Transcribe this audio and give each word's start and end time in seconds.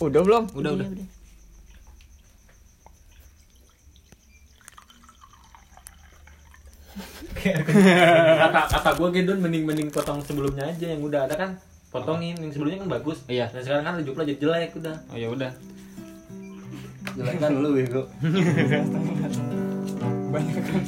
Udah 0.00 0.22
belum? 0.22 0.44
Udah, 0.54 0.70
udah. 0.74 0.86
kata 8.40 8.60
kata 8.70 8.90
gue 8.96 9.08
Gedon 9.10 9.38
mending 9.42 9.64
mending 9.66 9.88
potong 9.92 10.22
sebelumnya 10.24 10.70
aja 10.70 10.86
yang 10.88 11.02
udah 11.02 11.28
ada 11.28 11.34
kan 11.36 11.50
potongin 11.90 12.34
yang 12.40 12.50
sebelumnya 12.50 12.78
kan 12.86 12.90
bagus 12.90 13.18
Iya. 13.28 13.50
dan 13.52 13.62
sekarang 13.62 13.84
kan 13.84 13.94
Jupla 14.00 14.24
jadi 14.24 14.38
jelek 14.40 14.70
udah 14.78 14.96
Oh 15.12 15.18
ya 15.18 15.28
udah. 15.30 15.50
Jelek 17.14 17.36
kan 17.38 17.50
lu 17.54 17.78
bego. 17.78 18.02
Banyak 20.34 20.62
kan. 20.66 20.82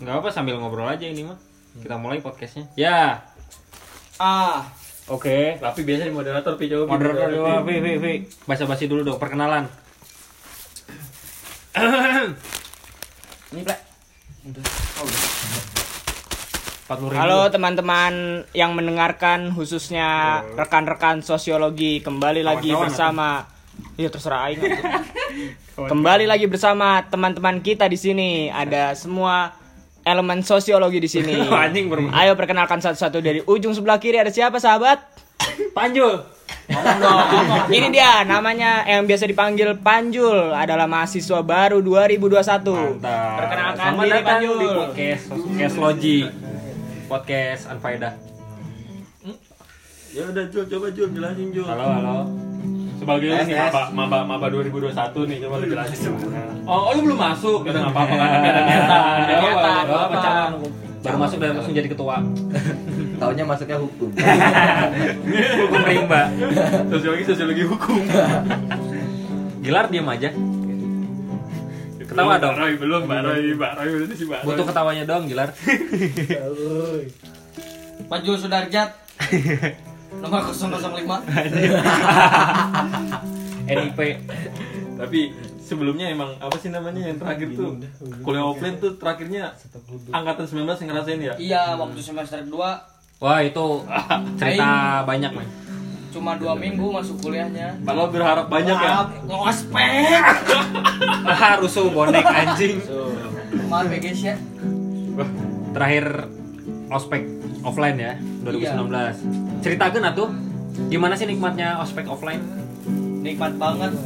Enggak 0.00 0.14
apa 0.24 0.28
sambil 0.32 0.56
ngobrol 0.56 0.88
aja 0.88 1.04
ini 1.04 1.20
mah. 1.20 1.36
Kita 1.76 2.00
mulai 2.00 2.24
podcastnya. 2.24 2.64
Ya. 2.72 3.28
Ah, 4.16 4.64
Oke. 5.04 5.60
tapi 5.60 5.84
biasa 5.84 6.08
di 6.08 6.14
moderator 6.16 6.56
pi 6.56 6.64
coba 6.72 6.88
Pi. 6.88 6.92
Moderator 6.96 7.28
coba, 7.36 7.60
Vi, 7.60 7.76
Vi, 7.80 7.92
Vi. 8.00 8.12
Basa-basi 8.48 8.88
dulu 8.88 9.04
dong, 9.04 9.20
perkenalan. 9.20 9.68
ini 13.52 13.60
Plek. 13.64 13.80
Ribu. 14.44 14.60
Halo 17.16 17.48
teman-teman 17.48 18.44
yang 18.52 18.76
mendengarkan 18.76 19.56
khususnya 19.56 20.40
rekan-rekan 20.52 21.24
sosiologi 21.24 22.04
kembali 22.04 22.44
lagi 22.44 22.76
Kawan-kawan 22.76 22.88
bersama 22.92 23.28
Iya 23.94 24.10
terserah 24.10 24.50
aing. 24.50 24.60
Kembali 25.90 26.26
lagi 26.26 26.46
bersama 26.46 27.02
teman-teman 27.06 27.62
kita 27.62 27.86
di 27.90 27.98
sini. 27.98 28.46
Ada 28.50 28.94
semua 28.94 29.54
elemen 30.04 30.44
sosiologi 30.44 31.00
di 31.00 31.08
sini. 31.08 31.34
Anjing 31.64 31.88
Ayo 32.12 32.36
perkenalkan 32.36 32.78
satu-satu 32.78 33.18
dari 33.24 33.40
ujung 33.42 33.72
sebelah 33.72 33.96
kiri 33.96 34.20
ada 34.20 34.30
siapa 34.30 34.60
sahabat? 34.60 35.00
Panjul. 35.74 36.22
Ini 37.68 37.92
dia 37.92 38.24
namanya 38.24 38.84
yang 38.88 39.04
biasa 39.04 39.28
dipanggil 39.28 39.76
Panjul 39.80 40.52
adalah 40.52 40.88
mahasiswa 40.88 41.40
baru 41.44 41.80
2021. 41.84 42.24
Mantap. 42.24 43.36
Perkenalkan 43.36 43.80
Selamat 43.80 44.04
diri 44.04 44.22
Panjul. 44.24 44.56
di 44.56 44.66
podcast 44.68 45.22
podcast 45.28 45.74
Logi. 45.76 46.18
Podcast 47.04 47.62
Anfaedah. 47.68 48.14
ya 50.14 50.30
udah 50.30 50.46
Jul 50.46 50.64
coba 50.70 50.86
Jul 50.94 51.10
jelasin 51.10 51.50
Jul 51.50 51.66
Halo, 51.66 51.84
halo. 51.90 52.73
Sebagai 52.94 53.28
maba 53.34 53.82
maba 53.90 54.18
maba 54.24 54.46
2021 54.48 55.30
nih 55.30 55.36
coba 55.44 55.54
lu 55.60 55.66
jelasin 55.68 56.14
oh, 56.64 56.80
oh 56.88 56.92
lu 56.94 57.00
belum 57.10 57.18
masuk 57.18 57.60
ya 57.66 57.70
udah 57.74 57.80
nggak 57.84 57.94
apa-apa 57.94 58.14
kan 58.14 58.28
ada 58.30 58.60
niatan 58.68 59.02
Ada 59.24 59.34
niatan. 59.40 60.50
Baru 61.04 61.20
masuk 61.20 61.36
dan 61.36 61.52
langsung 61.52 61.76
jadi 61.76 61.84
ketua. 61.84 62.16
Taunya 63.20 63.44
masuknya 63.44 63.76
hukum. 63.76 64.08
Hukum 65.60 65.80
rimba. 65.84 66.32
sosiologi 66.88 67.24
sosiologi 67.28 67.64
hukum 67.68 68.00
Gilar 69.60 69.92
diam 69.92 70.08
aja. 70.08 70.32
Ketawa 72.08 72.40
dong. 72.40 72.56
Roy 72.56 72.72
belum 72.80 73.04
Mbak 73.04 73.20
Roy 73.20 73.52
Mbak 73.52 73.72
Roy 73.76 73.88
udah 74.08 74.16
sih 74.16 74.24
Mbak 74.24 74.40
Roy. 74.40 74.48
Butuh 74.48 74.64
ketawanya 74.64 75.04
dong, 75.04 75.22
Gilar. 75.28 75.52
Panjul 78.08 78.36
Sudarjat 78.40 78.96
nomor 80.24 80.40
005 80.50 81.28
NIP. 83.66 84.00
tapi 84.94 85.20
sebelumnya 85.58 86.06
emang 86.08 86.36
apa 86.38 86.56
sih 86.56 86.68
namanya 86.68 87.00
yang 87.02 87.16
terakhir 87.16 87.48
tuh? 87.52 87.80
Kuliah 88.20 88.44
offline 88.44 88.76
tuh 88.76 88.94
terakhirnya 88.94 89.52
angkatan 90.10 90.44
19 90.46 90.64
yang 90.64 90.88
ngerasain 90.88 91.20
ya? 91.20 91.34
Iya 91.36 91.62
waktu 91.74 92.00
semester 92.00 92.40
2 92.40 92.52
Wah, 93.16 93.40
itu 93.40 93.66
cerita 94.38 94.68
banyak, 95.02 95.30
men. 95.32 95.48
cuma 96.10 96.34
dua 96.34 96.52
minggu 96.52 96.92
masuk 96.92 97.18
kuliahnya. 97.20 97.74
Padahal 97.80 98.06
berharap 98.08 98.46
banyak 98.46 98.74
ya? 98.74 99.06
Ngospek. 99.24 99.90
Ah, 101.24 101.56
rusuh 101.56 101.88
bonek 101.88 102.22
anjing. 102.22 102.78
maaf 103.66 103.88
ya 103.88 103.98
guys 103.98 104.20
ya. 104.22 104.34
Terakhir 105.72 106.06
ospek 106.86 107.22
offline 107.62 107.96
ya, 107.96 108.12
2019. 108.44 109.43
Ceritakan 109.64 110.12
atuh 110.12 110.28
gimana 110.92 111.16
sih 111.16 111.24
nikmatnya 111.24 111.80
ospek 111.80 112.04
offline? 112.04 112.44
nikmat 113.24 113.56
banget 113.56 113.96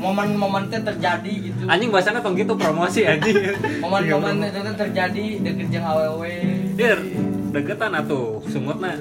momen-momen 0.00 0.72
itu 0.72 0.80
terjadi 0.80 1.32
gitu 1.52 1.60
Anjing 1.68 1.92
bahasanya 1.92 2.24
tong 2.24 2.32
gitu 2.32 2.56
promosi 2.56 3.04
anjing. 3.04 3.36
momen-momen 3.84 4.48
itu 4.48 4.72
terjadi 4.72 5.24
deket 5.44 5.66
jeung 5.68 5.84
awewe 5.84 6.36
Dir, 6.72 6.96
deketan 7.52 7.92
atuh 7.92 8.40
sumutna. 8.48 8.96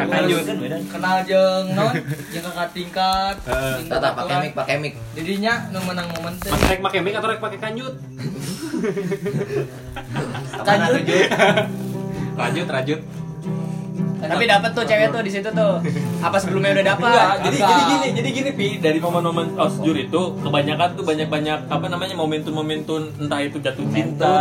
Kakanjut. 0.00 0.48
kenal 0.88 1.20
jeung 1.28 1.76
non 1.76 1.92
jeung 2.32 2.44
kakak 2.48 2.68
tingkat 2.72 3.36
Tata 3.92 4.08
pakai 4.16 4.36
mic, 4.48 4.52
pakai 4.56 4.76
mic. 4.80 4.92
jadinya 5.12 5.68
nu 5.68 5.84
menang 5.84 6.08
momen 6.16 6.32
teh 6.40 6.48
Mas 6.48 6.64
rek 6.64 6.80
pakai 6.80 7.00
mic 7.04 7.12
atau 7.20 7.28
rek 7.28 7.40
pakai 7.44 7.58
kanjut? 7.60 7.94
Lanjut. 10.68 11.28
Lanjut, 12.38 12.66
lanjut. 12.70 13.00
Tapi 14.20 14.44
dapat 14.44 14.70
tuh 14.70 14.82
cewek 14.82 15.08
tuh 15.08 15.20
di 15.20 15.30
situ 15.30 15.48
tuh. 15.48 15.74
Apa 16.18 16.36
sebelumnya 16.36 16.70
udah 16.72 16.86
dapat? 16.88 17.34
Jadi 17.40 17.56
jadi 17.56 17.82
gini, 17.84 18.06
jadi 18.12 18.28
gini 18.32 18.50
Pi, 18.52 18.68
dari 18.76 18.98
momen-momen 18.98 19.54
osjur 19.54 19.94
itu 19.94 20.20
kebanyakan 20.36 20.88
tuh 20.92 21.04
banyak-banyak 21.04 21.58
apa 21.64 21.86
namanya 21.86 22.14
momentum-momentum 22.14 22.98
entah 23.18 23.40
itu 23.40 23.58
jatuh 23.58 23.86
cinta, 23.88 24.34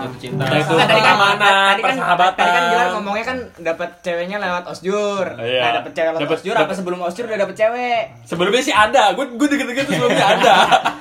Jatuh 0.00 0.18
cinta. 0.18 0.42
entah 0.44 0.58
itu 0.58 0.72
Nah, 0.72 0.86
tadi 0.86 1.00
kan 1.00 1.12
pertemanan, 1.12 1.50
tadi 1.68 1.80
kan 1.80 1.86
persahabatan. 1.90 2.38
tadi 2.38 2.50
kan 2.50 2.62
Gilar 2.64 2.88
ngomongnya 2.92 3.24
kan 3.24 3.38
dapat 3.58 3.90
ceweknya 4.00 4.36
lewat 4.38 4.64
osjur. 4.66 5.24
Iya. 5.36 5.60
Nah, 5.60 5.70
dapat 5.76 5.90
cewek 5.92 6.10
lewat 6.10 6.22
Dapet- 6.22 6.38
osjur 6.38 6.54
apa 6.56 6.72
sebelum 6.72 6.98
osjur 7.00 7.24
udah 7.26 7.38
dapat 7.40 7.54
cewek? 7.56 8.02
Sebelumnya 8.22 8.62
sih 8.62 8.72
ada, 8.72 9.02
gue 9.12 9.24
gue 9.28 9.48
deket-deket 9.48 9.84
sebelumnya 9.86 10.26
ada. 10.30 10.54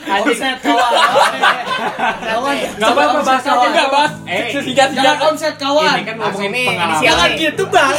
Omset 0.09 0.58
kawan 0.59 0.91
kawan 2.19 2.56
Gak 2.75 2.90
apa-apa 2.90 3.19
bahas 3.22 3.44
aja 3.46 3.68
enggak 3.68 3.90
bahas. 3.90 4.12
Eh, 4.25 4.41
jangan 4.74 4.94
singkat. 4.96 5.19
omset 5.24 5.56
kawan 5.56 5.85
Ini 5.91 6.03
kan 6.03 6.16
ngomongin 6.18 6.50
Ini 6.50 6.63
pengalaman. 6.66 6.90
inisialnya 6.96 7.29
gitu 7.59 7.66
bang 7.68 7.96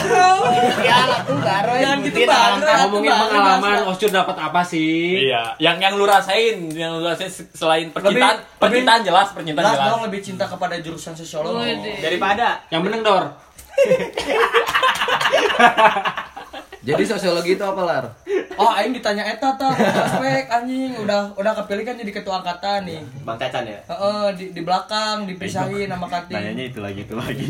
Ya, 0.81 0.97
tuh 1.23 1.37
baru 1.37 1.71
Jangan 1.77 1.99
gitu, 2.03 2.19
Bang. 2.25 2.53
ngomongin 2.83 3.11
pengalaman 3.13 3.79
osjur 3.87 4.11
dapat 4.11 4.35
apa 4.35 4.61
sih? 4.63 5.23
Iya, 5.23 5.55
yang 5.59 5.77
yang 5.77 5.93
lu 5.95 6.03
rasain, 6.05 6.67
yang 6.71 6.95
lu 6.95 7.05
rasain 7.05 7.29
se- 7.29 7.47
selain 7.53 7.91
percintaan, 7.91 8.35
Lebih- 8.35 8.59
percintaan 8.59 9.01
jelas, 9.03 9.27
percintaan 9.31 9.63
jelas 9.63 9.77
jelas. 9.77 9.89
dong 9.91 10.01
lebih 10.03 10.21
cinta 10.21 10.45
kepada 10.45 10.75
jurusan 10.77 11.13
sosiologi 11.13 11.99
daripada 11.99 12.63
Yang 12.69 12.81
menang 12.83 13.01
dor. 13.03 13.23
Jadi 16.81 17.03
sosiologi 17.05 17.61
itu 17.61 17.65
apa, 17.65 17.83
Lar? 17.85 18.05
oh 18.61 18.71
aing 18.77 18.93
ditanya 18.93 19.25
eta 19.25 19.57
tah 19.57 19.73
aspek 19.73 20.45
anjing 20.53 20.93
udah 21.01 21.33
udah 21.33 21.53
kepilih 21.65 21.85
kan 21.89 21.97
jadi 21.97 22.13
ketua 22.13 22.45
angkatan 22.45 22.85
nih. 22.85 23.01
Bang 23.25 23.41
Cacan 23.41 23.65
ya? 23.65 23.81
Heeh, 23.89 24.25
di, 24.37 24.45
di 24.53 24.61
belakang 24.61 25.25
dipisahin 25.25 25.89
nama 25.89 26.05
kating. 26.05 26.37
Nanyanya 26.37 26.65
itu 26.69 26.79
lagi 26.85 27.01
itu 27.09 27.15
lagi. 27.17 27.47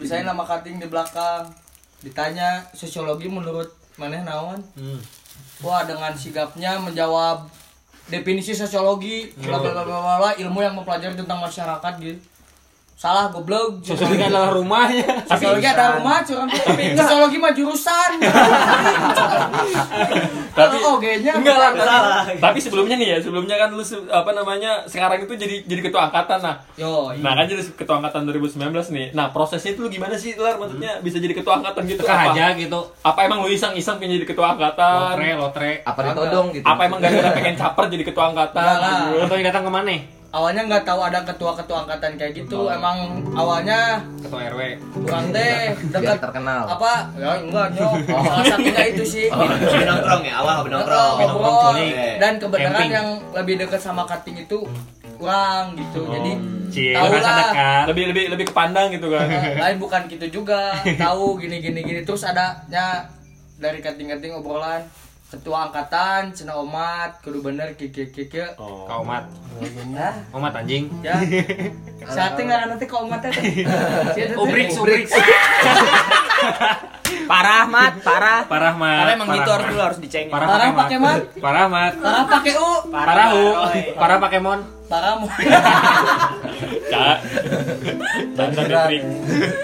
pisahin 0.00 0.24
nama 0.24 0.40
kating 0.48 0.80
di 0.80 0.88
belakang. 0.88 1.52
Ditanya 2.00 2.64
sosiologi 2.72 3.28
menurut 3.28 3.68
maneh 4.00 4.24
naon? 4.24 4.64
Wah 5.60 5.84
dengan 5.84 6.16
sigapnya 6.16 6.80
menjawab 6.80 7.44
definisi 8.08 8.56
sosiologi 8.56 9.28
bla 9.36 9.60
bla 9.60 9.84
bla 9.84 9.84
bla, 9.84 10.30
ilmu 10.40 10.64
yang 10.64 10.72
mempelajari 10.72 11.14
tentang 11.14 11.38
masyarakat 11.44 11.92
gitu 12.00 12.18
salah 13.00 13.32
goblok 13.32 13.80
Sosiologi 13.80 14.20
adalah 14.20 14.52
rumahnya. 14.52 15.24
sosiologi 15.24 15.64
ada 15.64 15.96
rumah 15.96 16.20
curang 16.20 16.52
tapi 16.52 16.92
sosiologi 16.92 17.40
mah 17.40 17.52
jurusan 17.56 18.10
Tapi 20.50 20.76
oh 20.82 20.98
nya 21.00 21.32
enggak 21.40 21.56
lah, 21.56 21.72
tapi, 21.72 22.36
tapi 22.36 22.58
sebelumnya 22.60 22.98
nih 22.98 23.16
ya, 23.16 23.18
sebelumnya 23.22 23.56
kan 23.56 23.70
lu 23.72 23.80
apa 24.10 24.30
namanya 24.34 24.84
sekarang 24.84 25.24
itu 25.24 25.32
jadi 25.38 25.56
jadi 25.64 25.80
ketua 25.88 26.10
angkatan 26.10 26.42
nah. 26.42 26.56
yo 26.74 27.14
iya. 27.14 27.22
Nah 27.22 27.32
kan 27.38 27.46
jadi 27.48 27.62
ketua 27.72 28.02
angkatan 28.02 28.28
2019 28.28 28.58
nih. 28.68 29.06
Nah 29.16 29.30
prosesnya 29.30 29.72
itu 29.72 29.80
lu 29.86 29.88
gimana 29.88 30.18
sih 30.18 30.34
Lar? 30.36 30.58
Maksudnya 30.60 31.00
bisa 31.00 31.22
jadi 31.22 31.32
ketua 31.32 31.62
angkatan 31.62 31.86
gitu? 31.86 32.02
Apa? 32.04 32.34
aja 32.34 32.52
gitu. 32.58 32.80
Apa 33.00 33.18
emang 33.24 33.46
lu 33.46 33.48
iseng-iseng 33.48 33.96
pengen 34.02 34.20
jadi 34.20 34.26
ketua 34.26 34.58
angkatan? 34.58 35.16
Lotre, 35.16 35.30
lotre. 35.38 35.72
Apa 35.86 36.00
ditodong 36.10 36.46
gitu? 36.52 36.66
Apa 36.66 36.80
emang 36.84 36.98
gara-gara 36.98 37.30
pengen 37.32 37.54
caper 37.56 37.84
jadi 37.88 38.04
ketua 38.04 38.24
angkatan? 38.34 38.76
Gitu. 38.76 39.24
Atau 39.24 39.34
yang 39.38 39.46
datang 39.48 39.64
ke 39.64 39.72
mana? 39.72 40.19
Awalnya 40.30 40.62
nggak 40.64 40.84
tahu 40.84 41.00
ada 41.02 41.20
ketua-ketua 41.20 41.76
angkatan 41.84 42.14
kayak 42.14 42.32
gitu 42.36 42.66
emang 42.66 42.96
awalnya 43.32 43.98
Ketua 44.16 44.46
RW. 44.46 44.60
kurang 45.02 45.26
deh 45.30 45.74
dekat 45.90 46.18
terkenal. 46.20 46.62
apa 46.70 46.92
ya 47.14 47.30
enggak 47.36 47.66
nyok 47.74 47.94
salah 48.06 48.44
satunya 48.46 48.84
itu 48.88 49.02
sih 49.04 49.26
Oh, 49.28 49.42
hobi 49.42 49.82
nongkrong 49.82 50.22
ya, 50.22 50.34
awal 50.36 50.54
hobi 50.56 50.70
nongkrong. 50.70 51.12
Oh, 51.12 51.26
ngobrol. 51.26 51.54
culik. 51.74 51.94
dan 52.16 52.32
kebenaran 52.36 52.72
Camping. 52.72 52.90
yang 52.92 53.08
lebih 53.32 53.54
dekat 53.58 53.80
sama 53.80 54.02
cutting 54.04 54.38
itu 54.38 54.58
kurang 55.16 55.74
gitu 55.74 56.00
jadi 56.08 56.32
Cie, 56.70 56.94
tahu 56.94 57.10
lah 57.10 57.34
dekat. 57.50 57.84
Lebih 57.90 58.04
lebih 58.06 58.24
lebih 58.30 58.46
kepandang 58.46 58.94
gitu 58.94 59.10
kan. 59.10 59.26
lain 59.66 59.76
bukan 59.76 60.06
gitu 60.06 60.26
juga 60.32 60.70
tahu 60.96 61.34
gini 61.36 61.58
gini 61.58 61.82
gini 61.82 62.00
terus 62.00 62.22
adanya 62.22 63.10
dari 63.58 63.82
cutting 63.82 64.06
cutting 64.08 64.30
obrolan 64.32 64.86
ketua 65.30 65.70
angkatan 65.70 66.34
cina 66.34 66.58
omat 66.58 67.22
kudu 67.22 67.38
bener 67.40 67.78
kiki 67.78 68.10
kiki 68.10 68.42
Kau 68.58 69.06
mat. 69.06 69.30
nah 69.88 70.10
Omat 70.34 70.58
anjing. 70.58 70.90
ya 71.00 71.14
saatnya 72.14 72.42
nggak 72.44 72.60
nanti 72.68 72.84
kau 72.84 73.06
omatnya 73.06 73.30
tuh 73.30 73.46
Ubrik, 74.36 74.74
ubrik. 74.74 75.06
Parah 77.30 77.62
mat, 77.68 77.94
parah. 78.02 78.42
Parah 78.42 78.74
mat. 78.74 79.06
Karena 79.06 79.12
emang 79.14 79.28
parah, 79.28 79.38
gitu 79.38 79.50
harus 79.52 79.66
dulu 79.68 79.82
harus 79.82 79.98
dicengin. 80.02 80.32
Parah 80.34 80.46
Parah 80.50 80.68
pakai 80.74 80.98
mat. 80.98 81.20
Parah 81.38 81.66
mat. 81.70 81.92
Parah 81.94 82.24
pakai 82.26 82.52
u. 82.58 82.70
Parah 82.90 83.26
hu. 83.30 83.44
Parah 83.94 84.16
pakai 84.18 84.38
mon. 84.42 84.60
Parah 84.90 85.22
mu. 85.22 85.26
Cak. 86.90 87.16
Dan 88.34 88.48
trik. 88.50 89.02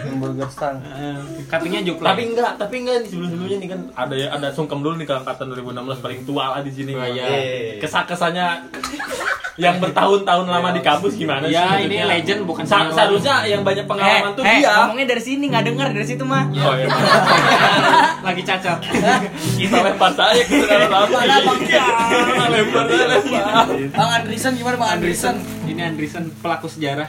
Hamburger 0.07 0.47
stand. 0.47 0.79
Katanya 1.51 1.83
juplek. 1.83 2.07
Tapi 2.15 2.23
enggak, 2.31 2.51
tapi 2.55 2.75
enggak 2.87 2.97
nih 3.03 3.09
sebelum-sebelumnya 3.11 3.59
nih 3.59 3.69
kan 3.75 3.81
ada 3.99 4.15
ada 4.39 4.49
sungkem 4.55 4.79
dulu 4.87 4.95
nih 4.95 5.07
angkatan 5.11 5.51
2016 5.51 5.99
paling 5.99 6.21
tua 6.23 6.45
lah 6.55 6.61
di 6.63 6.71
sini. 6.71 6.95
Oh, 6.95 7.03
iya. 7.03 7.27
Kesah-kesannya 7.83 8.47
yang 9.57 9.81
bertahun-tahun 9.81 10.47
lama 10.53 10.69
di 10.69 10.85
kampus 10.85 11.17
gimana 11.17 11.49
sih? 11.49 11.57
Ya, 11.57 11.81
ini 11.81 11.97
legend 12.05 12.45
bukan 12.45 12.69
Sa- 12.69 12.93
seharusnya 12.93 13.41
yang 13.49 13.65
banyak 13.65 13.89
pengalaman 13.89 14.37
tuh 14.37 14.45
eh, 14.45 14.61
dia. 14.61 14.85
ngomongnya 14.85 15.17
dari 15.17 15.23
sini 15.25 15.49
nggak 15.49 15.65
dengar 15.65 15.89
dari 15.97 16.07
situ 16.07 16.25
mah. 16.29 16.45
Oh 16.53 16.77
iya. 16.77 16.89
lagi 18.27 18.43
cacat. 18.45 18.79
Kita 19.57 19.77
lempar 19.81 20.13
saja 20.13 20.43
ke 20.45 20.55
saudara 20.61 20.87
lama. 20.93 21.09
Bang? 21.09 21.57
Lempar 22.53 22.85
aja, 22.85 23.05
lempar. 23.09 23.67
Bang 23.97 24.11
Andrisen 24.21 24.53
gimana 24.61 24.77
Bang 24.77 24.91
Andrisen? 25.17 25.37
Ini 25.65 25.81
Andrisen 25.83 26.25
pelaku 26.45 26.69
sejarah. 26.69 27.09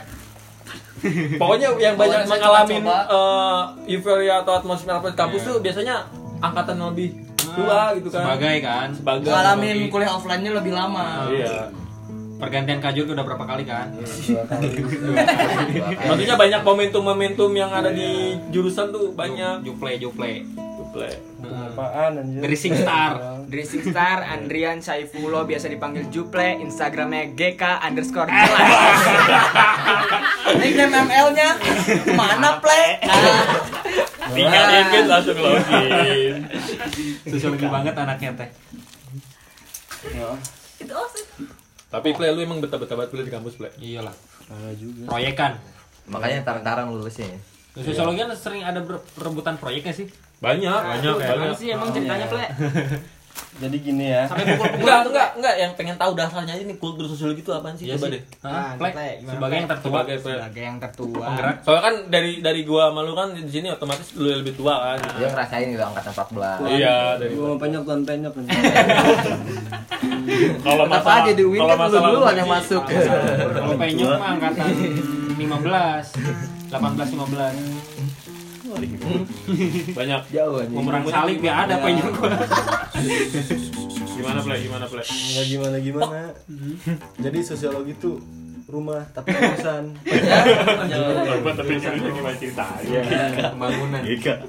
Pokoknya 1.42 1.76
yang 1.78 1.94
banyak 1.94 2.24
Pokoknya 2.24 2.24
saya 2.24 2.32
mengalami 2.32 2.76
coba-coba. 2.80 2.98
eh, 3.12 3.62
euforia 3.92 4.36
atau 4.42 4.54
atmosfer 4.56 4.90
apa 4.90 5.08
di 5.12 5.18
kampus 5.20 5.42
tuh 5.44 5.60
biasanya 5.60 6.08
angkatan 6.40 6.80
lebih 6.88 7.20
tua 7.36 7.92
gitu 8.00 8.08
kan. 8.08 8.24
Sebagai 8.24 8.56
kan. 8.64 8.88
Sebagai 8.96 9.28
Ngalamin 9.28 9.68
sebagai- 9.76 9.92
kuliah 9.92 10.12
offline-nya 10.16 10.52
lebih 10.56 10.72
lama. 10.72 11.28
Iya. 11.28 11.68
Pergantian 12.38 12.80
kajur 12.80 13.12
udah 13.12 13.26
berapa 13.26 13.44
kali 13.44 13.64
kan? 13.66 13.92
Maksudnya 16.00 16.38
banyak 16.38 16.62
momentum-momentum 16.64 17.52
yang 17.52 17.74
ada 17.74 17.92
di 17.92 18.40
jurusan 18.48 18.88
tuh 18.90 19.12
banyak. 19.12 19.68
Juple 19.68 20.00
juple. 20.00 20.48
Duple. 20.98 21.14
Apaan 21.48 22.12
anjir? 22.18 22.42
Dressing 22.42 22.74
star. 22.76 23.12
Dressing 23.54 23.84
Star 23.86 24.18
Andrian 24.28 24.82
Saifullah 24.82 25.46
biasa 25.46 25.70
dipanggil 25.70 26.10
Juple, 26.10 26.60
Instagramnya 26.60 27.32
GK 27.32 27.64
underscore 27.80 28.28
jelas. 28.34 29.00
Nickname 30.58 31.08
ML-nya 31.08 31.50
mana 32.12 32.60
play? 32.60 33.00
Tinggal 34.36 34.66
invite 34.76 35.08
langsung 35.08 35.38
login. 35.40 36.36
Sosiologi 37.24 37.68
banget 37.68 37.96
anaknya 37.96 38.36
teh. 38.36 38.50
Tapi 41.88 42.08
play 42.12 42.30
lu 42.36 42.44
emang 42.44 42.60
betah-betah 42.60 43.00
banget 43.00 43.10
play 43.14 43.24
di 43.24 43.32
kampus 43.32 43.56
play. 43.56 43.72
Iyalah. 43.80 44.12
Proyekan. 45.08 45.56
Makanya 46.10 46.44
tarang-tarang 46.44 46.92
lulusnya. 46.92 47.32
ya. 47.32 47.40
Sosiologi 47.80 48.20
kan 48.20 48.36
sering 48.36 48.68
ada 48.68 48.84
ber- 48.84 49.06
rebutan 49.16 49.56
proyeknya 49.56 49.96
sih. 49.96 50.12
Banyak, 50.38 50.80
banyak, 50.86 51.14
Gimana 51.18 51.54
sih 51.58 51.68
emang 51.74 51.90
ceritanya 51.90 52.26
Ple? 52.30 52.46
Jadi 53.58 53.78
gini 53.82 54.06
ya. 54.14 54.30
Sampai 54.30 54.54
pukul-pukul. 54.54 54.82
Enggak, 54.86 55.02
enggak, 55.10 55.30
enggak 55.34 55.56
yang 55.58 55.72
pengen 55.74 55.98
tahu 55.98 56.14
dasarnya 56.14 56.54
ini 56.62 56.78
kultur 56.78 57.10
sosiologi 57.10 57.42
itu 57.42 57.50
apaan 57.50 57.74
sih? 57.74 57.90
Iya 57.90 57.98
Coba 57.98 58.06
sih. 58.06 58.14
deh. 58.14 58.22
Hah? 58.46 58.54
Ah, 58.54 58.72
Plek, 58.78 58.94
sebagai 59.26 59.56
yang 59.58 59.70
tertua. 59.70 60.00
Sebagai 60.06 60.62
yang 60.62 60.78
tertua. 60.78 61.26
Penggerak. 61.26 61.56
Soalnya 61.66 61.84
kan 61.90 61.96
dari 62.14 62.32
dari 62.46 62.62
gua 62.62 62.94
malu 62.94 63.18
kan 63.18 63.34
di 63.34 63.50
sini 63.50 63.74
otomatis 63.74 64.14
lu 64.14 64.30
lebih 64.30 64.54
tua 64.54 64.94
kan. 64.94 64.98
Dia 65.18 65.28
ngerasain 65.34 65.74
gitu 65.74 65.82
angkatan 65.82 66.14
14. 66.14 66.70
Iya, 66.70 66.98
dari 67.18 67.34
Gua 67.34 67.46
mau 67.50 67.58
penyok 67.58 67.82
tuan 67.82 68.02
penyok. 68.06 68.34
kalau 70.62 70.84
Tetap 70.86 71.08
aja 71.10 71.32
di 71.34 71.46
Win 71.50 71.62
kan 71.66 71.78
dulu 71.82 71.98
duluan 72.14 72.36
yang 72.38 72.50
masuk. 72.50 72.84
Kalau 72.86 73.74
penyok 73.74 74.12
mah 74.22 74.30
angkatan 74.38 74.70
15, 75.34 76.70
18 76.70 76.70
15. 76.70 78.27
banyak. 79.98 80.22
Jauh 80.34 80.56
anjing. 80.60 80.78
Umurang 80.78 81.04
salib 81.08 81.40
ya 81.40 81.54
ada 81.64 81.76
penyok 81.80 82.12
gua. 82.18 82.32
Gimana 84.18 84.40
play? 84.42 84.60
Gimana 84.66 84.86
play? 84.90 85.06
Nggak 85.06 85.46
gimana 85.46 85.78
gimana. 85.78 86.22
Jadi 87.24 87.40
sosiologi 87.46 87.94
itu 87.94 88.12
rumah 88.68 89.06
tapi 89.16 89.32
urusan. 89.32 89.84
Buat 91.46 91.56
tapi 91.56 91.74
cerita 91.80 92.08
gimana 92.12 92.36
ceritanya? 92.36 93.02
Pembangunan. 93.54 94.02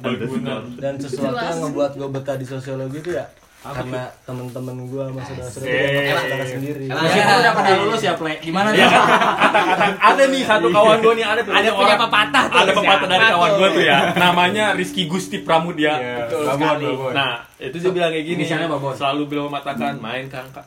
Bangunan. 0.03 0.63
Dan 0.81 0.95
sesuatu 0.99 1.39
yang 1.39 1.61
ngebuat 1.69 1.93
gue 1.95 2.09
betah 2.11 2.37
di 2.41 2.47
sosiologi 2.49 2.99
itu 2.99 3.13
ya 3.15 3.29
karena 3.59 4.07
temen-temen 4.23 4.87
gue 4.87 5.03
sama 5.03 5.21
saudara-saudara 5.21 6.15
saudara 6.17 6.45
sendiri. 6.47 6.85
Meskipun 6.87 7.37
udah 7.37 7.53
pada 7.53 7.71
lulus 7.77 8.01
ya, 8.01 8.15
Plek. 8.15 8.39
Gimana 8.41 8.71
Ya, 8.71 8.87
tuh? 8.87 9.03
kata-kata 9.03 9.85
ada 9.99 10.23
nih 10.25 10.43
satu 10.43 10.67
kawan 10.69 10.99
gue 10.99 11.13
nih 11.15 11.27
ada 11.27 11.41
Ada 11.43 11.71
punya 11.73 11.97
pepatah 11.97 12.45
tuh. 12.47 12.59
ada 12.59 12.73
pepatah 12.73 13.07
dari 13.09 13.25
kawan 13.29 13.51
gue 13.53 13.69
tuh 13.73 13.83
ya 13.85 13.99
namanya 14.15 14.65
Rizky 14.73 15.05
Gusti 15.05 15.43
Pramudia 15.43 15.99
Betul 16.25 16.47
sekali. 16.49 16.87
nah 17.11 17.31
itu 17.57 17.77
dia 17.77 17.91
bilang 17.91 18.11
kayak 18.11 18.27
gini 18.27 18.43
Babon. 18.47 18.95
selalu 18.95 19.23
beliau 19.27 19.47
mengatakan 19.47 19.99
main 19.99 20.31
kakak 20.31 20.65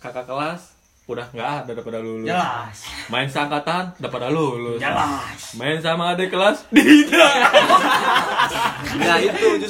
kakak 0.00 0.24
kelas 0.24 0.72
udah 1.06 1.22
nggak 1.30 1.50
ada 1.62 1.70
udah 1.70 1.84
pada 1.84 2.00
lulus 2.00 2.26
Jelas. 2.26 2.76
main 3.06 3.28
seangkatan 3.28 3.84
udah 3.94 4.10
pada 4.10 4.26
lulus 4.26 4.80
Jelas. 4.80 5.38
main 5.54 5.78
sama 5.78 6.10
adik 6.10 6.28
kelas 6.28 6.66
tidak 6.74 7.30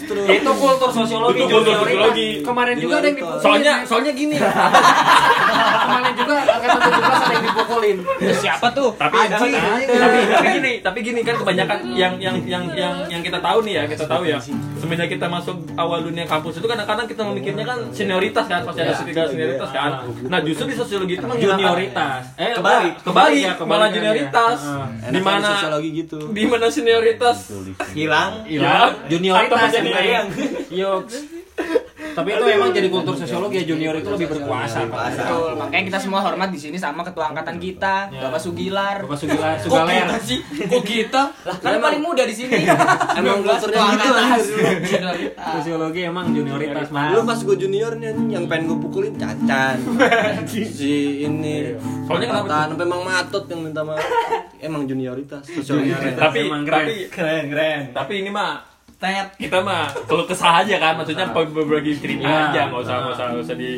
justru. 0.06 0.22
Itu 0.30 0.50
kultur 0.54 0.90
sosiologi. 0.94 1.40
Itu 1.42 1.46
kultur 1.50 1.74
sosiologi. 1.82 2.28
Kemarin 2.46 2.76
juga 2.78 2.94
ada 3.02 3.06
yang 3.10 3.18
dipukulin. 3.18 3.42
soalnya 3.42 3.74
soalnya 3.86 4.12
gini 4.14 4.36
kemarin 5.56 6.12
juga 6.16 6.34
angkatan 6.46 6.80
17 6.80 6.96
ada 6.96 7.32
yang 7.32 7.44
dipukulin. 7.44 7.96
Siapa 8.40 8.66
tuh? 8.72 8.90
tapi 8.96 9.16
tapi, 9.28 9.48
tapi 9.52 10.18
tapi 10.26 10.46
gini 10.56 10.72
tapi 10.80 10.98
gini 11.02 11.20
kan 11.22 11.34
kebanyakan 11.40 11.78
yang 11.92 12.14
yang 12.20 12.36
yang 12.46 12.64
yang 12.74 12.94
yang 13.08 13.22
kita 13.22 13.38
tahu 13.38 13.58
nih 13.66 13.74
ya 13.78 13.82
kita 13.88 14.04
tahu 14.06 14.22
ya. 14.26 14.38
Semenjak 14.76 15.08
kita 15.10 15.26
masuk 15.26 15.56
awal 15.76 16.04
dunia 16.04 16.24
kampus 16.28 16.60
itu 16.60 16.66
kadang-kadang 16.66 17.06
kita 17.08 17.22
memikirnya 17.24 17.64
kan 17.64 17.78
senioritas 17.90 18.44
kan 18.46 18.60
pasti 18.64 18.80
ada 18.84 18.94
senioritas 18.94 19.26
senioritas 19.32 19.68
kan. 19.72 19.90
Nah 20.26 20.38
justru 20.42 20.64
di 20.70 20.76
sosiologi 20.76 21.14
itu 21.18 21.26
Junioritas. 21.26 22.22
Eh, 22.40 22.54
kebalik. 22.56 22.94
kebalik. 23.04 23.44
Ya, 23.44 23.52
malah 23.52 23.58
kebalikannya. 23.58 23.94
junioritas. 23.94 24.58
Ah. 24.66 24.86
di 25.12 25.20
mana 25.20 25.48
sosiologi 25.56 25.90
gitu. 26.04 26.18
di 26.32 26.44
mana 26.48 26.66
senioritas? 26.72 27.38
Hilang. 27.92 28.32
Ya 28.48 28.92
Junioritas. 29.06 29.68
Sebenarnya. 29.72 30.20
Yoks. 30.70 31.14
Tapi 32.16 32.28
itu 32.32 32.44
emang 32.48 32.70
jadi 32.72 32.88
kultur 32.88 33.12
sosiologi 33.12 33.60
ya 33.60 33.64
junior 33.68 33.92
itu 33.92 34.08
lebih 34.08 34.28
berkuasa. 34.32 34.88
Pak. 34.88 35.04
Betul. 35.12 35.50
Makanya 35.60 35.84
kita 35.84 35.98
semua 36.00 36.20
hormat 36.24 36.48
di 36.48 36.56
sini 36.56 36.80
sama 36.80 37.04
ketua 37.04 37.28
angkatan 37.28 37.60
kita, 37.60 38.08
Bapak 38.08 38.40
Sugilar. 38.40 39.04
Bapak 39.04 39.18
Sugila 39.20 39.48
Kok 39.54 39.68
Sugaler. 39.68 39.92
kita 40.08 40.16
sih? 40.24 40.38
Kok 40.64 40.84
kita? 40.84 41.22
Lah, 41.44 41.56
kan 41.60 41.76
paling 41.76 42.00
muda 42.00 42.24
di 42.24 42.32
sini. 42.32 42.64
Emang 43.20 43.44
kulturnya 43.44 43.80
gitu 43.92 44.08
anjir. 44.16 45.00
Sosiologi 45.36 46.00
emang 46.02 46.32
junioritas 46.32 46.88
mas. 46.88 47.12
Dulu 47.12 47.20
pas 47.28 47.38
gue 47.38 47.56
junior 47.60 47.92
nih 47.94 48.16
yang 48.32 48.44
pengen 48.48 48.72
gue 48.72 48.78
pukulin 48.80 49.14
Cacan. 49.20 49.76
si 50.48 51.20
ini. 51.20 51.76
Soalnya 52.08 52.26
kenapa 52.32 52.72
sampai 52.72 52.86
Mang 52.88 53.04
Matot 53.04 53.44
yang 53.46 53.60
minta 53.60 53.84
maaf. 53.84 54.00
Emang 54.56 54.88
junioritas 54.88 55.44
sosiologi. 55.44 55.92
tapi 56.16 56.48
Emang 56.48 56.64
keren. 56.64 56.86
keren 57.12 57.44
keren 57.50 57.80
tapi 57.92 58.24
ini 58.24 58.30
mah 58.32 58.75
Tet. 58.96 59.26
kita 59.36 59.60
mah 59.60 59.92
kalau 60.04 60.24
kesah 60.24 60.64
aja 60.64 60.76
kan 60.76 60.96
maksudnya 60.96 61.28
berbagi 61.28 61.92
cerita 61.96 62.24
Iya. 62.24 62.48
aja 62.48 62.60
nggak 62.68 62.80
usah 62.80 62.94
nggak 62.96 63.12
usah 63.12 63.26
nggak 63.28 63.44
usah 63.44 63.56
di 63.56 63.70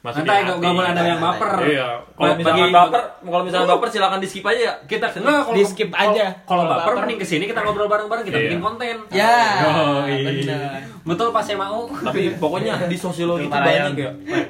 masukin 0.00 0.24
Santai, 0.24 0.40
hati. 0.42 0.56
nggak 0.56 0.72
boleh 0.72 0.90
ada 0.90 1.02
yang 1.04 1.20
baper. 1.20 1.52
iya 1.62 1.88
kalau 2.10 2.24
Bagi- 2.26 2.40
misalkan 2.40 2.68
baper 2.72 3.02
kalau 3.20 3.42
misalkan 3.44 3.68
baper 3.70 3.88
silakan 3.90 4.18
di 4.18 4.28
skip 4.28 4.44
aja 4.44 4.60
ya 4.62 4.74
Kita 4.82 5.06
enggak 5.12 5.40
kalau 5.42 5.52
Di 5.52 5.62
skip 5.62 5.90
aja. 5.90 6.26
Kalau 6.40 6.64
Kalau 6.64 6.64
baper 6.66 6.92
mending 6.98 7.18
ke 7.18 7.26
sini 7.26 7.44
kita 7.44 7.60
ngobrol 7.60 7.84
bareng-bareng 7.86 8.24
kita 8.24 8.32
Iya. 8.34 8.44
bikin 8.46 8.60
konten. 8.60 8.96
Ya. 9.12 9.36
Yoi. 9.60 10.16
Benar. 10.40 10.80
Betul 11.00 11.28
pas 11.30 11.40
saya 11.40 11.56
mau. 11.58 11.84
tapi 11.92 12.20
pokoknya 12.34 12.72
di 12.82 12.96
sosiologi 12.96 13.44
itu 13.44 13.52
banyak 13.52 13.92
ya. 13.94 14.10
ya 14.24 14.40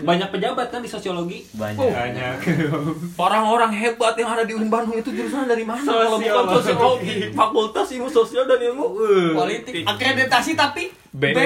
Banyak 0.00 0.28
pejabat 0.28 0.68
kan 0.68 0.80
di 0.80 0.88
sosiologi. 0.88 1.40
banyak 1.52 2.36
orang-orang 3.14 3.72
hebat 3.72 4.12
yang 4.14 4.30
ada 4.30 4.44
di 4.44 4.52
Uin 4.52 4.68
Bandung 4.68 4.94
itu 4.94 5.08
jurusan 5.08 5.44
dari 5.44 5.64
mana 5.64 5.80
kalau 5.82 6.18
bukan 6.18 6.44
sosiologi 6.54 7.32
fakultas 7.32 7.88
ilmu 7.90 8.08
sosial 8.08 8.44
dan 8.44 8.60
ilmu 8.62 8.84
eh, 9.00 9.32
Politik. 9.32 9.82
Akreditasi 9.82 10.52
tapi 10.52 10.92
B. 11.10 11.22
B. 11.30 11.38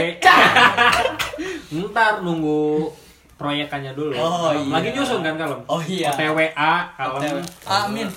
Ntar 1.86 2.22
nunggu 2.22 2.90
proyekannya 3.36 3.92
dulu. 3.92 4.16
Oh, 4.16 4.50
iya. 4.50 4.72
Lagi 4.72 4.88
nyusun 4.92 5.20
kan 5.20 5.34
kalau. 5.36 5.56
Oh 5.66 5.80
iya. 5.80 6.08
TWA 6.10 6.72
kalau 6.96 7.20
Amin. 7.68 8.08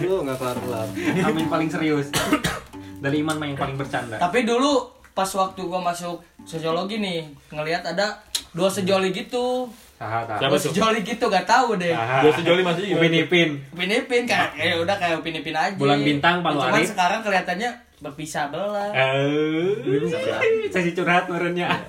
Dulu 0.00 0.22
nggak 0.22 0.38
kelar-kelar. 0.38 0.86
Amin 1.22 1.46
paling 1.46 1.68
serius. 1.68 2.08
Dari 3.02 3.20
Iman 3.20 3.36
mah 3.36 3.46
yang 3.46 3.58
paling 3.58 3.76
bercanda. 3.76 4.16
Tapi 4.16 4.46
dulu 4.46 4.88
pas 5.12 5.28
waktu 5.28 5.60
gua 5.62 5.80
masuk 5.82 6.20
sosiologi 6.44 6.96
nih 6.96 7.24
ngelihat 7.50 7.82
ada 7.84 8.22
dua 8.52 8.70
sejoli 8.70 9.10
gitu. 9.10 9.68
Saha 9.96 10.28
Siapa 10.28 10.44
Dua 10.44 10.60
tuh? 10.60 10.68
sejoli 10.68 11.00
gitu 11.00 11.24
gak 11.26 11.48
tahu 11.48 11.80
deh. 11.80 11.96
Gue 11.96 12.32
sejoli 12.36 12.60
masih 12.60 12.84
Upin 12.92 13.12
Ipin. 13.16 13.50
Upin 13.72 13.88
Ipin 13.88 14.22
kayak 14.28 14.52
ya 14.52 14.76
udah 14.76 14.92
kayak 14.92 15.24
Upin 15.24 15.40
Ipin 15.40 15.56
aja. 15.56 15.72
Bulan 15.72 16.04
Bintang, 16.04 16.44
Palu 16.44 16.60
Cuman 16.60 16.76
Arif. 16.76 16.92
sekarang 16.92 17.24
kelihatannya 17.24 17.70
berpisah 18.04 18.52
belah. 18.52 18.92
Eh, 18.92 20.68
sesi 20.68 20.92
curhat 20.92 21.32
menurutnya. 21.32 21.80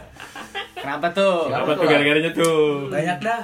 Kenapa 0.88 1.12
tuh? 1.12 1.52
apa 1.52 1.72
tuh 1.74 1.84
gara-garanya 1.84 2.32
tuh 2.32 2.88
Banyak 2.88 3.18
dah. 3.20 3.42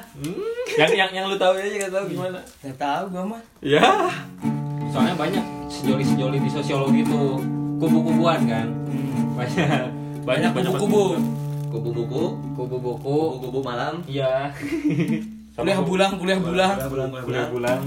yang 0.74 0.92
yang 0.96 1.12
yang 1.12 1.26
lu 1.28 1.36
tahu 1.36 1.60
aja 1.60 1.68
nggak 1.68 1.92
tahu 1.92 2.06
gimana 2.08 2.40
Gak 2.64 2.78
tahu 2.80 3.04
gua 3.12 3.24
mah. 3.28 3.42
ya 3.60 3.84
Soalnya 4.88 5.16
banyak 5.18 5.44
sejoli-sejoli 5.68 6.40
di 6.40 6.48
sosiologi 6.48 7.04
itu 7.04 7.22
kubu-kubuan 7.78 8.48
kan. 8.48 8.68
banyak 9.36 9.92
banyak 10.24 10.50
banyak 10.56 10.72
Kubu-kubu. 10.72 11.04
Kubu 11.68 11.90
buku, 11.92 12.24
kubu 12.56 12.78
buku 12.78 13.18
kubu-kubu 13.34 13.60
malam. 13.60 14.00
iya 14.06 14.48
Kuliah 15.54 15.84
bulan, 15.84 16.16
kuliah 16.16 16.40
bulan. 16.40 16.80
bulan-bulan 16.88 17.80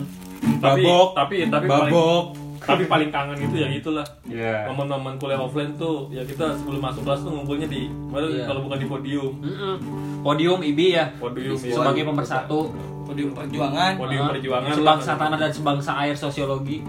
tapi 0.56 0.84
Babok. 0.84 1.08
tapi 1.16 1.34
tapi 1.48 1.64
paling 1.66 1.90
babok 1.90 2.24
tapi 2.66 2.84
paling 2.84 3.08
kangen 3.08 3.38
itu 3.38 3.56
ya 3.56 3.68
gitulah 3.70 4.06
iya. 4.26 4.66
Momen-momen 4.66 5.14
kuliah 5.16 5.38
offline 5.38 5.70
tuh 5.72 6.10
ya 6.10 6.20
kita 6.20 6.52
sebelum 6.52 6.80
masuk 6.80 7.02
kelas 7.02 7.22
tuh 7.22 7.30
ngumpulnya 7.30 7.64
di 7.64 7.86
mana 8.06 8.26
Iya. 8.26 8.44
kalau 8.44 8.60
bukan 8.60 8.76
di 8.76 8.86
podium. 8.86 9.32
Mm-mm. 9.38 9.74
podium 10.20 10.58
IBI 10.60 10.88
ya. 10.92 11.04
Podium 11.14 11.54
ya. 11.54 11.72
sebagai 11.72 12.02
pemersatu. 12.02 12.74
Podium 13.06 13.30
perjuangan. 13.32 13.92
podium 13.94 14.26
perjuangan. 14.28 14.74
Sebangsa 14.74 15.12
lah. 15.12 15.18
tanah 15.22 15.38
dan 15.38 15.50
sebangsa 15.50 15.90
air 15.96 16.12
sosiologi. 16.12 16.82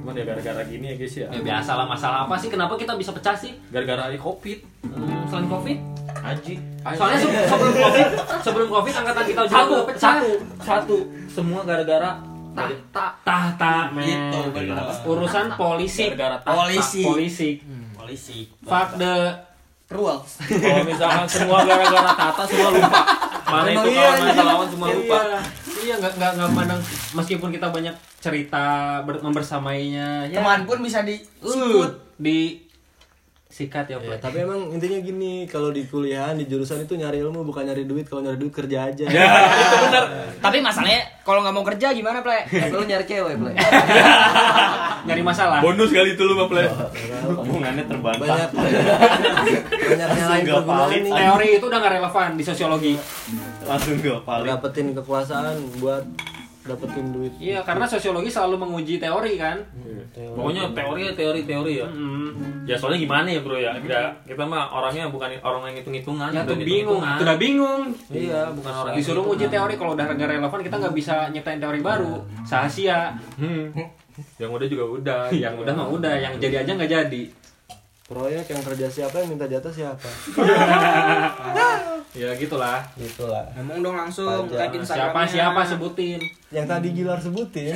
Cuman 0.00 0.12
ya 0.12 0.24
gara-gara 0.26 0.60
gini 0.64 0.84
ya 0.84 0.94
guys 0.94 1.14
ya. 1.14 1.26
Ya 1.30 1.40
biasa 1.40 1.70
lah 1.72 1.86
masalah 1.86 2.18
apa 2.26 2.34
sih? 2.36 2.50
Kenapa 2.50 2.74
kita 2.74 2.92
bisa 2.92 3.08
pecah 3.08 3.32
sih? 3.32 3.54
Gara-gara 3.70 4.10
ada 4.10 4.18
covid. 4.18 4.58
Hmm, 4.84 5.24
selain 5.26 5.46
covid? 5.48 5.78
Haji. 6.14 6.54
soalnya 6.90 7.18
se- 7.18 7.48
sebelum 7.48 7.74
covid 7.74 8.06
sebelum 8.40 8.68
covid 8.70 8.92
angkatan 8.94 9.24
kita 9.26 9.40
juga 9.44 9.56
satu 9.56 9.76
pecah. 9.86 10.14
satu 10.16 10.30
satu. 10.58 10.96
Semua 11.26 11.60
gara-gara 11.62 12.10
tahta 12.54 13.04
tahta 13.26 13.74
men. 13.92 14.30
Gitu, 14.30 14.40
urusan 15.10 15.46
polisi. 15.58 16.14
Tahta. 16.14 16.38
Polisi. 16.46 17.02
polisi. 17.02 17.50
Polisi. 17.98 18.38
fuck 18.62 18.96
the 18.96 19.34
Rules. 19.92 20.40
kalau 20.40 20.82
misalkan 20.88 21.28
semua 21.28 21.58
gara-gara 21.68 22.10
tata 22.16 22.42
semua 22.48 22.70
lupa. 22.72 23.00
Mana 23.44 23.68
itu 23.68 23.76
Emang 23.76 23.86
kawan 23.92 24.16
iya, 24.16 24.24
mana 24.32 24.42
lawan 24.48 24.68
semua 24.72 24.88
lupa. 24.88 25.16
Iya, 25.20 25.40
iya 25.84 25.94
nggak 26.00 26.12
nggak 26.16 26.32
nggak 26.40 26.50
mandang 26.56 26.80
meskipun 27.12 27.48
kita 27.52 27.66
banyak 27.68 27.94
cerita 28.18 28.64
ber, 29.04 29.20
membersamainya 29.20 30.32
ya. 30.32 30.40
Teman 30.40 30.64
pun 30.64 30.80
bisa 30.80 31.04
di 31.04 31.20
uh, 31.44 31.84
di 32.16 32.63
sikat 33.54 33.86
ya, 33.86 34.02
Pak. 34.02 34.18
tapi 34.18 34.42
emang 34.42 34.66
intinya 34.74 34.98
gini, 34.98 35.46
kalau 35.46 35.70
di 35.70 35.86
kuliahan 35.86 36.34
di 36.34 36.50
jurusan 36.50 36.82
itu 36.82 36.98
nyari 36.98 37.22
ilmu 37.22 37.46
bukan 37.46 37.62
nyari 37.70 37.86
duit, 37.86 38.10
kalau 38.10 38.26
nyari 38.26 38.34
duit 38.34 38.50
kerja 38.50 38.90
aja. 38.90 39.06
itu 39.06 39.76
benar 39.86 40.04
Tapi 40.42 40.58
masalahnya 40.58 41.06
kalau 41.22 41.38
nggak 41.46 41.54
mau 41.54 41.62
kerja 41.62 41.94
gimana, 41.94 42.18
Ple? 42.18 42.50
Lu 42.74 42.82
nyari 42.82 43.06
cewek, 43.06 43.38
Play. 43.38 43.54
nyari 45.04 45.20
masalah 45.20 45.60
bonus 45.60 45.92
kali 45.92 46.16
itu 46.16 46.22
lu 46.24 46.32
mah 46.32 46.48
play 46.48 46.64
Omongannya 47.28 47.84
terbantah. 47.84 48.24
Banyak 48.24 48.50
banyak 48.56 50.08
nyalain 50.16 51.00
nih. 51.04 51.12
teori 51.12 51.48
itu 51.60 51.64
udah 51.68 51.78
nggak 51.78 51.94
relevan 52.00 52.28
di 52.40 52.44
sosiologi 52.44 52.94
Langsung 53.64 53.96
gue 54.00 54.16
paling. 54.24 54.48
Dapetin 54.48 54.92
kekuasaan 54.96 55.56
buat 55.80 56.04
dapetin 56.64 57.12
duit. 57.12 57.32
iya 57.36 57.60
karena 57.60 57.84
sosiologi 57.84 58.32
selalu 58.32 58.56
menguji 58.56 58.96
teori 58.96 59.36
kan? 59.36 59.60
Pokoknya 60.14 60.72
teori. 60.72 61.12
Teori 61.12 61.40
teori 61.44 61.72
ya. 61.76 61.86
Mm. 61.86 62.64
ya 62.64 62.80
soalnya 62.80 63.04
gimana 63.04 63.28
ya 63.28 63.40
bro 63.44 63.54
ya? 63.54 63.76
Kita 63.76 64.00
kita 64.24 64.42
mah 64.42 64.72
orangnya 64.72 65.12
bukan 65.12 65.28
orang 65.40 65.68
yang 65.68 65.84
hitung 65.84 65.92
hitungan 65.92 66.32
ya 66.32 66.40
tuh 66.42 66.56
bingung 66.56 67.04
itu 67.04 67.22
udah 67.22 67.36
bingung. 67.36 67.82
Iya 68.08 68.48
bukan 68.50 68.72
orang 68.72 68.94
disuruh 68.96 69.24
uji 69.26 69.46
teori 69.46 69.76
kalau 69.76 69.92
udah 69.92 70.04
nggak 70.08 70.30
relevan 70.30 70.60
kita 70.62 70.76
nggak 70.78 70.94
bisa 70.96 71.14
nyiptain 71.28 71.60
teori 71.60 71.80
baru. 71.80 72.24
Sahasia 72.42 73.12
Hmm. 73.36 73.68
yang 74.38 74.48
udah 74.48 74.64
juga 74.64 74.84
udah. 74.88 75.22
Yang 75.44 75.54
udah 75.60 75.74
mah 75.74 75.88
udah 75.90 76.14
yang 76.16 76.32
jadi 76.38 76.64
aja 76.64 76.72
nggak 76.72 76.90
jadi. 76.90 77.22
Proyek 78.04 78.46
yang 78.46 78.62
kerja 78.62 78.86
siapa 78.86 79.16
yang 79.18 79.32
minta 79.32 79.44
jatah 79.44 79.72
siapa? 79.72 80.04
ya 82.14 82.30
gitulah 82.38 82.78
Gitulah. 82.94 83.42
Ngomong 83.58 83.78
dong 83.82 83.96
langsung, 83.98 84.46
Pajak. 84.46 84.70
tag 84.70 84.86
siapa 84.86 85.20
siapa 85.26 85.60
sebutin 85.66 86.22
Yang 86.54 86.66
tadi 86.70 86.88
Gilar 86.94 87.18
sebutin. 87.18 87.74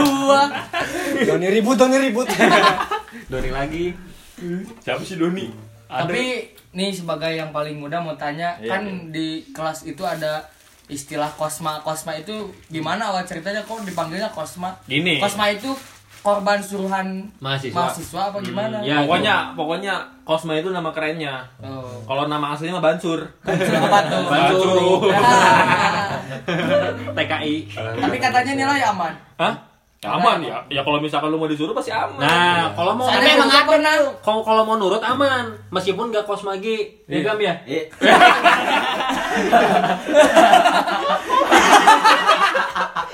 Dua. 0.00 0.42
Doni 1.28 1.48
ribut, 1.52 1.76
Doni 1.76 1.96
ribut. 2.00 2.24
Doni 3.32 3.50
lagi 3.52 3.92
siapa 4.80 5.04
sih 5.04 5.20
Doni 5.20 5.52
Tapi 5.84 6.48
nih 6.72 6.90
sebagai 6.94 7.34
yang 7.34 7.50
paling 7.50 7.76
muda 7.76 8.00
mau 8.00 8.14
tanya, 8.16 8.56
Iya, 8.62 8.78
kan 8.78 8.82
di 9.12 9.42
kelas 9.50 9.84
itu 9.84 10.00
ada 10.06 10.46
istilah 10.86 11.28
kosma. 11.34 11.82
Kosma 11.82 12.14
itu 12.16 12.48
gimana 12.70 13.10
awal 13.10 13.26
ceritanya 13.26 13.60
kok 13.66 13.82
dipanggilnya 13.82 14.30
kosma? 14.30 14.74
Gini. 14.86 15.18
Kosma 15.18 15.50
itu 15.50 15.70
korban 16.20 16.58
suruhan 16.58 17.06
Mahasiswa. 17.38 17.74
mahasiswa 17.74 18.20
apa 18.28 18.36
gimana? 18.40 18.76
ya 18.80 19.00
pokoknya 19.00 19.34
pokoknya 19.54 19.94
Cosma 20.22 20.54
itu 20.54 20.68
nama 20.68 20.90
kerennya 20.90 21.42
Oh. 21.58 22.02
kalau 22.04 22.26
nama 22.26 22.52
aslinya 22.52 22.76
mah 22.76 22.84
Bansur 22.86 23.18
Apa 23.42 23.98
tuh? 24.06 24.22
Bansur. 24.28 24.74
TKI 27.10 27.54
Tapi 27.72 28.16
katanya 28.18 28.52
nilai 28.54 28.80
aman. 28.84 29.12
Hah? 29.36 29.54
Ya, 30.00 30.08
aman 30.10 30.40
ya. 30.40 30.56
Ya 30.70 30.80
kalau 30.80 30.96
misalkan 30.96 31.28
lu 31.28 31.36
mau 31.36 31.44
disuruh 31.44 31.72
pasti 31.72 31.90
aman. 31.90 32.16
nah 32.16 32.70
kalau 32.70 32.94
mau 32.94 33.04
Soalnya 33.04 33.36
emang 33.36 33.50
ada 33.50 33.90
kalau 34.20 34.40
kalau 34.40 34.62
mau 34.64 34.74
nurut 34.74 34.98
aman 34.98 35.44
meskipun 35.68 36.08
nggak 36.08 36.24
kosmagi 36.24 36.88
Iya. 37.04 37.14
ya 37.14 37.20
Gam 37.22 37.38
ya 37.38 37.54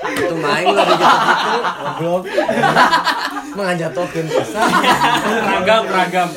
Itu 0.07 0.35
main 0.37 0.65
lah 0.71 0.85
gitu-gitu. 0.85 1.59
Goblok. 1.97 2.23
Mengajatokeun 3.57 4.27
pesan. 4.29 4.69
ragam 5.41 5.83
ragam 5.89 6.29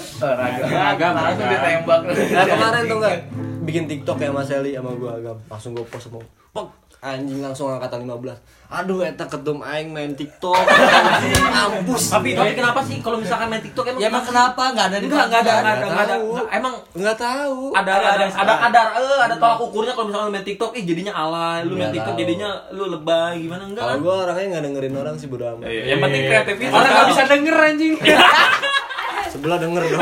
Ragam. 0.64 1.12
Langsung 1.12 1.48
ditembak. 1.52 2.00
Nah 2.08 2.44
kemarin 2.48 2.82
tuh 2.88 2.96
enggak 3.02 3.16
bikin 3.60 3.84
TikTok 3.84 4.18
ya 4.24 4.30
Mas 4.32 4.48
Eli 4.48 4.72
sama 4.72 4.96
gua 4.96 5.20
agam. 5.20 5.36
Langsung 5.46 5.76
gua 5.76 5.84
post 5.84 6.08
sama 6.08 6.24
Pok, 6.50 6.66
anjing 7.00 7.40
langsung 7.40 7.68
angkatan 7.68 8.04
15. 8.04 8.36
Aduh 8.70 9.00
eta 9.00 9.24
ketum 9.24 9.60
aing 9.60 9.88
main 9.88 10.12
TikTok. 10.12 10.52
Ampus. 11.64 12.12
Tapi 12.12 12.32
tapi 12.32 12.52
kenapa 12.52 12.80
sih 12.80 13.00
kalau 13.00 13.16
misalkan 13.16 13.48
main 13.48 13.58
TikTok 13.58 13.88
emang 13.88 13.98
Ya 13.98 14.06
emang 14.06 14.20
kenapa? 14.22 14.62
Enggak 14.68 14.86
ada 14.86 14.96
di 14.96 15.06
enggak 15.06 15.24
enggak 15.26 15.40
ada 15.40 15.50
enggak 15.50 15.64
ada 15.64 15.72
Nggak 15.72 15.90
enggak 15.90 16.04
ada. 16.04 16.14
Nggak, 16.20 16.46
Emang 16.52 16.74
Enggak 16.92 17.16
tahu. 17.18 17.60
ada 17.72 17.90
ada 17.90 18.08
ada 18.12 18.24
ada 18.30 18.54
kadar 18.60 18.86
eh 18.94 19.20
ada 19.22 19.34
tolak 19.34 19.60
ukurnya 19.60 19.92
kalau 19.92 20.06
misalkan 20.06 20.28
lu 20.28 20.34
main 20.34 20.44
TikTok 20.44 20.70
ih 20.72 20.84
jadinya 20.84 21.12
alay, 21.14 21.58
lu 21.62 21.72
main 21.72 21.80
Nggak 21.80 21.92
TikTok 21.96 22.14
jadinya 22.16 22.50
lu 22.70 22.84
lebay 22.86 23.34
gimana 23.40 23.62
enggak 23.64 23.82
Kalau 23.82 23.92
kan? 23.92 24.04
gua 24.04 24.14
orangnya 24.22 24.46
nggak 24.46 24.64
dengerin 24.64 24.94
orang 24.94 25.14
sih 25.16 25.26
bodo 25.26 25.44
amat. 25.50 25.66
Iya, 25.66 25.82
Yang 25.88 26.00
penting 26.00 26.22
kreativitas. 26.26 26.72
orang 26.72 26.90
nggak 26.90 27.08
bisa 27.08 27.22
denger 27.26 27.56
anjing 27.58 27.94
Sebelah 29.32 29.58
denger 29.58 29.82
dong. 29.88 30.00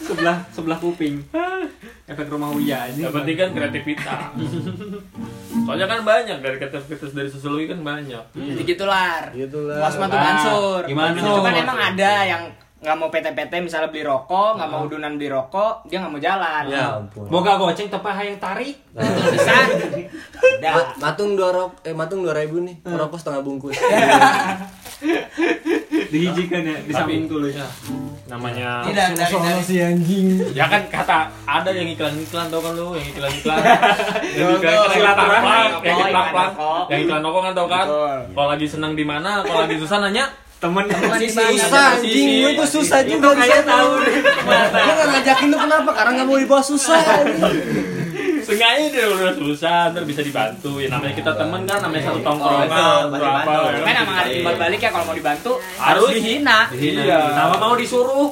sebelah 0.00 0.36
sebelah 0.48 0.78
kuping 0.78 1.18
efek 2.06 2.26
rumah 2.26 2.50
Uya 2.50 2.86
anjing 2.86 3.02
Yang 3.02 3.14
penting 3.14 3.34
kan 3.34 3.48
kreativitas. 3.52 4.20
Soalnya 5.60 5.86
kan 5.86 6.00
banyak 6.02 6.38
dari 6.38 6.56
kreativitas 6.56 7.10
dari 7.10 7.26
sosiologi 7.26 7.66
kan 7.66 7.80
banyak. 7.80 8.24
Jadi 8.32 8.62
gitulah. 8.64 9.26
Gitu 9.30 9.58
lah. 9.60 9.82
Kosma 9.82 10.06
tuh 10.06 10.14
Ah, 10.14 10.22
bansur. 10.24 10.80
gimana? 10.84 11.18
Cuman 11.18 11.54
emang 11.56 11.74
ada 11.76 12.12
yang 12.24 12.42
nggak 12.76 12.92
mau 12.94 13.08
PT-PT 13.08 13.52
misalnya 13.58 13.88
beli 13.88 14.04
rokok, 14.04 14.54
nggak 14.54 14.68
mau 14.68 14.84
udunan 14.84 15.16
beli 15.16 15.26
rokok, 15.26 15.82
dia 15.84 15.98
nggak 15.98 16.12
mau 16.12 16.22
jalan. 16.22 16.62
Ya 16.68 16.94
ampun. 16.94 17.26
boga 17.26 17.56
goceng 17.56 17.88
tepa 17.88 18.10
hayang 18.12 18.38
tarik 18.38 18.76
Bisa. 19.26 19.54
Ma- 20.62 20.94
matung 21.00 21.34
dua 21.34 21.50
rok 21.50 21.82
eh 21.82 21.90
matung 21.90 22.20
dua 22.20 22.32
ribu 22.32 22.60
nih 22.60 22.76
rokok 22.80 23.16
setengah 23.16 23.40
bungkus 23.40 23.74
dihijikan 26.10 26.62
ya 26.62 26.76
di 26.84 26.92
samping 26.92 27.26
tulis 27.26 27.54
Namanya 28.26 28.82
Tidak 28.82 29.06
dari 29.14 29.34
dari 29.38 29.62
si 29.62 29.74
anjing. 29.78 30.26
Ya 30.50 30.66
kan 30.66 30.82
kata 30.90 31.30
ada 31.46 31.70
yang 31.70 31.86
iklan-iklan 31.94 32.50
tau 32.50 32.58
kan 32.58 32.74
lu, 32.74 32.98
yang 32.98 33.06
iklan-iklan. 33.14 33.58
yang 34.38 34.48
Betul, 34.50 34.66
iklan 34.66 34.74
betul. 34.74 34.90
silaturahmi, 34.98 35.46
yang 35.46 35.98
iklan 36.02 36.10
iklan 36.10 36.26
iklan 36.26 36.26
rokok. 36.34 36.82
yang 36.90 37.00
iklan 37.06 37.20
rokok 37.22 37.42
kan 37.46 37.52
tau 37.54 37.68
kan. 37.70 37.86
Kalau 38.34 38.48
lagi 38.50 38.66
senang 38.66 38.92
di 38.98 39.04
mana, 39.06 39.30
kalau 39.46 39.60
lagi 39.62 39.76
susah 39.78 39.98
nanya, 40.02 40.24
temen. 40.58 40.84
Susah 41.30 41.84
anjing. 41.94 42.28
gue 42.42 42.52
tuh 42.58 42.68
susah 42.82 43.00
juga 43.06 43.28
di 43.38 43.42
sana. 43.46 43.62
tahu. 43.62 43.90
Gue 44.02 44.92
nggak 44.98 45.08
ngajakin 45.14 45.46
tuh 45.54 45.60
kenapa? 45.62 45.90
Karena 45.94 46.10
nggak 46.18 46.26
mau 46.26 46.38
dibawa 46.42 46.62
susah 46.66 46.98
sengaja 48.46 48.84
dia 48.86 49.04
udah 49.04 49.34
susah, 49.34 49.90
ntar 49.90 50.02
bisa 50.02 50.22
dibantu. 50.22 50.78
Ya 50.78 50.88
namanya 50.88 51.14
kita 51.14 51.32
temen 51.34 51.60
kan, 51.62 51.78
namanya 51.82 52.02
satu 52.06 52.20
tongkrongan, 52.22 52.68
atau 52.70 53.10
apa. 53.10 53.52
ya 53.66 53.70
Kan 53.76 53.82
kan? 53.84 53.94
emang 54.00 54.16
ada 54.16 54.30
timbal 54.30 54.54
balik 54.56 54.78
ya 54.78 54.90
kalau 54.90 55.04
mau 55.04 55.16
dibantu 55.16 55.52
Harus. 55.76 56.06
harus 56.06 56.08
dihina. 56.14 56.58
Iya. 56.70 57.20
sama 57.34 57.56
mau 57.56 57.74
disuruh 57.74 58.28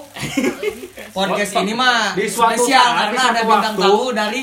podcast 1.11 1.53
ini 1.57 1.73
mah 1.73 2.15
Di 2.15 2.27
spesial 2.27 2.87
karena 2.97 3.21
ada 3.29 3.43
bintang 3.43 3.75
waktu. 3.75 3.83
tamu 3.85 4.07
dari 4.11 4.43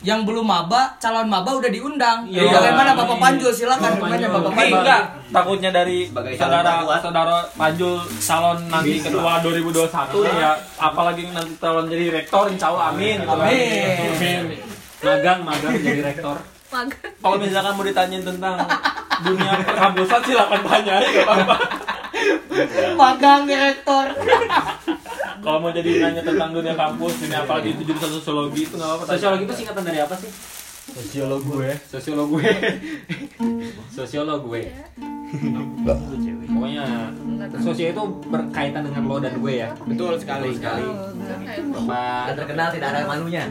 yang 0.00 0.24
belum 0.24 0.42
maba, 0.42 0.96
calon 0.96 1.28
maba 1.28 1.52
udah 1.52 1.68
diundang. 1.68 2.24
Iya. 2.24 2.48
Bagaimana 2.50 2.96
Bapak 2.96 3.20
Panjul? 3.20 3.52
Silakan 3.52 4.00
Bapak 4.00 4.08
Panjul. 4.08 4.28
Bapak 4.30 4.42
Tapi 4.46 4.56
Panjul. 4.56 4.78
enggak, 4.80 5.02
takutnya 5.28 5.70
dari 5.70 5.98
Sebagai 6.08 6.32
saudara 6.34 6.72
saudara 6.96 7.36
Panjul 7.52 7.94
calon 8.18 8.58
nanti 8.66 8.96
ketua 8.96 9.32
2021 9.44 10.24
nih 10.24 10.34
ya, 10.34 10.52
apalagi 10.78 11.22
nanti 11.28 11.52
calon 11.54 11.84
jadi 11.84 12.04
rektor 12.14 12.48
insya 12.48 12.66
Allah 12.70 12.84
amin. 12.90 13.16
gitu 13.18 13.28
kan. 13.28 13.44
Amin. 13.44 13.98
Amin. 14.16 14.44
Magang 15.00 15.40
magang 15.44 15.74
jadi 15.80 16.00
rektor. 16.04 16.36
Kalau 17.20 17.36
misalkan 17.40 17.72
mau 17.74 17.84
ditanyain 17.84 18.22
tentang 18.22 18.56
dunia 19.26 19.52
perkampusan 19.66 20.20
silakan 20.22 20.60
tanya 20.62 20.92
aja 21.02 21.08
nggak 21.10 21.26
apa-apa. 21.26 21.56
Magang 22.94 23.42
direktor. 23.48 24.06
Kalau 25.40 25.58
mau 25.58 25.72
jadi 25.72 25.90
nanya 26.04 26.22
tentang 26.22 26.52
dunia 26.52 26.76
kampus, 26.76 27.16
dunia 27.24 27.42
apalagi 27.42 27.74
itu 27.74 27.82
jurusan 27.90 28.10
sosiologi 28.20 28.68
itu 28.68 28.74
nggak 28.76 28.86
apa-apa. 28.86 29.04
sosiologi 29.16 29.42
itu 29.48 29.54
singkatan 29.64 29.82
dari 29.82 29.98
apa 29.98 30.14
sih? 30.20 30.30
Sosiolog 30.90 31.42
gue 31.46 31.70
sosiolog 31.86 32.28
gue 32.34 32.50
sosiolog 33.94 34.42
gue 34.42 34.62
pokoknya 36.60 36.84
sosial 37.64 37.88
itu 37.96 38.04
berkaitan 38.28 38.82
dengan 38.84 39.02
lo 39.08 39.16
dan 39.16 39.32
gue 39.40 39.52
ya. 39.64 39.72
Betul 39.88 40.20
sekali. 40.20 40.52
Sekali. 40.52 40.84
Dan 41.24 41.72
Bapak 41.72 42.36
terkenal 42.36 42.68
tidak 42.68 42.88
ada 42.92 43.00
malunya. 43.08 43.44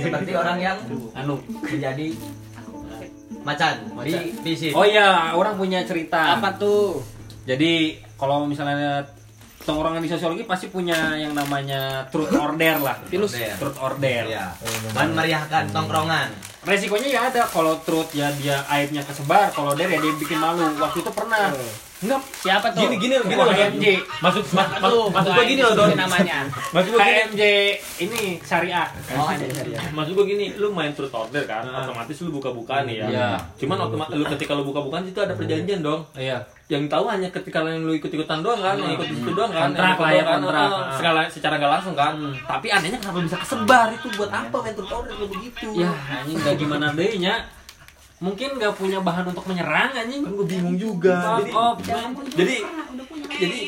Seperti 0.00 0.32
orang 0.32 0.56
yang 0.56 0.76
Anu. 1.20 1.36
menjadi 1.60 2.06
macan 3.44 3.74
di 4.00 4.14
visit. 4.40 4.72
Oh 4.72 4.88
iya, 4.88 5.36
orang 5.36 5.60
punya 5.60 5.84
cerita. 5.84 6.40
Apa 6.40 6.56
tuh? 6.56 7.04
Jadi 7.44 8.00
kalau 8.16 8.48
misalnya 8.48 9.04
tongkrongan 9.62 10.02
di 10.02 10.10
sosiologi 10.10 10.42
pasti 10.42 10.66
punya 10.70 11.14
yang 11.14 11.34
namanya 11.36 12.06
truth 12.10 12.32
order 12.32 12.80
lah. 12.80 12.96
Order. 13.02 13.54
Truth 13.60 13.78
order. 13.78 14.22
Ya. 14.30 14.56
Memeriahkan 14.94 15.68
tongkrongan. 15.74 16.32
Resikonya 16.62 17.08
ya 17.10 17.20
ada 17.26 17.42
kalau 17.50 17.74
truth 17.82 18.14
ya 18.14 18.30
dia 18.38 18.62
aibnya 18.70 19.02
kesebar, 19.02 19.50
kalau 19.50 19.74
order 19.74 19.90
ya 19.90 19.98
dia 19.98 20.14
bikin 20.14 20.38
malu. 20.38 20.62
Waktu 20.78 21.02
itu 21.02 21.10
pernah. 21.10 21.50
Enggak, 22.02 22.20
Siapa 22.34 22.66
tuh? 22.68 22.82
Gini 22.82 22.96
gini 22.98 23.14
gini 23.16 23.34
loh. 23.36 23.46
KMJ. 23.48 23.86
Maksud 24.18 24.42
mas, 24.50 24.68
mas, 24.74 24.92
maksud 25.14 25.30
gua 25.30 25.44
gini 25.44 25.60
loh 25.60 25.72
Don. 25.72 25.88
namanya. 25.94 26.36
Maksud 26.70 26.90
gua 26.90 27.00
gini. 27.00 27.14
KMJ 27.14 27.42
ini 28.00 28.20
syariah. 28.42 28.86
Oh, 29.12 29.24
ada 29.24 29.46
syariah. 29.46 29.82
Maksud 29.88 30.12
gua 30.12 30.24
gini, 30.24 30.46
lu 30.54 30.68
main 30.68 30.90
truth 30.90 31.12
order 31.12 31.42
kan, 31.44 31.62
otomatis 31.62 32.18
lu 32.20 32.34
buka-bukaan 32.34 32.84
nih 32.84 32.96
ya. 32.98 33.06
Iya. 33.08 33.28
Cuman 33.56 33.78
otomatis 33.80 34.12
lu 34.12 34.26
ketika 34.28 34.52
lu 34.52 34.64
buka-bukaan 34.64 35.04
itu 35.04 35.18
ada 35.18 35.32
perjanjian 35.32 35.80
dong. 35.80 36.02
Iya. 36.12 36.42
Yang 36.66 36.88
tahu 36.88 37.04
hanya 37.06 37.28
ketika 37.28 37.62
lu 37.62 37.92
ikut-ikutan 37.92 38.40
doang 38.40 38.58
kan, 38.58 38.74
yang 38.74 38.96
ikut 38.96 39.06
itu 39.06 39.30
doang 39.30 39.52
kan. 39.52 39.70
Kontrak 39.70 39.86
yang 39.86 40.00
lah 40.00 40.10
ya, 40.10 40.14
doang 40.16 40.26
kan, 40.26 40.40
kontrak. 40.40 40.66
eh, 40.66 40.94
Secara, 40.96 41.20
secara 41.30 41.54
nggak 41.56 41.72
langsung 41.72 41.94
kan. 41.94 42.14
Tapi 42.42 42.66
anehnya 42.66 42.98
kenapa 42.98 43.18
bisa 43.20 43.36
kesebar 43.38 43.86
itu 43.92 44.06
buat 44.16 44.30
apa 44.30 44.56
main 44.58 44.74
truth 44.74 44.90
order 44.90 45.12
kayak 45.12 45.30
begitu? 45.30 45.66
Ya, 45.76 45.90
anjing 46.10 46.34
nggak 46.34 46.56
gimana 46.56 46.86
deh 46.90 47.14
nya. 47.16 47.34
Mungkin 48.22 48.54
nggak 48.54 48.78
punya 48.78 49.02
bahan 49.02 49.26
untuk 49.28 49.42
menyerang 49.44 49.90
anjing. 49.92 50.22
kan 50.22 50.32
gue 50.32 50.46
bingung 50.46 50.76
juga. 50.78 51.42
Jadi, 51.42 51.50
off. 51.52 51.76
jadi 52.32 52.56
jadi 53.28 53.58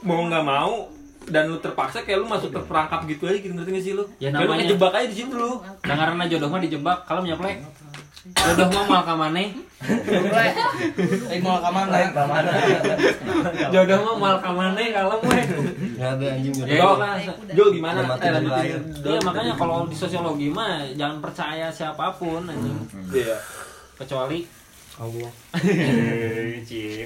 mau 0.00 0.22
nggak 0.26 0.44
mau 0.44 0.86
dan 1.22 1.46
lu 1.46 1.58
terpaksa 1.58 2.02
kayak 2.02 2.18
lu 2.18 2.26
masuk 2.26 2.50
terperangkap 2.50 3.02
gitu 3.06 3.26
aja 3.26 3.38
gitu 3.38 3.54
ngerti 3.54 3.70
gak 3.72 3.84
sih 3.84 3.94
lu? 3.94 4.04
Ya, 4.18 4.30
Kayak 4.30 4.34
lu 4.36 4.42
namanya- 4.44 4.58
ngejebak 4.64 4.92
aja 4.92 5.06
di 5.06 5.16
situ 5.16 5.34
lu. 5.34 5.52
Nah, 5.62 5.96
karena 5.96 6.22
jodoh 6.26 6.48
mah 6.50 6.60
dijebak, 6.60 6.98
kalau 7.02 7.22
nyaplek. 7.22 7.58
Jodoh 8.22 8.70
mah 8.70 8.84
mal 8.86 9.02
ka 9.02 9.14
maneh. 9.18 9.50
Eh 11.26 11.42
mau 11.42 11.58
ke 11.58 11.70
mana? 11.74 11.98
Jodoh 13.74 13.98
mah 13.98 14.14
mal 14.14 14.36
ka 14.38 14.50
maneh 14.54 14.94
kalau 14.94 15.18
gue. 15.18 15.40
Nggak 15.98 16.10
ada 16.22 16.26
anjing 16.38 16.54
jodoh. 16.54 17.02
Jo 17.50 17.64
gimana? 17.74 18.06
Eh. 18.22 18.78
Iya 19.02 19.18
makanya 19.26 19.58
kalau 19.58 19.90
di 19.90 19.96
sosiologi 19.98 20.54
mah 20.54 20.86
jangan 20.94 21.18
percaya 21.18 21.66
siapa 21.74 22.14
pun 22.14 22.46
anjing. 22.46 22.78
Iya. 23.10 23.42
Kecuali 23.98 24.46
Allah. 25.02 25.30
Cie, 26.62 27.04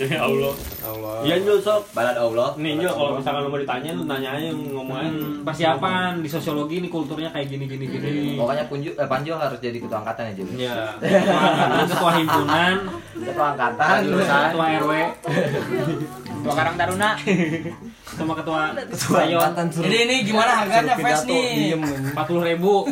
Ya 0.00 0.18
Allah. 0.26 0.52
Allah. 0.80 1.14
Iya 1.22 1.36
Jul 1.38 1.60
sok. 1.60 1.92
Balad 1.92 2.16
Allah. 2.16 2.56
Nih 2.56 2.80
Jul 2.80 2.88
kalau 2.88 3.20
misalkan 3.20 3.44
lu 3.44 3.50
mau 3.52 3.60
ditanya 3.60 3.90
lu 3.92 4.02
nanya 4.04 4.30
aja 4.34 4.48
ngomong 4.50 4.96
aja. 4.96 5.10
Hmm, 5.12 5.44
persiapan 5.44 6.10
di 6.18 6.28
sosiologi 6.28 6.80
ini 6.80 6.88
kulturnya 6.88 7.28
kayak 7.28 7.46
gini 7.46 7.64
gini 7.68 7.84
gini. 7.84 8.10
Pokoknya 8.34 8.64
Punju, 8.66 8.90
eh, 8.96 9.04
Panjo 9.06 9.36
harus 9.36 9.60
jadi 9.60 9.76
ketua 9.76 10.00
angkatan 10.00 10.24
ya 10.24 10.34
Jul. 10.34 10.48
Ya, 10.56 10.76
ketua, 10.98 11.40
ketua 11.84 12.10
himpunan, 12.16 12.76
Ketua 13.14 13.46
angkatan, 13.52 13.98
ketua 14.08 14.66
RW, 14.80 14.90
Tua 16.42 16.54
Karang 16.58 16.76
Taruna. 16.76 17.10
sama 18.14 18.32
ketua 18.38 18.70
Ketua 18.72 19.26
Sayon. 19.26 19.50
Jadi 19.74 19.96
ini 20.06 20.16
gimana 20.22 20.62
harganya 20.62 20.94
Fest 20.96 21.26
nih? 21.26 21.74
Empat 21.74 22.24
puluh 22.30 22.42
ribu. 22.46 22.86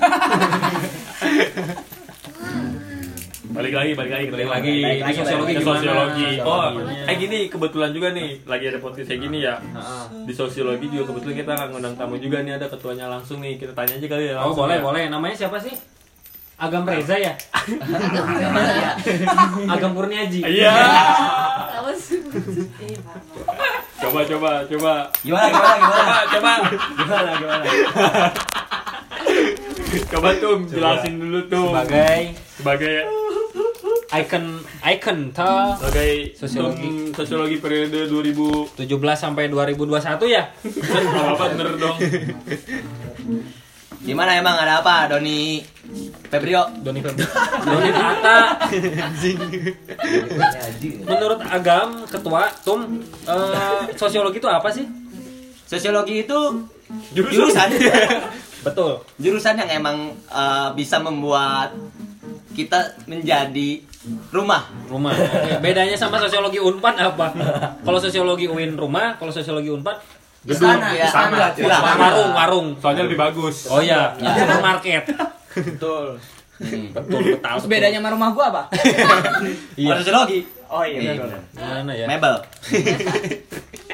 Balik 3.53 3.75
lagi, 3.77 3.93
balik 3.93 4.13
lagi, 4.17 4.27
Balik 4.33 4.49
lagi 4.49 4.77
Balik 4.81 4.97
di 4.97 5.05
lagi, 5.05 5.19
sosiologi 5.21 5.55
sosiologi. 5.61 6.29
Oh, 6.41 6.73
kayak 7.05 7.19
gini 7.21 7.39
kebetulan 7.53 7.91
juga 7.93 8.09
nih 8.17 8.41
lagi 8.49 8.65
ada 8.73 8.79
podcast 8.81 9.09
kayak 9.13 9.23
gini 9.29 9.39
ya. 9.45 9.61
Heeh. 9.61 10.25
Di 10.25 10.33
sosiologi 10.33 10.89
juga 10.89 11.13
kebetulan 11.13 11.37
kita 11.37 11.53
akan 11.53 11.69
ngundang 11.77 11.95
tamu 12.01 12.17
juga 12.17 12.41
nih 12.41 12.57
ada 12.57 12.67
ketuanya 12.73 13.13
langsung 13.13 13.45
nih. 13.45 13.61
Kita 13.61 13.77
tanya 13.77 14.01
aja 14.01 14.07
kali 14.09 14.25
ya. 14.33 14.41
Oh 14.41 14.57
boleh 14.57 14.81
ya. 14.81 14.85
boleh. 14.85 15.03
Namanya 15.13 15.37
siapa 15.37 15.61
sih? 15.61 15.77
Agam 16.57 16.89
Reza 16.89 17.17
ya? 17.21 17.35
Agam 19.77 19.93
Kurniaji. 19.93 20.41
Iya. 20.49 20.73
Coba 24.01 24.21
coba 24.25 24.51
coba. 24.65 24.93
Gimana 25.21 25.47
gimana 25.53 25.77
gimana? 25.77 26.21
Coba 26.33 26.53
coba. 26.57 26.79
Gimana 26.97 27.31
gimana? 27.37 27.65
Coba 30.09 30.29
tuh 30.41 30.65
jelasin 30.73 31.21
dulu 31.21 31.39
tuh 31.53 31.69
Sebagai 31.69 32.21
sebagai 32.57 33.22
icon 34.13 34.61
icon 34.85 35.19
toh 35.33 35.73
sebagai 35.81 36.37
Sosiologi. 36.37 37.17
sosiologi 37.17 37.57
periode 37.57 38.05
2000 38.13 38.77
17 38.77 38.85
sampai 39.17 39.49
2021 39.49 40.29
ya? 40.29 40.45
apa 41.33 41.45
bener 41.57 41.69
dong. 41.81 41.97
Gimana 44.03 44.35
emang 44.35 44.59
ada 44.59 44.83
apa 44.83 45.07
Doni 45.09 45.63
Febrio? 46.27 46.67
Doni 46.83 47.01
Febri. 47.01 47.23
Doni 47.63 47.91
Tata. 47.95 48.39
Menurut 51.07 51.41
Agam 51.47 52.03
ketua 52.05 52.51
Tum 52.67 52.99
eh, 53.25 53.81
sosiologi 53.95 54.43
itu 54.43 54.49
apa 54.51 54.69
sih? 54.75 54.85
Sosiologi 55.65 56.27
itu 56.27 56.39
jurusan 57.17 57.69
Betul. 58.67 59.01
jurusan 59.17 59.57
yang 59.57 59.71
emang 59.81 59.97
eh, 60.29 60.69
bisa 60.75 60.99
membuat 60.99 61.73
kita 62.53 62.99
menjadi 63.07 63.81
rumah. 64.31 64.63
Rumah. 64.87 65.13
Oke, 65.13 65.53
Bedanya 65.61 65.95
sama 65.95 66.19
sosiologi 66.19 66.59
Unpad 66.59 66.95
apa? 66.99 67.27
Kalau 67.81 67.99
sosiologi 67.99 68.47
UIN 68.47 68.75
rumah, 68.75 69.15
kalau 69.17 69.31
sosiologi 69.31 69.69
Unpad 69.69 69.99
Istana, 70.43 70.91
Ya, 70.91 71.07
istana. 71.07 71.55
ya. 71.55 71.79
warung, 71.79 72.31
warung. 72.35 72.67
Soalnya 72.83 73.07
lebih 73.07 73.15
bagus. 73.15 73.71
Oh 73.71 73.79
iya, 73.79 74.11
supermarket. 74.19 75.07
Betul. 75.55 76.19
Betul, 76.59 76.91
betul. 76.91 77.39
Terus 77.39 77.67
bedanya 77.71 77.99
sama 78.03 78.11
rumah 78.11 78.29
gua 78.35 78.47
apa? 78.51 78.63
Iya. 79.79 80.03
Sosiologi, 80.03 80.43
Oh 80.73 80.83
iya 80.83 80.99
betul. 81.15 81.29
Mana 81.55 81.93
ya? 81.93 82.07
mebel. 82.09 82.35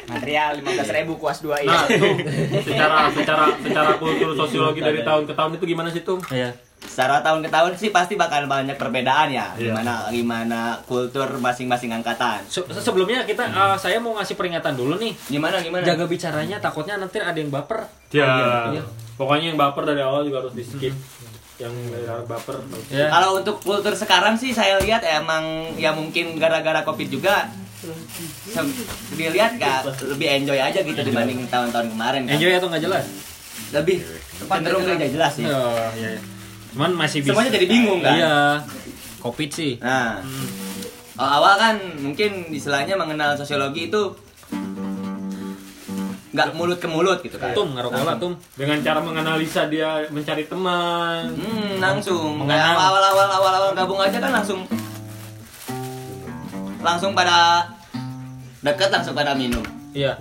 Material 0.08 0.56
15.000 0.56 1.20
kuas 1.20 1.38
2 1.42 1.52
Nah, 1.52 1.58
iya. 1.60 1.78
tuh 1.92 2.16
secara 2.64 2.96
secara 3.18 3.44
secara 3.58 3.90
kultur 3.98 4.32
sosiologi 4.34 4.80
dari 4.80 5.02
tahun 5.02 5.26
ke 5.26 5.34
tahun 5.34 5.50
itu 5.54 5.64
gimana 5.66 5.90
sih 5.90 6.00
tuh? 6.00 6.16
Iya. 6.30 6.56
Secara 6.78 7.20
tahun 7.20 7.42
ke 7.42 7.50
tahun 7.50 7.70
sih 7.74 7.90
pasti 7.90 8.14
bakal 8.14 8.46
banyak 8.46 8.72
perbedaan 8.74 9.28
ya. 9.28 9.52
Iya. 9.52 9.74
Gimana 9.74 10.08
gimana 10.08 10.60
kultur 10.82 11.28
masing-masing 11.36 11.92
angkatan. 11.92 12.40
Se- 12.46 12.64
sebelumnya 12.72 13.20
kita 13.22 13.44
eh, 13.44 13.76
saya 13.76 13.98
mau 13.98 14.16
ngasih 14.16 14.32
peringatan 14.32 14.72
dulu 14.72 14.96
nih. 14.96 15.12
Gimana 15.28 15.60
gimana? 15.60 15.84
Jaga 15.84 16.06
bicaranya 16.06 16.56
takutnya 16.56 16.96
nanti 16.96 17.18
ada 17.18 17.34
yang 17.34 17.50
baper. 17.50 17.84
Ya, 18.08 18.72
Iya. 18.72 18.82
pokoknya 19.12 19.52
yang 19.52 19.58
baper 19.58 19.84
dari 19.84 20.00
awal 20.00 20.24
juga 20.24 20.40
harus 20.40 20.54
di 20.54 20.64
skip. 20.64 20.94
Yang 21.58 21.74
dari 21.90 22.06
awal 22.06 22.24
baper. 22.30 22.56
Ya. 22.94 23.10
Kalau 23.10 23.42
untuk 23.42 23.58
kultur 23.58 23.90
sekarang 23.98 24.38
sih 24.38 24.54
saya 24.54 24.78
lihat 24.78 25.02
emang 25.02 25.74
ya 25.74 25.90
mungkin 25.90 26.38
gara-gara 26.38 26.86
covid 26.86 27.10
juga 27.10 27.50
dilihat 29.14 29.58
gak 29.58 29.86
lebih 30.06 30.26
enjoy 30.42 30.58
aja 30.58 30.82
gitu 30.82 30.98
dibanding 30.98 31.46
tahun-tahun 31.50 31.94
kemarin 31.94 32.26
kan. 32.26 32.38
Enjoy 32.38 32.54
atau 32.54 32.70
nggak 32.70 32.82
jelas? 32.86 33.04
Lebih 33.74 34.02
cenderung 34.46 34.82
gak 34.86 35.10
jelas 35.10 35.32
sih. 35.34 35.46
Oh, 35.46 35.90
iya. 35.98 36.18
Cuman 36.74 36.94
masih 36.94 37.26
bisa. 37.26 37.34
Semuanya 37.34 37.52
jadi 37.54 37.66
bingung 37.66 38.00
kan. 38.02 38.14
Iya. 38.14 38.38
Covid 39.18 39.50
sih. 39.50 39.82
Nah, 39.82 40.22
awal 41.18 41.58
kan 41.58 41.74
mungkin 41.98 42.54
istilahnya 42.54 42.94
mengenal 42.94 43.34
sosiologi 43.34 43.90
itu 43.90 44.14
nggak 46.38 46.54
mulut 46.54 46.78
ke 46.78 46.86
mulut 46.86 47.18
gitu 47.18 47.34
kan. 47.34 47.50
Tum, 47.50 47.74
ngarok 47.74 47.90
bola 47.90 48.14
tum. 48.14 48.32
Dengan 48.54 48.78
cara 48.78 49.02
menganalisa 49.02 49.66
dia 49.66 50.06
mencari 50.06 50.46
teman. 50.46 51.34
Hmm, 51.34 51.82
langsung. 51.82 52.46
Mengenal. 52.46 52.78
Kayak 52.78 52.86
awal-awal 52.86 53.26
awal-awal 53.42 53.70
gabung 53.74 53.98
aja 53.98 54.22
kan 54.22 54.30
langsung 54.30 54.62
langsung 56.78 57.10
pada 57.10 57.66
deket 58.62 58.88
langsung 58.94 59.14
pada 59.18 59.34
minum. 59.34 59.66
Iya. 59.90 60.14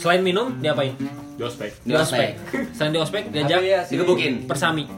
Selain 0.00 0.24
minum, 0.24 0.56
diapain? 0.56 0.96
Jospek. 1.36 1.72
Di 1.84 1.92
ospek. 1.92 2.36
Selain 2.72 2.92
di 2.92 3.00
ospek, 3.00 3.28
diajak 3.28 3.60
ya 3.60 3.80
sih, 3.84 3.96
Digebukin. 3.96 4.48
persami. 4.48 4.88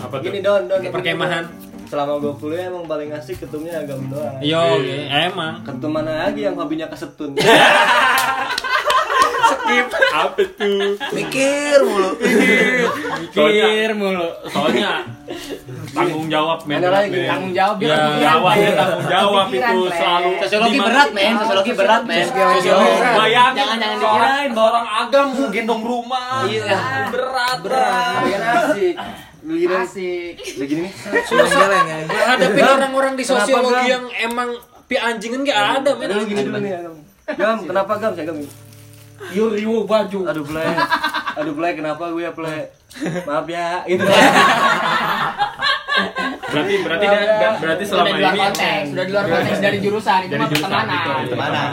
Apa 0.00 0.20
tuh? 0.20 0.30
Gini 0.32 0.40
don, 0.40 0.64
don. 0.68 0.80
Perkemahan. 0.80 1.44
Selama 1.88 2.20
gue 2.20 2.32
kuliah 2.36 2.68
emang 2.68 2.84
paling 2.84 3.08
asik 3.16 3.40
ketumnya 3.40 3.80
agam 3.80 4.12
doang. 4.12 4.36
Yo, 4.44 4.60
iya, 4.84 5.32
emang. 5.32 5.64
Ketum 5.64 5.88
mana 5.88 6.28
lagi 6.28 6.44
yang 6.44 6.52
hobinya 6.56 6.84
kesetun? 6.84 7.32
Apa 10.14 10.42
tuh? 10.56 10.96
Mikir 11.12 11.78
mulu. 11.84 12.10
Mikir 13.34 13.90
mulu. 13.94 14.28
Soalnya 14.48 15.04
tanggung 15.92 16.26
jawab 16.32 16.64
men. 16.64 16.80
Ada 16.80 16.88
lagi, 16.88 17.12
men. 17.12 17.28
Tanggung 17.28 17.52
jawab 17.54 17.76
Ya, 17.78 17.88
kepikiran, 17.88 18.18
Jawab 18.18 18.54
ya 18.56 18.70
tanggung 18.72 19.08
jawab 19.08 19.46
itu 19.52 19.78
selalu. 19.92 20.30
Sosiologi 20.44 20.78
berat, 20.80 21.08
men. 21.12 21.32
Sosiologi 21.36 21.72
berat, 21.76 22.02
men. 22.08 22.26
Sosiologi. 22.28 22.92
Bayangin 23.02 23.56
Jangan 23.58 23.76
jangan 23.78 23.98
dikirain 23.98 24.50
bahwa 24.54 24.66
Orang 24.68 24.86
agam 24.88 25.26
gendong 25.54 25.82
rumah. 25.82 26.44
Iya. 26.44 26.78
Berat, 27.08 27.58
berat. 27.64 28.20
Tapi 28.20 28.30
kan 28.34 28.42
asik. 29.80 30.34
Begini 30.60 30.80
nih. 30.88 30.92
Hadapin 32.28 32.64
orang-orang 32.68 33.12
di 33.16 33.24
Kenapa, 33.24 33.44
sosiologi 33.48 33.86
yang 33.88 34.04
emang 34.20 34.48
pi 34.84 34.96
anjingan 35.00 35.40
gak 35.44 35.60
ada, 35.80 35.90
men. 35.96 36.08
Aduh, 36.12 36.24
gini 36.28 36.42
dulu 36.44 36.58
nih. 36.60 36.72
Gam, 37.36 37.60
kenapa 37.64 37.92
Gam? 38.00 38.12
Saya 38.16 38.28
Gam. 38.28 38.67
Yo 39.34 39.50
riwo 39.50 39.84
baju. 39.84 40.18
Aduh 40.26 40.44
play. 40.46 40.72
Aduh 41.38 41.54
play, 41.54 41.72
kenapa 41.74 42.10
gue 42.10 42.22
ya 42.22 42.32
play? 42.32 42.70
Maaf 43.26 43.46
ya, 43.46 43.82
gitu. 43.86 44.02
Berarti 46.48 46.74
berarti 46.80 47.04
dia, 47.04 47.50
berarti 47.60 47.84
Sudah 47.84 48.00
selama 48.00 48.08
di 48.08 48.22
luar 48.24 48.32
ini 48.32 48.40
konteks, 48.40 48.86
sudah 48.88 49.04
di 49.04 49.12
luar 49.12 49.26
konteks 49.28 49.58
dari 49.60 49.78
jurusan 49.84 50.18
itu 50.24 50.32
Dari 50.32 50.40
mah 50.40 50.48
pertemanan. 50.48 50.88
gitu. 50.88 51.10
Pertemanan. 51.28 51.68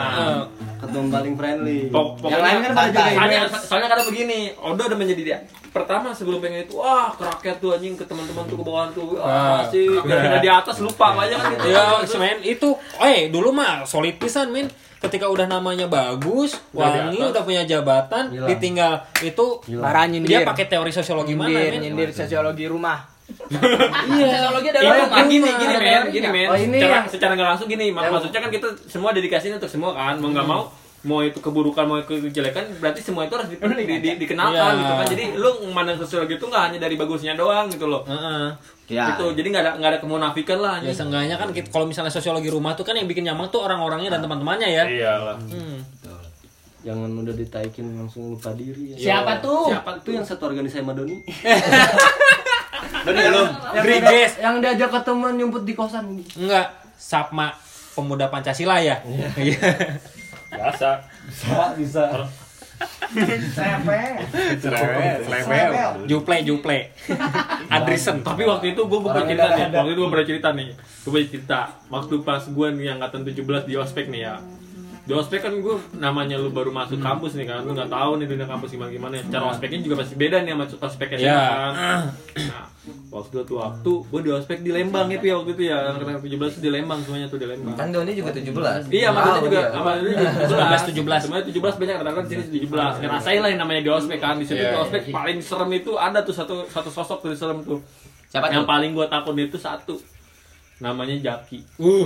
Ketum 0.86 1.06
paling 1.10 1.34
friendly. 1.34 1.80
Pok- 1.90 2.16
Yang 2.16 2.22
pokoknya 2.22 2.40
lain 2.40 2.58
kan 2.58 2.72
pada 2.72 2.90
jaga 2.90 3.12
soalnya, 3.12 3.40
soalnya 3.58 3.88
karena 3.90 4.06
begini, 4.06 4.40
Odo 4.56 4.82
udah 4.86 4.98
menjadi 4.98 5.22
dia. 5.22 5.40
Pertama 5.70 6.08
sebelum 6.10 6.40
pengen 6.40 6.64
itu, 6.64 6.76
wah 6.76 7.12
kerakyat 7.12 7.58
tuh 7.60 7.76
anjing 7.76 7.94
ke 7.94 8.04
teman-teman 8.04 8.44
tuh 8.46 8.56
ke 8.56 8.64
bawahan 8.64 8.90
tuh, 8.92 9.18
wah 9.18 9.66
sih, 9.68 9.92
udah 9.92 10.40
di 10.40 10.48
atas 10.48 10.80
lupa 10.80 11.12
banyak 11.12 11.36
kan 11.36 11.52
gitu. 11.52 11.68
Ya, 11.68 11.84
men 12.16 12.40
itu, 12.42 12.70
eh 12.98 13.28
dulu 13.28 13.52
mah 13.52 13.84
solid 13.84 14.16
pisan, 14.16 14.50
men. 14.50 14.70
Ketika 14.96 15.30
udah 15.30 15.46
namanya 15.46 15.86
bagus, 15.86 16.58
wangi, 16.72 17.20
udah 17.20 17.44
punya 17.44 17.62
jabatan, 17.62 18.32
Hilang. 18.32 18.50
ditinggal 18.50 18.94
itu 19.22 19.46
nyindir. 20.10 20.26
dia 20.26 20.40
pakai 20.42 20.66
teori 20.66 20.90
sosiologi 20.90 21.38
mana, 21.38 21.52
nyindir, 21.52 21.72
men? 21.72 21.82
nyindir 21.84 22.10
sosiologi 22.10 22.66
rumah. 22.66 23.15
Iya. 23.26 24.28
Sosiologi 24.32 24.70
adalah 24.72 25.08
kan 25.08 25.26
gini, 25.26 25.44
rumah. 25.44 25.58
gini 25.58 25.72
Ada 25.72 25.82
men, 25.82 26.04
gini 26.10 26.28
men. 26.28 26.48
Oh, 26.48 26.58
ini 26.58 26.78
secara, 26.78 26.94
yang- 26.96 27.10
secara 27.10 27.32
nggak 27.34 27.50
langsung 27.52 27.68
gini, 27.68 27.86
mak- 27.90 28.08
maksudnya 28.08 28.40
kan 28.40 28.50
kita 28.50 28.68
semua 28.86 29.10
dedikasi 29.12 29.50
untuk 29.52 29.68
semua 29.68 29.92
kan, 29.92 30.16
mau 30.16 30.30
nggak 30.30 30.46
mau 30.46 30.64
mau 31.04 31.22
itu 31.22 31.38
keburukan 31.38 31.86
mau 31.86 32.02
itu 32.02 32.18
kejelekan 32.20 32.66
berarti 32.76 32.98
semua 32.98 33.22
itu 33.24 33.34
harus 33.34 33.46
di, 33.48 33.58
di- 33.62 34.02
di- 34.02 34.18
dikenalkan 34.18 34.58
Iya. 34.74 34.80
gitu 34.80 34.94
kan 34.96 35.06
jadi 35.08 35.24
lu 35.36 35.50
memandang 35.64 35.98
sosiologi 36.00 36.34
itu 36.34 36.42
nggak 36.44 36.64
hanya 36.66 36.80
dari 36.80 36.96
bagusnya 36.96 37.34
doang 37.36 37.70
gitu 37.70 37.86
loh 37.86 38.02
Heeh. 38.04 38.50
Ya. 38.88 39.14
gitu 39.14 39.30
jadi 39.32 39.46
nggak 39.48 39.64
ada 39.64 39.72
nggak 39.76 39.92
ada 39.92 40.00
kemunafikan 40.02 40.58
lah 40.58 40.82
Ya 40.82 40.90
seenggaknya 40.90 41.38
kan 41.38 41.54
kita- 41.54 41.70
kalau 41.70 41.86
misalnya 41.86 42.10
sosiologi 42.10 42.50
rumah 42.50 42.74
tuh 42.74 42.82
kan 42.82 42.94
yang 42.94 43.06
bikin 43.06 43.22
nyaman 43.24 43.46
tuh 43.48 43.62
orang-orangnya 43.62 44.18
dan 44.18 44.22
teman-temannya 44.24 44.66
ya. 44.68 44.84
iya 44.88 45.14
lah 45.20 45.38
Hmm. 45.38 45.78
Jangan 46.82 47.10
udah 47.16 47.34
ditaikin 47.36 47.86
langsung 47.96 48.30
lupa 48.32 48.54
diri 48.54 48.94
ya. 48.94 48.98
Siapa 49.18 49.42
tuh? 49.42 49.70
siapa 49.70 49.98
Itu 50.00 50.10
yang 50.12 50.22
satu 50.22 50.46
organisasi 50.48 50.82
sama 50.82 50.94
Doni. 53.02 53.14
Doni 53.14 53.22
belum. 53.26 53.48
Yang 53.72 53.84
Briges. 53.84 54.10
dia- 54.34 54.42
Yang 54.42 54.56
diajak 54.60 54.90
ketemuan 54.94 55.34
nyumput 55.34 55.64
di 55.64 55.74
kosan. 55.74 56.06
Enggak, 56.34 56.68
Sapma 56.96 57.54
pemuda 57.92 58.28
Pancasila 58.28 58.78
ya. 58.78 59.00
Iya. 59.36 59.60
biasa 60.48 60.90
Bisa, 61.26 61.76
bisa. 61.76 62.04
Juple, 66.06 66.38
Juple. 66.44 66.80
Adrisen. 67.68 68.20
tapi 68.22 68.44
waktu 68.44 68.72
itu 68.72 68.82
gue 68.82 69.00
pernah 69.02 69.24
cerita 69.24 69.48
nih 69.50 69.66
waktu 69.70 69.90
itu 69.90 69.98
gue 69.98 70.10
pernah 70.10 70.28
cerita 70.28 70.50
nih 70.52 70.68
gue 70.76 71.12
pernah 71.12 71.28
cerita 71.30 71.60
waktu 71.88 72.16
pas 72.22 72.44
gue 72.46 72.68
nih 72.74 72.88
angkatan 72.90 73.22
17 73.24 73.42
di 73.64 73.74
ospek 73.76 74.06
nih 74.08 74.22
ya 74.22 74.36
di 75.06 75.14
ospek 75.14 75.46
kan 75.46 75.54
gue 75.54 75.76
namanya 76.02 76.42
lu 76.42 76.50
baru 76.50 76.74
masuk 76.74 76.98
kampus 76.98 77.38
nih 77.38 77.46
kan 77.46 77.62
lu 77.62 77.78
nggak 77.78 77.94
tahu 77.94 78.18
nih 78.18 78.26
dunia 78.26 78.50
kampus 78.50 78.74
gimana 78.74 78.90
gimana 78.90 79.14
cara 79.30 79.54
ospeknya 79.54 79.86
juga 79.86 80.02
pasti 80.02 80.18
beda 80.18 80.42
nih 80.42 80.58
sama 80.58 80.66
ospek 80.66 81.08
SMA 81.14 81.22
Ya. 81.22 81.38
kan 81.38 81.74
nah 82.50 82.66
waktu 83.10 83.36
itu 83.42 83.54
waktu 83.58 83.92
gue 84.12 84.22
di 84.22 84.32
ospek 84.34 84.58
di 84.62 84.72
Lembang 84.74 85.08
itu 85.10 85.26
ya 85.26 85.36
waktu 85.42 85.52
itu 85.58 85.64
ya 85.70 85.78
angkatan 85.94 86.22
17 86.22 86.56
tuh 86.58 86.62
di 86.62 86.70
Lembang 86.70 87.00
semuanya 87.02 87.28
tuh 87.30 87.40
di 87.42 87.48
Lembang 87.48 87.74
Kan 87.74 87.90
Doni 87.90 88.12
juga 88.14 88.30
17. 88.30 88.92
Iya, 88.92 89.10
makanya 89.10 89.42
juga 89.42 89.62
sama 89.72 89.90
dulu 89.98 90.10
17. 90.14 91.24
Semuanya 91.24 91.44
17 91.48 91.82
banyak 91.82 91.96
di 92.28 92.36
sini 92.36 92.44
17. 92.68 93.02
Ngerasain 93.02 93.40
lah 93.42 93.50
yang 93.50 93.62
namanya 93.66 93.82
di 93.82 93.92
ospek 93.92 94.20
kan. 94.22 94.36
Di 94.38 94.46
situ 94.46 94.62
Iya, 94.62 94.76
di 94.76 94.78
ospek 94.78 95.02
paling 95.10 95.38
serem 95.42 95.70
itu 95.74 95.92
ada 95.98 96.22
tuh 96.22 96.36
satu 96.36 96.56
satu 96.70 96.90
sosok 96.94 97.26
tuh 97.26 97.34
serem 97.34 97.64
tuh. 97.66 97.80
Siapa 98.30 98.52
Yang 98.52 98.68
tuh? 98.68 98.70
paling 98.70 98.92
gua 98.94 99.08
takut 99.10 99.34
itu 99.34 99.58
satu. 99.58 99.96
Namanya 100.84 101.16
Jaki. 101.18 101.64
Uh, 101.80 102.06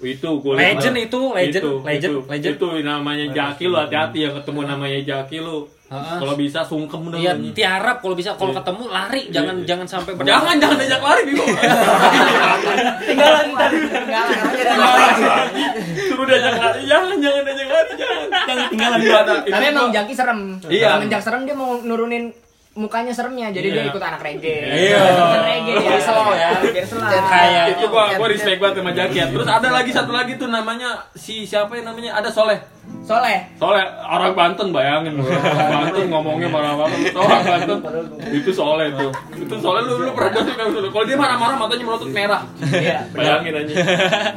Itu 0.00 0.40
gua 0.40 0.56
Legend 0.56 0.96
lihat. 0.96 1.06
itu, 1.06 1.20
legend, 1.30 1.60
Itu, 1.60 1.72
legend, 1.82 2.12
itu, 2.16 2.20
legend. 2.26 2.54
Itu 2.56 2.66
namanya 2.80 3.26
Jaki 3.30 3.64
lu 3.66 3.76
hati-hati 3.76 4.18
ya 4.24 4.30
ketemu 4.32 4.60
namanya 4.64 5.00
Jaki 5.02 5.38
lu. 5.38 5.58
Heeh. 5.90 6.16
Kalau 6.16 6.34
bisa 6.34 6.62
sungkem 6.62 7.02
dong. 7.04 7.18
Iya, 7.18 7.34
tiarap 7.50 7.98
kalau 7.98 8.14
bisa 8.14 8.32
kalau 8.34 8.54
ketemu 8.54 8.82
lari, 8.88 9.26
jangan 9.28 9.58
Iya. 9.58 9.66
jangan 9.66 9.86
sampai 9.90 10.12
ber- 10.14 10.22
Jangan 10.22 10.54
jangan 10.56 10.76
diajak 10.78 11.02
lari 11.02 11.22
Bimo. 11.26 11.44
Tinggalan 13.02 13.46
tadi. 13.52 13.76
Tinggalan. 13.90 15.46
Suruh 16.06 16.24
diajak 16.24 16.54
lari. 16.56 16.80
Jangan 16.86 17.16
jangan 17.18 17.42
diajak 17.42 17.68
lari 17.68 17.92
jangan. 17.92 18.28
Jangan 18.46 18.66
tinggalan 18.70 18.98
Tapi 19.44 19.64
emang 19.66 19.86
Jaki 19.90 20.12
serem. 20.14 20.40
Iya. 20.64 20.88
Semenjak 20.96 21.20
serem 21.20 21.40
dia 21.42 21.54
mau 21.54 21.76
nurunin 21.76 22.30
mukanya 22.70 23.10
seremnya 23.10 23.50
jadi 23.50 23.66
dia 23.66 23.82
Iya. 23.82 23.90
ikut 23.90 24.02
anak 24.02 24.20
reggae. 24.22 24.62
Iya. 24.62 25.00
Reggae. 25.42 25.74
Biar 25.82 26.00
slow 26.00 26.30
ya. 26.32 26.50
Kayak 27.26 27.64
itu 27.74 27.84
gua 27.90 28.14
gua 28.14 28.28
respect 28.30 28.58
banget 28.58 28.76
sama 28.78 28.92
Jaki 28.94 29.16
ya. 29.16 29.26
Terus 29.26 29.48
ada 29.48 29.68
lagi 29.68 29.90
satu 29.90 30.12
lagi 30.14 30.38
tuh 30.38 30.46
namanya 30.46 31.02
si 31.12 31.42
siapa 31.42 31.74
yang 31.74 31.90
namanya 31.90 32.14
ada 32.14 32.30
Soleh. 32.30 32.62
Soleh. 33.00 33.42
Soleh 33.58 33.82
orang 34.06 34.38
Banten 34.38 34.70
bayangin 34.70 35.18
lu. 35.18 35.26
Orang 35.26 35.66
Banten 35.90 36.04
ngomongnya 36.08 36.46
marah 36.46 36.78
banget. 36.78 37.10
Orang 37.10 37.42
Banten 37.42 37.78
itu 38.30 38.50
Soleh 38.54 38.94
tuh. 38.94 39.10
Itu 39.34 39.54
Soleh 39.58 39.82
lu 39.82 40.06
lu 40.06 40.10
pernah 40.14 40.30
jadi 40.38 40.52
kan 40.54 40.66
kalau 40.70 41.04
dia 41.04 41.18
marah-marah 41.18 41.56
matanya 41.58 41.84
melotot 41.90 42.10
merah. 42.14 42.42
Iya. 42.62 43.10
Bayangin 43.10 43.52
aja. 43.56 43.74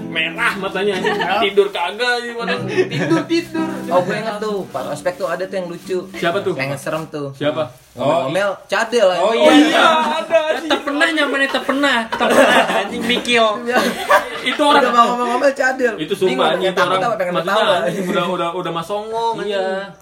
Merah 0.02 0.54
matanya 0.58 0.92
anjing. 0.98 1.22
Tidur 1.46 1.68
kagak 1.70 2.34
mata 2.34 2.56
tidur 2.66 3.22
tidur. 3.30 3.70
Oh, 3.94 4.02
gue 4.02 4.16
inget 4.16 4.36
tuh, 4.42 4.66
pas 4.74 4.90
ospek 4.90 5.22
tuh 5.22 5.28
ada 5.30 5.46
tuh 5.46 5.54
yang 5.54 5.68
lucu. 5.70 5.98
Siapa 6.18 6.42
tuh? 6.42 6.58
Yang 6.58 6.82
serem 6.82 7.04
tuh. 7.14 7.30
Siapa? 7.36 7.70
Ngomel-ngomel, 7.94 8.58
cadel 8.66 9.06
lah. 9.06 9.22
Oh 9.22 9.30
Oh 9.30 9.34
iya. 9.38 9.54
iya, 9.70 9.86
ada. 10.18 10.40
Tak 10.66 10.82
pernah 10.82 11.08
nyampe 11.14 11.46
tak 11.46 11.62
pernah, 11.62 11.98
tak 12.10 12.26
pernah 12.26 12.82
anjing 12.82 13.04
mikil. 13.06 13.62
Itu 14.44 14.60
orang 14.66 14.82
Udah 14.82 14.92
mau 14.92 15.06
ngomel-ngomel 15.14 15.52
cadel. 15.54 15.94
itu 16.02 16.14
sumpah 16.18 16.58
itu 16.58 16.74
orang 16.74 17.86
anjing 17.86 18.08
udah 18.10 18.43
udah 18.44 18.60
udah 18.60 18.72
masongong 18.76 19.36
anjing. 19.40 19.56
Iya. 19.56 19.96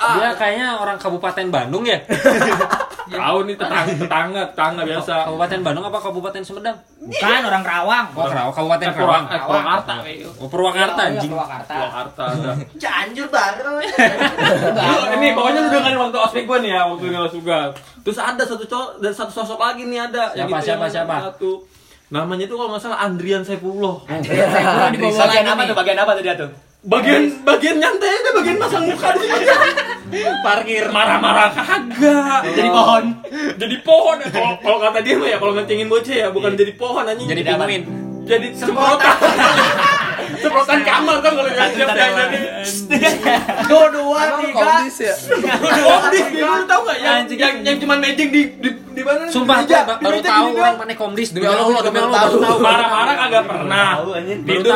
Dia 0.00 0.28
kayaknya 0.32 0.68
orang 0.80 0.96
Kabupaten 0.96 1.46
Bandung 1.50 1.84
ya? 1.84 1.98
Tahu 3.10 3.42
nih 3.42 3.58
tetangga 3.58 3.92
tetangga 3.98 4.42
tetangga 4.54 4.82
biasa. 4.86 5.14
Kabupaten 5.26 5.60
Bandung 5.66 5.84
apa 5.90 5.98
Kabupaten 5.98 6.42
Sumedang? 6.46 6.78
Bukan 7.02 7.42
orang 7.42 7.62
Kerawang. 7.66 8.06
Oh, 8.14 8.24
Kerawang, 8.30 8.54
Kabupaten 8.54 8.86
Eh, 8.86 8.94
Kerawang. 8.94 9.24
Eh, 9.26 9.40
Purwakarta. 9.42 9.92
Oh, 10.38 10.48
Purwakarta 10.48 11.00
Iya, 11.02 11.10
anjing. 11.10 11.30
Purwakarta. 11.34 11.72
Purwakarta. 11.74 12.24
Cianjur 12.80 13.26
baru. 13.28 13.72
Ini 15.18 15.26
pokoknya 15.34 15.60
lu 15.66 15.68
dengerin 15.74 15.98
waktu 15.98 16.18
ospek 16.22 16.42
gue 16.46 16.58
nih 16.62 16.70
ya, 16.70 16.82
waktu 16.86 17.04
nggak 17.10 17.32
suka. 17.34 17.58
Terus 18.06 18.18
ada 18.22 18.42
satu 18.46 18.64
cowok 18.64 18.88
dan 19.02 19.12
satu 19.12 19.32
sosok 19.34 19.58
lagi 19.58 19.82
nih 19.90 20.06
ada. 20.06 20.30
Siapa, 20.32 20.56
siapa, 20.62 20.86
yang 20.86 20.94
siapa? 21.02 21.16
Namanya 22.14 22.46
itu 22.46 22.54
kalau 22.54 22.72
nggak 22.72 22.82
salah 22.82 23.04
Andrian 23.04 23.42
Saifullah. 23.42 24.06
Saya 24.06 24.88
di 24.94 24.98
bawah 25.02 25.18
Bagian 25.28 25.46
apa 25.50 25.62
tuh? 25.66 25.74
Bagian 25.76 25.98
apa 25.98 26.10
tuh 26.14 26.22
dia 26.24 26.34
tuh? 26.38 26.69
Bagian 26.80 27.44
bagian 27.44 27.76
nyantai 27.76 28.08
aja, 28.08 28.30
bagian 28.40 28.56
masang 28.56 28.88
muka 28.88 29.12
di 29.12 29.28
sini. 29.28 29.46
Parkir 30.40 30.88
marah-marah 30.88 31.52
kagak. 31.52 32.40
Jadi 32.56 32.68
pohon. 32.72 33.04
Jadi 33.60 33.76
pohon. 33.84 34.16
Kalau 34.32 34.56
kalau 34.64 34.78
kata 34.80 35.04
dia 35.04 35.20
mah 35.20 35.28
ya 35.28 35.36
kalau 35.36 35.52
ngecengin 35.52 35.92
bocah 35.92 36.16
ya 36.16 36.28
bukan 36.32 36.56
jadi 36.56 36.72
pohon 36.80 37.04
anjing. 37.04 37.28
Jadi 37.28 37.42
pinguin. 37.44 37.82
Jadi 38.24 38.46
semprotan. 38.56 39.16
Semprotan 40.38 40.80
kamar 40.86 41.16
kan 41.18 41.32
kalau 41.34 41.50
nggak 41.50 41.68
siap 41.74 41.88
jadi. 41.90 42.38
Dua 43.66 43.86
dua 43.90 44.22
tiga. 44.38 44.54
Komdis 44.54 44.96
ya. 45.02 45.14
Lu 46.38 46.64
tahu 46.66 46.80
nggak 46.86 46.98
yang 47.02 47.18
yang 47.34 47.54
yang 47.66 47.76
cuma 47.82 47.94
magic 47.98 48.28
di 48.30 48.42
di 48.62 48.70
di 48.70 49.02
mana? 49.02 49.26
Sumpah 49.30 49.66
di 49.66 49.74
baru 49.74 50.18
tahu 50.22 50.46
orang 50.58 50.76
mana 50.78 50.94
komdis 50.94 51.30
Demi 51.32 51.46
Allah, 51.46 51.80
demi 51.82 51.98
baru 51.98 52.10
Allah 52.10 52.20
baru 52.26 52.38
tahu. 52.38 52.42
tahu. 52.42 52.58
marah-marah 52.60 53.14
kagak 53.26 53.44
pernah. 53.46 53.88
Tahu. 54.02 54.10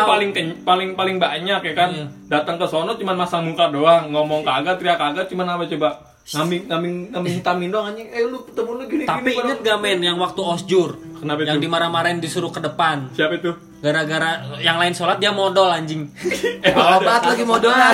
paling 0.09 0.31
paling 0.65 0.89
paling 0.95 1.17
banyak 1.19 1.61
ya 1.61 1.73
kan. 1.77 1.91
Datang 2.31 2.57
ke 2.59 2.67
sono 2.67 2.97
cuma 2.97 3.13
masang 3.15 3.47
muka 3.47 3.69
doang, 3.71 4.11
ngomong 4.11 4.43
kagak, 4.43 4.81
teriak 4.81 4.99
kagak, 4.99 5.27
cuma 5.29 5.45
apa 5.47 5.69
coba? 5.69 6.15
Ngambing 6.25 6.63
ngambing 6.73 6.97
ngambing 7.13 7.35
hitamin 7.37 7.69
doang 7.69 7.87
anjing. 7.93 8.09
Eh 8.09 8.25
lu 8.25 8.41
ketemu 8.49 8.71
lu 8.81 8.85
gini 8.89 9.05
Tapi 9.05 9.29
gini, 9.29 9.41
inget 9.45 9.59
gak 9.61 9.77
men 9.77 10.01
yang 10.01 10.17
waktu 10.17 10.41
osjur 10.41 10.97
Kenapa 11.25 11.41
yang 11.43 11.57
itu? 11.57 11.65
dimarah-marahin 11.65 12.21
disuruh 12.21 12.53
ke 12.53 12.61
depan 12.61 13.09
Siapa 13.11 13.35
itu? 13.35 13.53
gara-gara 13.81 14.31
yang 14.61 14.77
lain 14.77 14.93
sholat 14.93 15.17
dia 15.17 15.29
modal 15.29 15.69
anjing 15.69 16.09
Obat 16.65 17.21
lagi 17.23 17.45
modolan. 17.45 17.93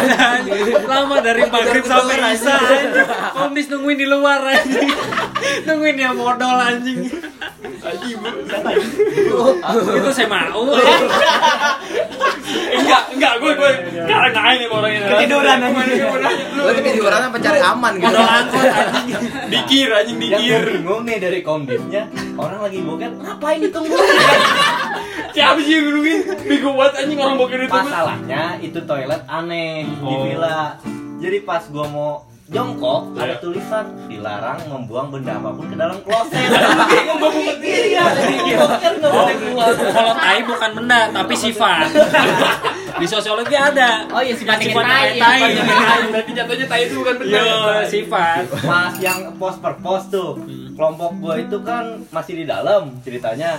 lama 0.87 1.19
dari 1.19 1.43
maghrib 1.45 1.83
sampai 1.83 2.31
isya 2.31 2.55
anjing 2.55 2.95
komdis 3.33 3.67
nungguin 3.67 3.99
di 3.99 4.07
luar 4.07 4.39
anjing 4.45 4.87
nungguin 5.67 5.95
dia 5.95 6.11
modal 6.11 6.63
anjing 6.63 7.11
itu 9.91 10.11
saya 10.13 10.29
mau 10.29 10.63
enggak, 12.71 13.03
enggak, 13.15 13.33
gue 13.39 13.53
gue 13.53 13.71
sekarang 14.01 14.31
nggak 14.31 14.47
ini 14.53 14.67
orangnya. 14.67 15.01
Ketiduran, 15.07 15.59
anjing. 15.61 16.03
Lu 16.55 16.71
ketiduran 16.73 17.21
apa 17.25 17.37
cari 17.39 17.61
aman 17.61 17.93
gitu. 17.95 18.07
modal 18.07 18.27
angkot 18.27 18.65
anjing 18.65 19.07
Dikir 19.49 19.89
anjing 19.91 20.17
Yang 20.19 20.31
gue 20.31 20.39
dikir. 20.39 20.63
bingung 20.77 21.03
nih 21.05 21.19
dari 21.19 21.41
komdisnya 21.41 22.03
Orang 22.35 22.61
lagi 22.61 22.79
boker 22.81 23.11
Ngapain 23.21 23.61
ditunggu 23.61 23.93
Siapa 25.31 25.61
sih 25.61 25.73
yang 25.73 25.95
nungguin? 25.95 26.21
Bego 26.43 26.75
banget 26.75 26.95
anjing 27.01 27.19
orang 27.19 27.37
boker 27.39 27.61
itu. 27.61 27.71
Masalahnya 27.71 28.43
itu 28.59 28.79
toilet 28.83 29.23
aneh 29.25 29.87
di 29.87 30.03
Oh. 30.03 30.27
villa 30.27 30.75
Jadi 31.21 31.39
pas 31.41 31.63
gua 31.69 31.87
mau 31.87 32.11
jongkok 32.51 33.01
Iya. 33.15 33.23
ada 33.23 33.35
tulisan 33.39 33.85
dilarang 34.11 34.61
membuang 34.67 35.09
benda 35.09 35.39
apa 35.39 35.55
pun 35.55 35.71
ke 35.71 35.77
dalam 35.79 35.99
kloset. 36.03 36.51
Bingung 36.91 37.19
ya. 37.63 38.05
Boker 38.59 38.93
nggak 38.99 39.11
boleh 39.11 39.35
keluar. 39.39 39.71
kalau 39.71 40.15
tai 40.15 40.41
bukan 40.43 40.71
benda 40.75 41.01
tapi 41.11 41.35
sifat 41.35 41.87
Di 43.01 43.09
sosiologi 43.09 43.57
ada. 43.57 44.05
Oh 44.13 44.21
iya, 44.21 44.37
Sifat 44.37 44.61
tai. 44.61 45.17
tai. 45.17 45.41
Berarti 46.13 46.31
jatuhnya 46.37 46.67
tai 46.69 46.85
itu 46.85 47.01
bukan 47.01 47.15
benar. 47.17 47.41
Yo, 47.41 47.57
sifat. 47.89 48.45
Pas 48.61 48.93
yang 49.01 49.41
post 49.41 49.57
per 49.65 49.81
post 49.81 50.13
tuh, 50.13 50.37
kelompok 50.77 51.17
gua 51.17 51.41
itu 51.41 51.57
kan 51.65 51.97
masih 52.13 52.37
di 52.37 52.45
dalam 52.45 52.93
ceritanya. 53.01 53.57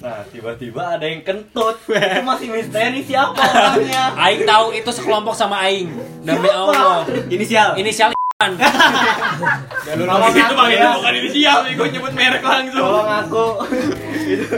Nah, 0.00 0.24
tiba-tiba 0.32 0.96
ada 0.96 1.04
yang 1.04 1.20
kentut. 1.20 1.76
Itu 1.84 2.22
masih 2.24 2.48
misteri 2.48 3.04
siapa 3.04 3.36
orangnya. 3.36 4.16
Aing 4.16 4.48
tahu 4.48 4.72
itu 4.72 4.88
sekelompok 4.88 5.36
sama 5.36 5.68
Aing. 5.68 5.92
Demi 6.24 6.48
Allah. 6.48 7.04
Inisial. 7.28 7.76
Inisial 7.76 8.16
Kalau 8.38 10.30
itu 10.30 10.54
bang 10.54 10.70
itu 10.70 10.88
bukan 10.94 11.12
inisial, 11.18 11.58
gue 11.74 11.88
nyebut 11.90 12.14
merek 12.14 12.38
langsung. 12.38 12.86
Tolong 12.86 13.10
aku. 13.10 13.46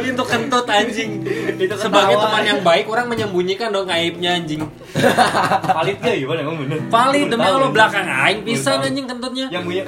itu 0.04 0.22
kentut 0.28 0.68
anjing. 0.68 1.24
Itu 1.56 1.80
Sebagai 1.80 2.20
teman 2.20 2.44
yang 2.44 2.60
baik, 2.60 2.92
orang 2.92 3.08
menyembunyikan 3.08 3.72
dong 3.72 3.88
aibnya 3.88 4.36
anjing. 4.36 4.68
Valid 5.80 5.96
gak 5.96 6.12
gimana 6.12 6.44
emang 6.44 6.60
bener? 6.60 6.78
Valid 6.92 7.26
demi 7.32 7.48
Allah 7.48 7.72
belakang 7.72 8.04
Aing 8.04 8.44
pisan 8.44 8.84
anjing 8.84 9.08
kentutnya. 9.08 9.48
Yang 9.48 9.64
punya 9.64 9.84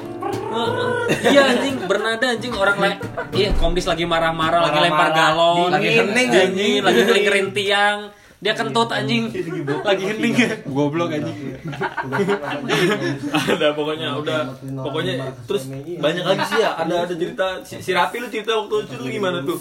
Iya 1.29 1.41
anjing 1.53 1.77
bernada 1.85 2.27
anjing 2.33 2.53
orang 2.57 2.77
lain. 2.81 2.97
Iya 3.37 3.53
komdis 3.61 3.85
lagi 3.85 4.09
marah-marah 4.09 4.73
lagi 4.73 4.89
lempar 4.89 5.13
galon. 5.13 5.69
lagi 5.69 5.89
hening, 6.01 6.29
anjing, 6.33 6.81
lagi 6.81 7.01
ngelingkerin 7.05 7.49
tiang. 7.53 8.22
Dia 8.43 8.53
kentut 8.53 8.91
anjing. 8.91 9.31
Lagi 9.81 10.03
hening. 10.05 10.35
Goblok 10.67 11.11
anjing. 11.11 11.55
ada 13.33 13.69
pokoknya 13.73 14.19
udah 14.19 14.41
pokoknya 14.77 15.15
terus 15.45 15.71
banyak 15.97 16.25
lagi 16.25 16.45
sih 16.45 16.59
ya 16.59 16.75
ada 16.75 17.07
ada 17.07 17.15
cerita 17.15 17.47
si, 17.63 17.79
si 17.79 17.91
Rapi 17.93 18.19
lu 18.19 18.27
cerita 18.27 18.53
waktu 18.55 18.83
itu 18.83 18.95
lu 18.97 19.09
gimana 19.09 19.39
tuh 19.41 19.59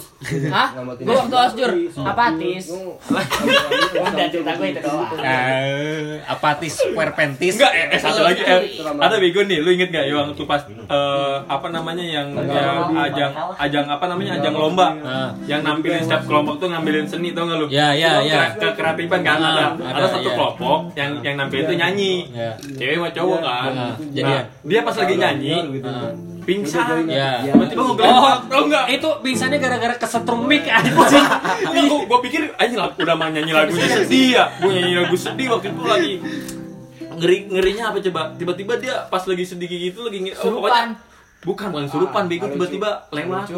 Hah? 0.50 0.74
Gue 0.98 1.14
waktu 1.14 1.36
osjur 1.36 1.70
apatis. 2.02 2.66
Udah 2.72 4.28
cerita 4.28 4.52
gue 4.54 4.68
itu 4.68 4.80
doang. 4.82 5.10
Eh, 5.16 6.18
apatis 6.24 6.74
puerpentis. 6.90 7.54
enggak 7.56 7.72
eh, 7.72 7.86
eh, 7.90 8.00
satu 8.00 8.22
lagi 8.24 8.42
eh, 8.42 8.62
ada 8.82 9.16
bego 9.18 9.42
nih 9.44 9.60
lu 9.60 9.70
inget 9.72 9.90
gak 9.92 10.06
ya 10.06 10.14
waktu 10.18 10.44
pas 10.44 10.62
eh, 10.68 11.36
apa 11.44 11.68
namanya 11.70 12.04
yang 12.04 12.28
yang 12.34 12.78
ajang 12.96 13.32
ajang 13.58 13.86
apa 13.88 14.06
namanya 14.08 14.32
ajang 14.40 14.56
lomba 14.56 14.88
Ah. 15.02 15.30
yang 15.44 15.62
nampilin 15.62 16.02
setiap 16.02 16.26
kelompok 16.26 16.58
tuh 16.58 16.68
ngambilin 16.68 17.06
seni 17.06 17.32
tau 17.32 17.46
gak 17.46 17.58
lu 17.58 17.68
Ya, 17.70 17.94
ya, 17.94 18.22
ya. 18.22 18.54
Ke 18.72 18.80
kerapipan 18.80 19.20
kan? 19.22 19.38
Ah, 19.38 19.52
ada 19.52 19.64
ada, 19.76 20.00
ada 20.00 20.08
satu 20.08 20.30
iya. 20.32 20.36
kelompok 20.40 20.80
yang 20.96 21.12
yang 21.20 21.36
nampilin 21.36 21.64
tuh 21.68 21.78
nyanyi. 21.78 22.14
Ya. 22.32 22.52
cewek 22.80 22.96
sama 22.98 23.10
cowok 23.12 23.40
kan? 23.44 23.52
Ah, 23.52 23.72
nah, 23.72 23.94
jadian. 24.16 24.44
dia 24.64 24.80
pas 24.82 24.96
lagi 24.96 25.16
nyanyi 25.20 25.54
Ah. 25.84 26.12
pingsan. 26.42 27.06
Ya. 27.06 27.32
tiba-tiba 27.46 27.82
ngobrol 27.86 28.08
Oh, 28.10 28.36
tau 28.50 28.64
nggak? 28.66 28.86
itu 28.90 29.10
pingsannya 29.22 29.58
gara-gara 29.62 29.94
kesetrum 30.00 30.42
mic. 30.48 30.66
Anjing. 30.66 30.96
Enggak, 31.70 31.84
gua, 31.86 32.00
gua 32.08 32.20
pikir 32.24 32.42
anjing 32.58 32.80
lah 32.80 32.90
udah 32.96 33.16
mah 33.20 33.28
nyanyi 33.30 33.52
lagunya 33.54 33.88
sedih 33.92 34.28
ya. 34.40 34.46
Gua 34.58 34.72
nyanyi 34.74 34.96
lagu 35.06 35.16
sedih 35.20 35.48
waktu 35.54 35.68
itu 35.70 35.84
lagi. 35.86 36.14
Ngeri 37.12 37.38
ngerinya 37.52 37.84
apa 37.94 37.98
coba? 38.02 38.22
Tiba-tiba 38.40 38.74
dia 38.80 39.06
pas 39.12 39.22
lagi 39.28 39.44
sedih 39.46 39.68
gitu 39.70 40.08
lagi 40.08 40.34
oh, 40.34 40.58
pokoknya 40.58 41.11
bukan 41.42 41.68
bukan. 41.74 41.90
surupan 41.90 42.30
bego 42.30 42.46
tiba-tiba 42.54 43.10
lewat 43.10 43.50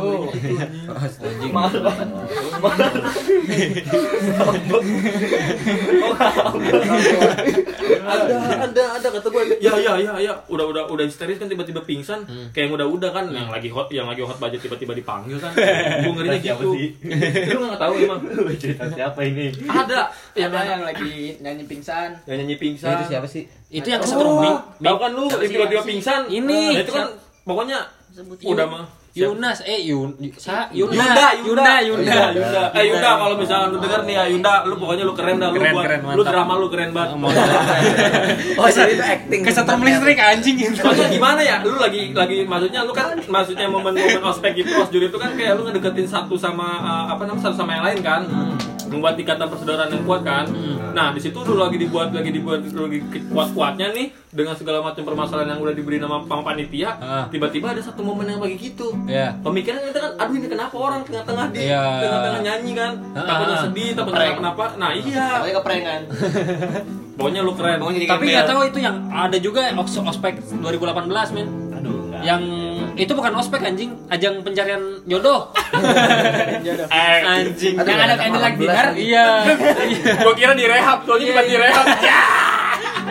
ada 8.04 8.36
ada 8.64 8.84
ada 9.00 9.08
kata 9.12 9.28
gue 9.28 9.44
ya 9.60 9.74
ya 9.80 9.94
ya 10.00 10.14
ya. 10.20 10.34
Udah 10.48 10.66
udah 10.72 10.84
udah 10.88 11.06
histeris 11.06 11.40
kan 11.40 11.48
tiba-tiba 11.52 11.84
pingsan. 11.84 12.24
Kayak 12.56 12.72
yang 12.72 12.74
udah 12.80 12.88
udah 12.88 13.10
kan 13.12 13.26
yang 13.32 13.50
lagi 13.52 13.70
hot 13.72 13.92
yang 13.92 14.08
lagi 14.08 14.24
hot 14.24 14.40
budget 14.40 14.64
tiba-tiba 14.64 14.94
dipanggil 14.96 15.38
kan. 15.40 15.52
Gue 16.04 16.12
ngerinya 16.16 16.40
gitu 16.40 16.72
lu 17.60 17.66
nggak 17.68 17.82
tahu 17.82 17.94
emang. 18.00 18.20
Cerita 18.60 18.86
siapa 18.92 19.20
ini? 19.28 19.52
ada. 19.68 20.12
Yang 20.34 20.52
Ada 20.54 20.70
yang 20.78 20.84
lagi 20.86 21.14
nyanyi 21.42 21.64
pingsan. 21.66 22.10
yang 22.30 22.38
nyanyi 22.46 22.56
pingsan. 22.58 22.96
Itu 23.02 23.06
siapa 23.10 23.28
sih? 23.28 23.44
Itu 23.74 23.88
yang 23.90 24.02
kesetrum 24.06 24.40
mic. 24.40 24.56
tahu 24.80 24.98
kan 25.02 25.12
lu? 25.12 25.26
Yang 25.28 25.52
tiba-tiba 25.52 25.84
pingsan. 25.84 26.22
Ini. 26.30 26.62
Nah, 26.78 26.82
itu 26.86 26.92
kan 26.94 27.08
pokoknya 27.44 27.80
udah 28.44 28.68
mah 28.68 28.86
Yunas, 29.14 29.62
eh 29.62 29.86
Yun, 29.94 30.18
Sa, 30.42 30.74
Yunda, 30.74 31.38
Yunda, 31.38 31.38
Yunda, 31.38 31.74
Yunda, 31.86 31.86
Yunda, 31.86 32.18
Yunda. 32.34 32.64
Eh 32.74 32.90
Yunda 32.90 33.10
kalau 33.22 33.38
misalnya 33.38 33.70
lu 33.70 33.78
denger 33.78 34.02
nih 34.10 34.16
ya 34.18 34.24
Yunda, 34.26 34.54
lu 34.66 34.74
pokoknya 34.82 35.06
lu 35.06 35.14
keren 35.14 35.38
dah 35.38 35.54
lu 35.54 35.62
Keren, 35.62 35.74
buat 35.78 35.86
keren, 35.86 36.00
lu 36.18 36.24
drama 36.26 36.54
lu 36.58 36.68
keren 36.74 36.90
banget. 36.98 37.14
Oh, 38.58 38.66
jadi 38.66 38.90
itu 38.98 39.06
acting. 39.06 39.42
Kesetrum 39.46 39.86
listrik 39.86 40.18
anjing 40.18 40.56
gitu. 40.58 40.82
Maksudnya 40.82 41.14
gimana 41.14 41.42
ya? 41.46 41.62
Lu 41.62 41.78
lagi 41.78 42.10
lagi 42.10 42.42
maksudnya 42.42 42.82
lu 42.82 42.90
kan 42.90 43.14
maksudnya 43.30 43.70
momen-momen 43.70 44.24
ospek 44.26 44.66
itu 44.66 44.74
osjur 44.82 45.06
itu 45.06 45.18
kan 45.22 45.38
kayak 45.38 45.62
lu 45.62 45.70
ngedeketin 45.70 46.10
satu 46.10 46.34
sama 46.34 46.82
uh, 46.82 47.06
apa 47.14 47.30
namanya 47.30 47.54
satu 47.54 47.62
sama 47.62 47.78
yang 47.78 47.86
lain 47.86 48.00
kan. 48.02 48.22
Membuat 48.94 49.18
ikatan 49.18 49.46
persaudaraan 49.46 49.90
yang 49.90 50.04
kuat 50.04 50.22
kan. 50.22 50.46
Nah, 50.94 51.10
di 51.10 51.20
situ 51.20 51.38
lu 51.40 51.58
lagi 51.58 51.76
dibuat 51.76 52.14
lagi 52.14 52.30
dibuat 52.30 52.62
lagi 52.62 53.00
kuat-kuatnya 53.26 53.90
nih 53.92 54.08
dengan 54.30 54.54
segala 54.54 54.82
macam 54.82 55.02
permasalahan 55.02 55.50
yang 55.52 55.60
udah 55.60 55.74
diberi 55.74 55.98
nama 55.98 56.22
sama 56.22 56.42
panitia, 56.44 56.90
Ah. 56.96 57.26
tiba-tiba 57.28 57.70
ada 57.70 57.82
satu 57.82 58.02
momen 58.02 58.26
yang 58.28 58.38
lagi 58.38 58.56
gitu. 58.56 58.94
Ya. 59.06 59.34
Pemikiran 59.40 59.82
kita 59.84 60.00
kan, 60.00 60.12
aduh 60.16 60.36
ini 60.36 60.48
kenapa 60.48 60.76
orang 60.76 61.02
tengah-tengah 61.04 61.46
di 61.50 61.58
Iya. 61.64 61.82
tengah-tengah 62.00 62.42
nyanyi 62.44 62.72
kan, 62.74 62.92
Ah. 63.12 63.26
takutnya 63.26 63.58
sedih, 63.64 63.90
takutnya 63.92 64.34
kenapa? 64.36 64.66
Nah 64.76 64.92
iya, 64.92 65.26
Pokoknya 65.36 65.56
keprengan. 65.56 66.02
pokoknya 67.18 67.42
lu 67.42 67.54
keren. 67.54 67.78
Pokoknya 67.78 68.00
Tapi 68.10 68.24
nggak 68.28 68.48
tahu 68.48 68.62
itu 68.68 68.80
yang 68.80 68.96
ada 69.08 69.38
juga 69.38 69.62
os- 69.76 70.02
ospek 70.04 70.34
2018 70.52 71.30
men. 71.32 71.48
Aduh, 71.74 72.10
enggak. 72.10 72.22
Yang 72.24 72.42
itu 72.94 73.12
bukan 73.18 73.34
ospek 73.38 73.62
anjing, 73.66 73.92
ajang 74.10 74.46
pencarian 74.46 75.02
jodoh. 75.10 75.50
Anjing. 77.34 77.76
Yang 77.78 78.02
ada 78.06 78.16
candlelight 78.18 78.58
dinner. 78.58 78.88
Iya. 78.94 79.28
gua 80.22 80.34
kira 80.38 80.54
di 80.54 80.66
rehab, 80.70 81.06
soalnya 81.06 81.26
cuma 81.34 81.42
di 81.44 81.56
rehab. 81.58 81.86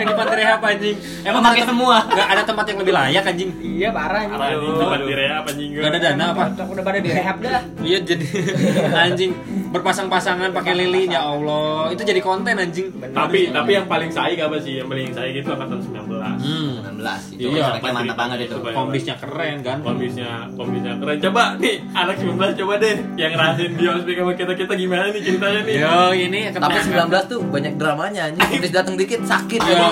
Yang 0.03 0.11
di 0.11 0.17
pantai 0.19 0.37
rehab 0.37 0.61
anjing. 0.61 0.97
Emang 1.23 1.43
Pakai 1.43 1.65
semua. 1.65 1.97
nggak 2.05 2.29
ada 2.29 2.43
tempat 2.43 2.65
yang 2.67 2.79
lebih 2.83 2.95
layak 2.95 3.25
anjing. 3.25 3.51
Iya 3.63 3.89
parah 3.91 4.21
ini. 4.23 4.35
Parah, 4.35 4.51
ini 4.53 4.69
tempat 4.75 4.99
di 4.99 5.15
rehab 5.15 5.45
anjing 5.47 5.69
gua. 5.71 5.83
Gak 5.83 5.91
ada 5.91 5.99
dana 6.03 6.25
apa? 6.29 6.45
Udah 6.67 6.85
pada 6.85 6.99
direhab 6.99 7.37
dah. 7.39 7.63
Iya 7.81 7.99
jadi 8.03 8.27
anjing 9.07 9.33
berpasang-pasangan 9.73 10.51
pakai 10.53 10.73
lilin 10.77 11.09
ya 11.09 11.23
Allah. 11.25 11.89
Itu 11.89 12.03
jadi 12.03 12.21
konten 12.21 12.55
anjing. 12.59 12.93
Tapi 12.93 13.39
tapi 13.49 13.71
yang 13.73 13.87
paling 13.87 14.11
saik 14.11 14.39
apa 14.39 14.57
sih? 14.59 14.83
Yang 14.83 14.89
paling 14.91 15.07
saik 15.15 15.35
itu 15.39 15.49
angkatan 15.49 15.79
19. 15.81 16.43
Hmm. 16.43 16.73
19 16.99 17.35
itu 17.35 17.49
Iya, 17.53 17.81
mantap 17.83 18.17
banget 18.17 18.39
itu. 18.47 18.57
Kombisnya 18.63 19.15
keren 19.19 19.57
kan. 19.61 19.79
Kombisnya, 19.83 20.47
kombisnya 20.55 20.93
keren. 20.97 21.17
Coba 21.21 21.43
nih, 21.59 21.77
anak 21.93 22.17
19 22.19 22.59
coba 22.63 22.73
deh 22.79 22.95
yang 23.17 23.33
ngerasain 23.35 23.73
di 23.75 23.85
ospek 23.85 24.15
sama 24.19 24.33
kita-kita 24.35 24.73
gimana 24.77 25.03
nih 25.11 25.23
ceritanya 25.23 25.61
nih. 25.67 25.75
Yo 25.83 25.97
ini 26.15 26.41
Tapi 26.53 26.79
19 26.79 27.31
tuh 27.31 27.39
banyak 27.43 27.73
dramanya 27.77 28.21
anjing. 28.31 28.45
Habis 28.45 28.71
datang 28.71 28.95
dikit 28.95 29.21
sakit. 29.25 29.61
Iya. 29.63 29.89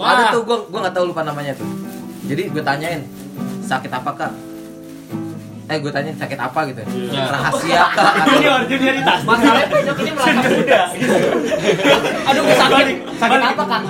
Ada 0.00 0.22
tuh 0.32 0.42
gua 0.44 0.58
gua 0.68 0.78
enggak 0.86 0.94
tahu 0.96 1.04
lupa 1.10 1.22
namanya 1.22 1.52
tuh. 1.54 1.68
Jadi 2.24 2.42
gue 2.46 2.62
tanyain, 2.62 3.02
sakit 3.66 3.90
apa 3.90 4.10
kak? 4.14 4.32
Eh 5.66 5.78
gue 5.78 5.90
tanyain 5.90 6.14
sakit 6.14 6.38
apa 6.38 6.60
gitu. 6.70 6.82
Iya. 7.10 7.26
Rahasia 7.26 7.82
kak. 7.98 8.12
Junior, 8.26 8.60
junioritas. 8.70 9.20
Masalahnya 9.26 9.66
besok 9.66 9.96
ini 9.98 10.10
merasa 10.14 10.40
muda. 10.46 10.80
Aduh, 12.30 12.42
gue 12.46 12.56
sakit. 12.56 12.86
Sakit 13.18 13.40
apa, 13.42 13.62
Kang? 13.66 13.82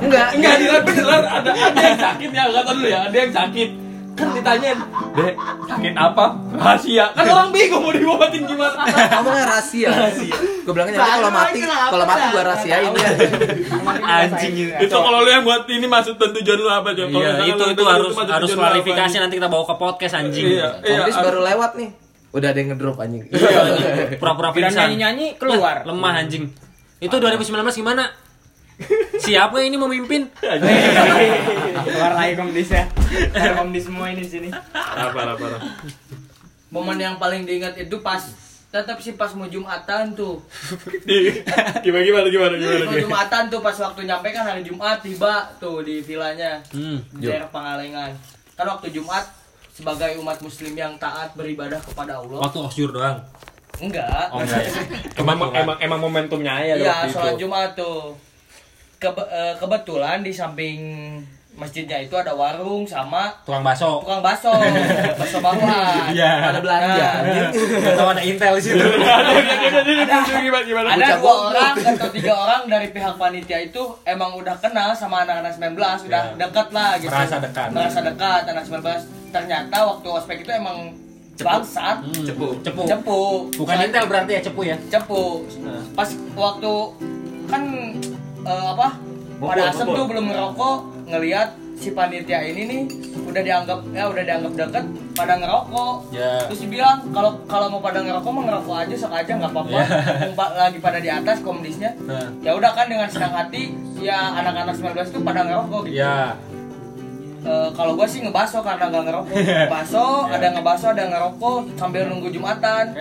Enggak. 0.00 0.28
Enggak, 0.36 0.54
di 0.56 0.64
beneran 0.68 1.22
ada 1.24 1.50
ada 1.52 1.80
yang 1.80 1.98
sakit 2.00 2.30
ya, 2.32 2.44
kata 2.48 2.70
dulu 2.72 2.88
ya, 2.88 3.00
ada 3.08 3.16
yang 3.16 3.32
sakit. 3.32 3.70
Kan 4.14 4.30
ditanyain, 4.30 4.78
"Dek, 5.18 5.34
sakit 5.66 5.94
apa?" 5.98 6.26
Rahasia. 6.54 7.10
Kan 7.12 7.26
orang 7.26 7.50
bingung 7.50 7.82
mau 7.82 7.90
diobatin 7.90 8.46
gimana. 8.46 8.86
Ngomongnya 8.86 9.44
rahasia. 9.50 9.90
Gue 10.64 10.72
bilangnya 10.72 10.96
nanti 10.96 11.10
kalau 11.12 11.30
mati, 11.34 11.58
kalau 11.66 12.06
mati 12.06 12.26
gue 12.30 12.42
rahasiain 12.46 12.92
ya. 12.94 13.10
anjing 14.00 14.54
itu. 14.70 14.94
Kalau 14.94 15.18
lu 15.20 15.30
yang 15.30 15.44
buat 15.44 15.66
ini 15.66 15.86
maksud 15.90 16.14
dan 16.16 16.30
tujuan 16.30 16.58
lu 16.62 16.70
apa? 16.70 16.88
Kalau 16.94 17.10
Iya, 17.10 17.32
itu 17.52 17.64
itu 17.74 17.84
harus 17.84 18.14
harus 18.16 18.50
klarifikasi 18.54 19.16
nanti 19.18 19.34
kita 19.36 19.48
bawa 19.50 19.64
ke 19.66 19.74
podcast 19.76 20.14
anjing. 20.16 20.46
Iya, 20.46 20.68
iya. 20.86 21.10
Baru 21.10 21.42
lewat 21.42 21.76
nih. 21.76 21.90
Udah 22.34 22.48
ada 22.50 22.58
yang 22.58 22.74
ngedrop 22.74 22.96
anjing. 22.98 23.22
Iya. 23.30 24.18
Pura-pura 24.18 24.50
pingsan. 24.54 24.90
nyanyi-nyanyi 24.90 25.38
keluar. 25.38 25.82
Lemah 25.84 26.14
anjing. 26.22 26.50
Itu 27.02 27.18
2019 27.20 27.50
gimana? 27.76 28.23
Siapa 29.16 29.56
ini 29.58 29.74
memimpin? 29.74 30.26
Keluar 31.80 32.12
lagi 32.12 32.34
komdis 32.34 32.68
ya. 32.68 32.84
Komdis 33.54 33.84
semua 33.84 34.08
ini 34.08 34.20
di 34.20 34.30
sini. 34.30 34.48
Parah, 34.72 35.34
parah. 35.34 35.60
Momen 36.68 36.98
yang 36.98 37.16
paling 37.16 37.44
diingat 37.44 37.78
itu 37.78 37.96
pas 38.00 38.18
tetap 38.68 38.98
sih 38.98 39.14
pas 39.14 39.30
mau 39.30 39.46
Jumatan 39.46 40.10
tuh. 40.12 40.42
Di- 41.04 41.46
Gimana 41.80 42.02
gimana 42.02 42.26
gimana 42.26 42.54
gimana? 42.56 42.82
Mau 42.84 42.98
Jumatan 42.98 43.42
tuh 43.46 43.60
pas 43.60 43.76
waktu 43.76 44.00
nyampe 44.02 44.28
kan 44.28 44.42
hari 44.44 44.62
Jumat 44.62 44.98
tiba 44.98 45.46
tuh 45.56 45.80
di 45.80 46.02
vilanya 46.02 46.58
Hmm. 46.68 46.98
di 47.14 47.24
daerah 47.24 47.46
Pangalengan. 47.46 48.10
Kan 48.52 48.66
waktu 48.68 48.90
Jumat 48.90 49.22
sebagai 49.70 50.18
umat 50.18 50.38
muslim 50.40 50.70
yang 50.72 50.98
taat 50.98 51.30
beribadah 51.32 51.78
kepada 51.80 52.18
Allah. 52.18 52.42
Waktu 52.42 52.58
osjur 52.60 52.90
doang. 52.90 53.22
Enggak. 53.76 54.30
Oh 54.30 54.38
enggak 54.38 54.60
ya. 54.60 54.70
Emang 55.16 55.38
emang 55.52 55.76
emang 55.78 56.00
momentumnya 56.00 56.58
ya 56.58 56.74
Iya, 56.74 56.82
waktu 56.84 57.06
itu. 57.06 57.14
sholat 57.14 57.34
Jumat 57.38 57.70
tuh. 57.74 58.18
Kebe- 59.04 59.28
eh, 59.28 59.54
kebetulan 59.54 60.18
di 60.20 60.32
samping 60.32 60.80
masjidnya 61.54 62.00
itu 62.00 62.10
ada 62.12 62.32
warung 62.32 62.82
sama 62.82 63.30
Tukang 63.44 63.62
bakso. 63.62 64.02
tukang 64.02 64.18
bakso, 64.20 64.50
bakso 65.20 65.38
bawahan. 65.38 66.10
Iya. 66.10 66.50
Ada 66.50 66.58
belanja. 66.58 67.08
Nah, 67.22 67.46
Gak 67.54 67.94
tahu 67.94 68.08
ada 68.10 68.22
intel 68.24 68.52
di 68.54 68.62
situ. 68.64 68.82
ada 69.94 71.06
dua 71.14 71.34
orang 71.46 71.74
atau 71.76 72.08
tiga 72.10 72.32
orang 72.34 72.62
dari 72.66 72.88
pihak 72.88 73.14
panitia 73.14 73.58
itu 73.62 73.78
emang 74.04 74.34
udah 74.34 74.56
kenal 74.58 74.90
sama 74.92 75.22
anak-anak 75.22 75.52
19 75.52 75.78
udah 76.04 76.22
Ya. 76.24 76.34
deket 76.36 76.68
lah 76.70 76.90
gitu 76.96 77.12
Merasa 77.12 77.36
dekat. 77.38 77.68
merasa 77.70 77.98
dekat 78.02 78.42
anak 78.46 78.64
19 78.64 78.82
ternyata 79.30 79.76
waktu 79.84 80.08
ospek 80.08 80.36
itu 80.40 80.50
emang 80.50 80.78
bangsat 81.36 81.96
Cepu. 82.24 82.48
Cepu. 82.62 82.82
cepu 82.84 83.20
Bukan 83.52 83.66
Soalnya- 83.68 83.86
intel 83.88 84.04
berarti 84.06 84.32
ya 84.32 84.40
cepu 84.42 84.60
ya. 84.64 84.76
cepu 84.88 85.22
pas 85.92 86.08
waktu 86.34 86.72
kan 87.44 87.62
eh, 88.44 88.64
apa? 88.70 88.88
Pada 89.34 89.62
asem 89.68 89.86
tuh 89.86 90.04
belum 90.06 90.24
ngerokok 90.30 90.76
ngelihat 91.10 91.48
si 91.74 91.90
panitia 91.90 92.38
ini 92.40 92.62
nih 92.64 92.82
udah 93.26 93.42
dianggap 93.42 93.78
ya 93.90 94.06
udah 94.06 94.22
dianggap 94.22 94.52
deket 94.54 94.84
pada 95.12 95.34
ngerokok. 95.36 95.94
Ya. 96.14 96.46
terus 96.46 96.64
dibilang 96.64 97.02
kalau 97.10 97.34
kalau 97.44 97.66
mau 97.68 97.82
pada 97.82 97.98
ngerokok 98.00 98.30
mah 98.30 98.44
ngerokok 98.46 98.76
aja 98.78 98.94
sok 98.94 99.12
aja 99.12 99.32
nggak 99.36 99.52
apa-apa. 99.52 99.78
Mumpung 99.82 100.34
pa- 100.38 100.54
lagi 100.54 100.78
pada 100.78 100.98
di 101.02 101.10
atas 101.10 101.42
komdisnya. 101.42 101.92
Nah. 102.06 102.30
ya 102.40 102.54
udah 102.54 102.70
kan 102.72 102.86
dengan 102.86 103.10
senang 103.10 103.34
hati 103.34 103.74
ya 103.98 104.38
anak-anak 104.38 104.74
19 104.74 105.12
itu 105.12 105.20
pada 105.20 105.40
ngerokok 105.44 105.80
gitu. 105.90 105.98
Ya. 105.98 106.38
Eh, 107.44 107.68
kalau 107.76 107.92
gua 107.92 108.08
sih 108.08 108.24
ngebaso 108.24 108.64
karena 108.64 108.88
nggak 108.88 109.04
ngerokok. 109.04 109.36
Baso 109.68 110.06
ada 110.34 110.46
ngebaso 110.54 110.86
ada 110.94 111.04
ngerokok 111.04 111.76
sambil 111.76 112.08
nunggu 112.08 112.32
jumatan. 112.32 112.96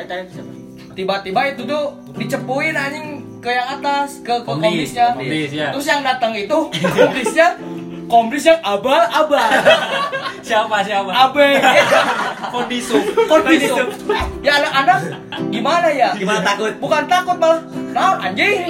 Tiba-tiba 0.94 1.42
itu 1.48 1.62
tuh 1.64 1.84
dicepuin 2.14 2.76
anjing 2.76 3.23
ke 3.44 3.52
yang 3.52 3.68
atas 3.70 4.24
ke, 4.24 4.32
ke 4.32 4.36
Komdis, 4.42 4.96
komdisnya 4.96 5.08
komdis, 5.14 5.50
ya. 5.52 5.68
terus 5.70 5.86
yang 5.86 6.02
datang 6.02 6.32
itu 6.32 6.58
komdisnya 6.72 7.48
komdis 8.06 8.44
yang 8.46 8.60
abal 8.62 9.04
abal 9.06 9.44
Siapa 10.44 10.80
siapa? 10.82 11.08
abe 11.10 11.56
Kondisu. 12.46 13.00
kondisi 13.26 13.68
ya 14.40 14.60
anak-anak 14.60 15.00
gimana 15.50 15.88
ya 15.88 16.12
Gimana 16.14 16.44
takut? 16.46 16.72
bukan 16.78 17.04
takut 17.06 17.36
malah 17.38 17.64
naon 17.92 18.18
anjing 18.22 18.68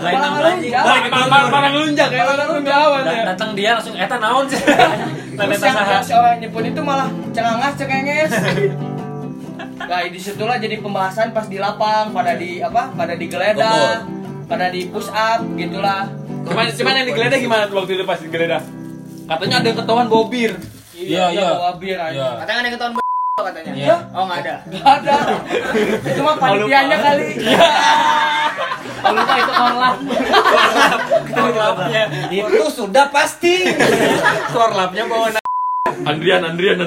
Lain 0.00 0.14
malah 0.14 0.38
turun. 0.38 1.50
malah 1.50 1.70
ngelunjak 1.70 2.08
ya 2.08 2.22
malah 2.24 2.44
ngelunjak 2.46 2.78
Dat- 2.78 3.26
Datang 3.34 3.50
dia 3.52 3.70
langsung 3.74 3.94
eta 3.94 4.16
naon 4.16 4.46
sih. 4.46 4.60
Terus 5.34 5.58
yang 5.60 5.74
si 6.00 6.12
orang 6.12 6.38
nyepun 6.38 6.62
itu 6.64 6.80
malah 6.80 7.10
cengangas 7.32 7.74
cengenges. 7.74 8.30
Nah, 9.84 10.00
di 10.08 10.20
situlah 10.20 10.56
jadi 10.56 10.80
pembahasan 10.80 11.36
pas 11.36 11.46
di 11.46 11.60
lapang, 11.60 12.10
pada 12.10 12.32
di 12.34 12.60
apa? 12.60 12.92
Pada 12.92 13.14
digeledah, 13.14 14.08
pada 14.48 14.66
di 14.72 14.88
push 14.88 15.10
up, 15.12 15.44
gitulah. 15.54 16.08
Cuman 16.44 16.64
cuman 16.72 16.92
yang 17.00 17.06
digeledah 17.08 17.38
gimana 17.40 17.62
tuh 17.68 17.76
waktu 17.84 18.00
itu 18.00 18.04
pas 18.04 18.18
digeledah? 18.20 18.62
Katanya 19.24 19.56
ada 19.60 19.66
yang 19.72 19.78
ketahuan 19.80 20.06
bawa 20.08 20.24
bir. 20.28 20.52
Iya, 20.94 21.24
iya. 21.32 21.48
bawa 21.56 21.72
bir 21.76 21.96
aja. 21.96 22.12
Iya. 22.12 22.28
Katanya 22.44 22.58
ada 22.58 22.66
yang 22.66 22.76
ketahuan 22.76 22.94
katanya. 23.34 23.72
Iya. 23.74 23.96
Oh, 24.12 24.22
enggak 24.24 24.40
ada. 24.40 24.54
Gak 24.68 24.84
ada. 25.00 25.16
itu 26.12 26.20
mah 26.22 26.36
panitianya 26.38 26.96
kali. 27.00 27.28
Kalau 29.04 29.20
lupa 29.20 29.34
itu 29.36 29.52
korlap. 29.52 29.96
Korlapnya. 31.28 32.02
Itu 32.32 32.64
sudah 32.72 33.04
pasti. 33.12 33.54
Korlapnya 34.48 35.04
bawa 35.04 35.28
na- 35.32 35.42
Andrian, 36.04 36.42
Andrian, 36.44 36.78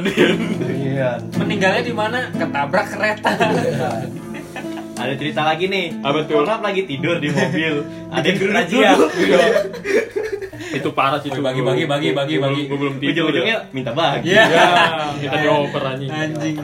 Andrian. 0.98 1.20
meninggalnya 1.38 1.84
di 1.86 1.94
mana? 1.94 2.20
Ketabrak 2.34 2.88
kereta. 2.90 3.32
Ada 5.02 5.14
cerita 5.14 5.42
lagi 5.46 5.70
nih. 5.70 6.02
Apa 6.02 6.26
tuh? 6.26 6.42
Lagi 6.42 6.82
tidur 6.90 7.22
di 7.22 7.30
mobil. 7.30 7.86
Ada 8.16 8.26
yang 8.26 8.50
razia. 8.50 8.92
Itu 10.78 10.92
parah 10.92 11.22
sih 11.24 11.32
itu. 11.32 11.40
Bagi, 11.40 11.64
bagi, 11.64 11.88
bagi, 11.88 12.12
bagi, 12.12 12.36
bagi. 12.44 12.62
Gue 12.68 12.78
belum 12.78 13.00
tidur. 13.00 13.32
Ujung-ujungnya 13.32 13.72
minta 13.72 13.96
bagi. 13.96 14.36
Iya. 14.36 14.46
Ya, 14.52 14.68
kita 15.16 15.38
dioper 15.40 15.84
anjing. 15.96 16.12
Anjing. 16.12 16.56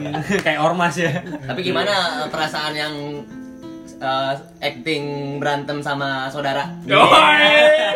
Kayak 0.44 0.60
ormas 0.60 0.94
ya. 1.00 1.24
Tapi 1.24 1.60
gimana 1.64 2.28
perasaan 2.28 2.76
yang 2.76 2.94
eh, 3.98 4.32
acting 4.60 5.02
berantem 5.36 5.78
sama 5.78 6.26
saudara? 6.28 6.66
Oh, 6.88 7.10
eh. 7.34 7.92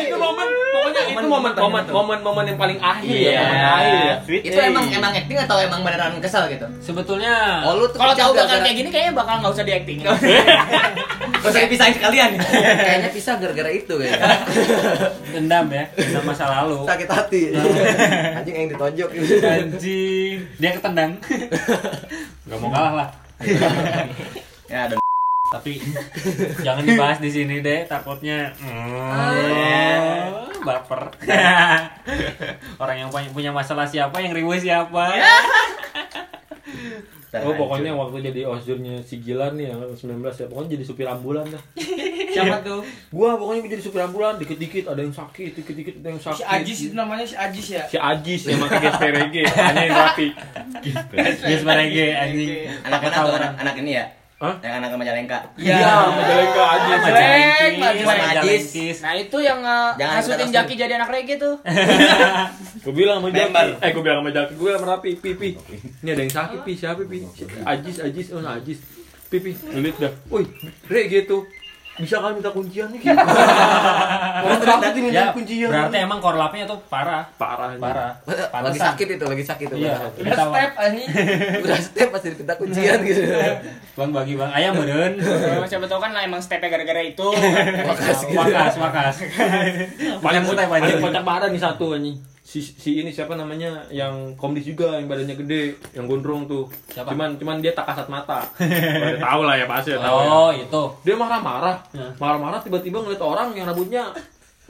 itu 0.00 0.16
momen 0.16 0.48
pokoknya 0.72 1.02
itu 1.12 1.26
momen 1.28 1.52
momen 1.52 1.84
momen 1.86 2.18
momen 2.20 2.44
yang 2.48 2.58
paling 2.58 2.78
akhir 2.80 3.12
ya, 3.12 3.30
Iya. 3.30 3.40
momen 3.42 3.60
akhir 3.62 3.94
ya. 3.94 4.14
Sweet. 4.26 4.42
Itu 4.48 4.58
emang 4.58 4.84
emang 4.88 5.12
acting 5.12 5.38
atau 5.38 5.56
emang 5.60 5.80
beneran 5.82 6.16
kesel 6.18 6.48
gitu? 6.48 6.66
Sebetulnya 6.80 7.62
Oh 7.62 7.76
lu 7.76 7.86
Kalau 7.90 8.14
tahu 8.14 8.32
bakal 8.32 8.58
kayak 8.60 8.76
gini 8.76 8.88
kayaknya 8.88 9.12
bakal 9.12 9.34
nggak 9.38 9.52
usah 9.52 9.64
di 9.64 9.72
acting. 9.72 9.98
Gak 11.40 11.48
usah 11.48 11.62
dipisahin 11.64 11.94
sekalian. 11.96 12.30
kayaknya 12.84 13.08
pisah 13.10 13.34
gara-gara 13.40 13.70
itu 13.72 13.94
ya. 13.96 14.12
dendam 15.32 15.66
ya, 15.72 15.84
dendam 15.96 16.24
masa 16.28 16.44
lalu. 16.44 16.84
Sakit 16.84 17.08
hati. 17.08 17.42
Anjing 18.36 18.54
yang 18.56 18.68
ditonjok. 18.68 19.08
Anjing, 19.40 20.36
dia 20.60 20.70
ketendang. 20.76 21.16
Gak 22.48 22.58
mau 22.60 22.68
kalah 22.68 22.92
lah. 22.92 23.08
Ya, 24.70 24.86
ada 24.86 24.99
Tapi 25.50 25.82
jangan 26.66 26.86
dibahas 26.86 27.18
di 27.18 27.30
sini 27.30 27.58
deh, 27.58 27.82
takutnya 27.90 28.54
hmm, 28.54 30.62
baper. 30.62 31.10
Orang 32.82 32.96
yang 32.96 33.10
punya- 33.10 33.50
masalah 33.50 33.84
siapa, 33.84 34.22
yang 34.22 34.30
riweh 34.30 34.62
siapa? 34.62 35.10
Oh 37.30 37.54
pokoknya 37.54 37.94
waktu 37.94 38.26
jadi 38.26 38.42
osjurnya 38.42 39.06
si 39.06 39.22
Gilan 39.22 39.54
nih 39.54 39.70
yang 39.70 39.78
19 39.94 40.18
ya 40.18 40.50
pokoknya 40.50 40.74
jadi 40.74 40.82
supir 40.82 41.06
ambulan 41.06 41.46
dah. 41.46 41.62
Siapa 42.34 42.58
tuh? 42.66 42.82
Gua 43.14 43.38
pokoknya 43.38 43.70
jadi 43.70 43.86
supir 43.86 44.02
ambulan 44.02 44.34
dikit-dikit 44.34 44.90
ada 44.90 44.98
yang 44.98 45.14
sakit, 45.14 45.62
dikit-dikit 45.62 46.02
ada 46.02 46.10
yang 46.10 46.18
sakit. 46.18 46.42
Si 46.42 46.42
Ajis 46.42 46.78
itu 46.90 46.94
namanya 46.98 47.22
si 47.22 47.38
Ajis 47.38 47.66
ya. 47.70 47.86
Si 47.86 48.02
Ajis 48.02 48.50
yang 48.50 48.58
pakai 48.66 48.82
GSPRG, 48.82 49.36
hanya 49.46 49.82
yang 49.86 49.94
rapi. 49.94 50.28
Yes, 51.46 51.62
mereka 51.62 52.02
anjing. 52.18 52.50
anak. 52.82 52.98
Anak, 53.14 53.54
anak 53.62 53.74
ini 53.78 53.90
ya? 53.94 54.04
Hah? 54.40 54.56
Yang 54.64 54.74
anak 54.80 54.88
Majalengka. 54.96 55.38
Iya. 55.60 55.76
Majalengka 56.16 56.62
Ajis. 56.64 57.00
Majalengka, 57.04 57.88
Majalengkis. 58.08 58.96
Nah, 59.04 59.12
itu 59.20 59.38
yang 59.44 59.60
uh, 59.60 59.92
ngasutin 60.00 60.48
Jaki 60.48 60.74
jadi 60.80 60.96
anak 60.96 61.12
reggae 61.12 61.36
tuh. 61.36 61.60
Gue 62.84 62.94
bilang 62.96 63.20
sama 63.20 63.28
Jaki, 63.36 63.84
eh 63.84 63.90
gue 63.92 64.00
bilang 64.00 64.24
sama 64.24 64.30
Jaki, 64.32 64.52
gue 64.56 64.64
bilang 64.64 64.80
sama 64.80 64.88
Rapi, 64.96 65.10
Pipi, 65.20 65.50
ini 66.00 66.08
ada 66.08 66.22
yang 66.24 66.32
sakit, 66.32 66.58
Pi, 66.64 66.72
siapa, 66.72 67.04
Pi? 67.04 67.28
Ajis, 67.68 67.96
Ajis, 68.00 68.26
oh 68.32 68.40
Ajis, 68.40 68.80
Pipi, 69.28 69.52
lihat 69.52 70.00
dah, 70.00 70.12
woi, 70.32 70.48
re 70.88 71.00
gitu, 71.12 71.44
bisa 72.00 72.16
kan 72.18 72.32
minta 72.32 72.50
kuncian 72.50 72.88
nih? 72.88 73.00
gitu. 73.04 73.12
Orang 74.40 74.60
takut 74.60 74.94
ini 74.96 75.08
Ya, 75.12 75.30
kuncian. 75.30 75.68
berarti 75.68 75.96
emang 76.00 76.18
korlapnya 76.18 76.64
tuh 76.64 76.80
parah. 76.88 77.28
Parah. 77.36 77.76
Parah. 77.76 78.12
lagi 78.24 78.48
Pantesan. 78.50 78.86
sakit 78.92 79.06
itu, 79.16 79.24
lagi 79.24 79.44
sakit 79.44 79.66
itu. 79.68 79.76
Iya. 79.84 79.96
Udah 80.16 80.36
step 80.36 80.70
anjing. 80.74 81.08
Udah 81.64 81.78
step 81.78 82.08
pasti 82.10 82.26
dipinta 82.32 82.54
kuncian 82.56 82.98
gitu. 83.04 83.20
Bang 83.98 84.10
bagi 84.10 84.32
bang, 84.32 84.50
ayam 84.50 84.72
meren. 84.80 85.20
Oh, 85.20 85.66
siapa 85.68 85.84
tahu 85.84 86.00
kan 86.00 86.16
lah 86.16 86.24
emang 86.24 86.40
stepnya 86.40 86.72
gara-gara 86.72 87.04
itu. 87.04 87.26
Wakas, 87.84 88.18
wakas, 88.32 88.74
wakas. 88.80 89.16
Paling 90.24 90.42
Mutai, 90.46 90.64
paling 90.64 90.98
kocak 90.98 91.20
parah 91.20 91.48
nih 91.52 91.60
satu 91.60 91.94
anjing. 91.94 92.16
Si, 92.50 92.58
si 92.58 92.98
ini 92.98 93.08
siapa 93.08 93.32
namanya 93.32 93.86
yang 93.88 94.34
komdis 94.34 94.66
juga 94.66 94.98
yang 94.98 95.06
badannya 95.06 95.38
gede 95.38 95.62
yang 95.92 96.04
gondrong 96.04 96.44
tuh 96.44 96.66
Siapa? 96.88 97.06
cuman 97.08 97.38
cuman 97.38 97.62
dia 97.62 97.70
tak 97.70 97.86
kasat 97.86 98.10
mata 98.10 98.42
Udah 98.98 99.22
tahu 99.22 99.40
lah 99.46 99.54
ya 99.54 99.66
pasti 99.66 99.94
ya 99.94 100.02
tahu 100.02 100.18
ya. 100.18 100.26
Oh, 100.28 100.50
itu. 100.50 100.82
dia 101.00 101.14
marah-marah 101.14 101.76
Ya. 101.92 102.10
marah-marah 102.16 102.58
tiba-tiba 102.58 102.98
ngeliat 102.98 103.22
orang 103.22 103.54
yang 103.54 103.64
rambutnya 103.64 104.10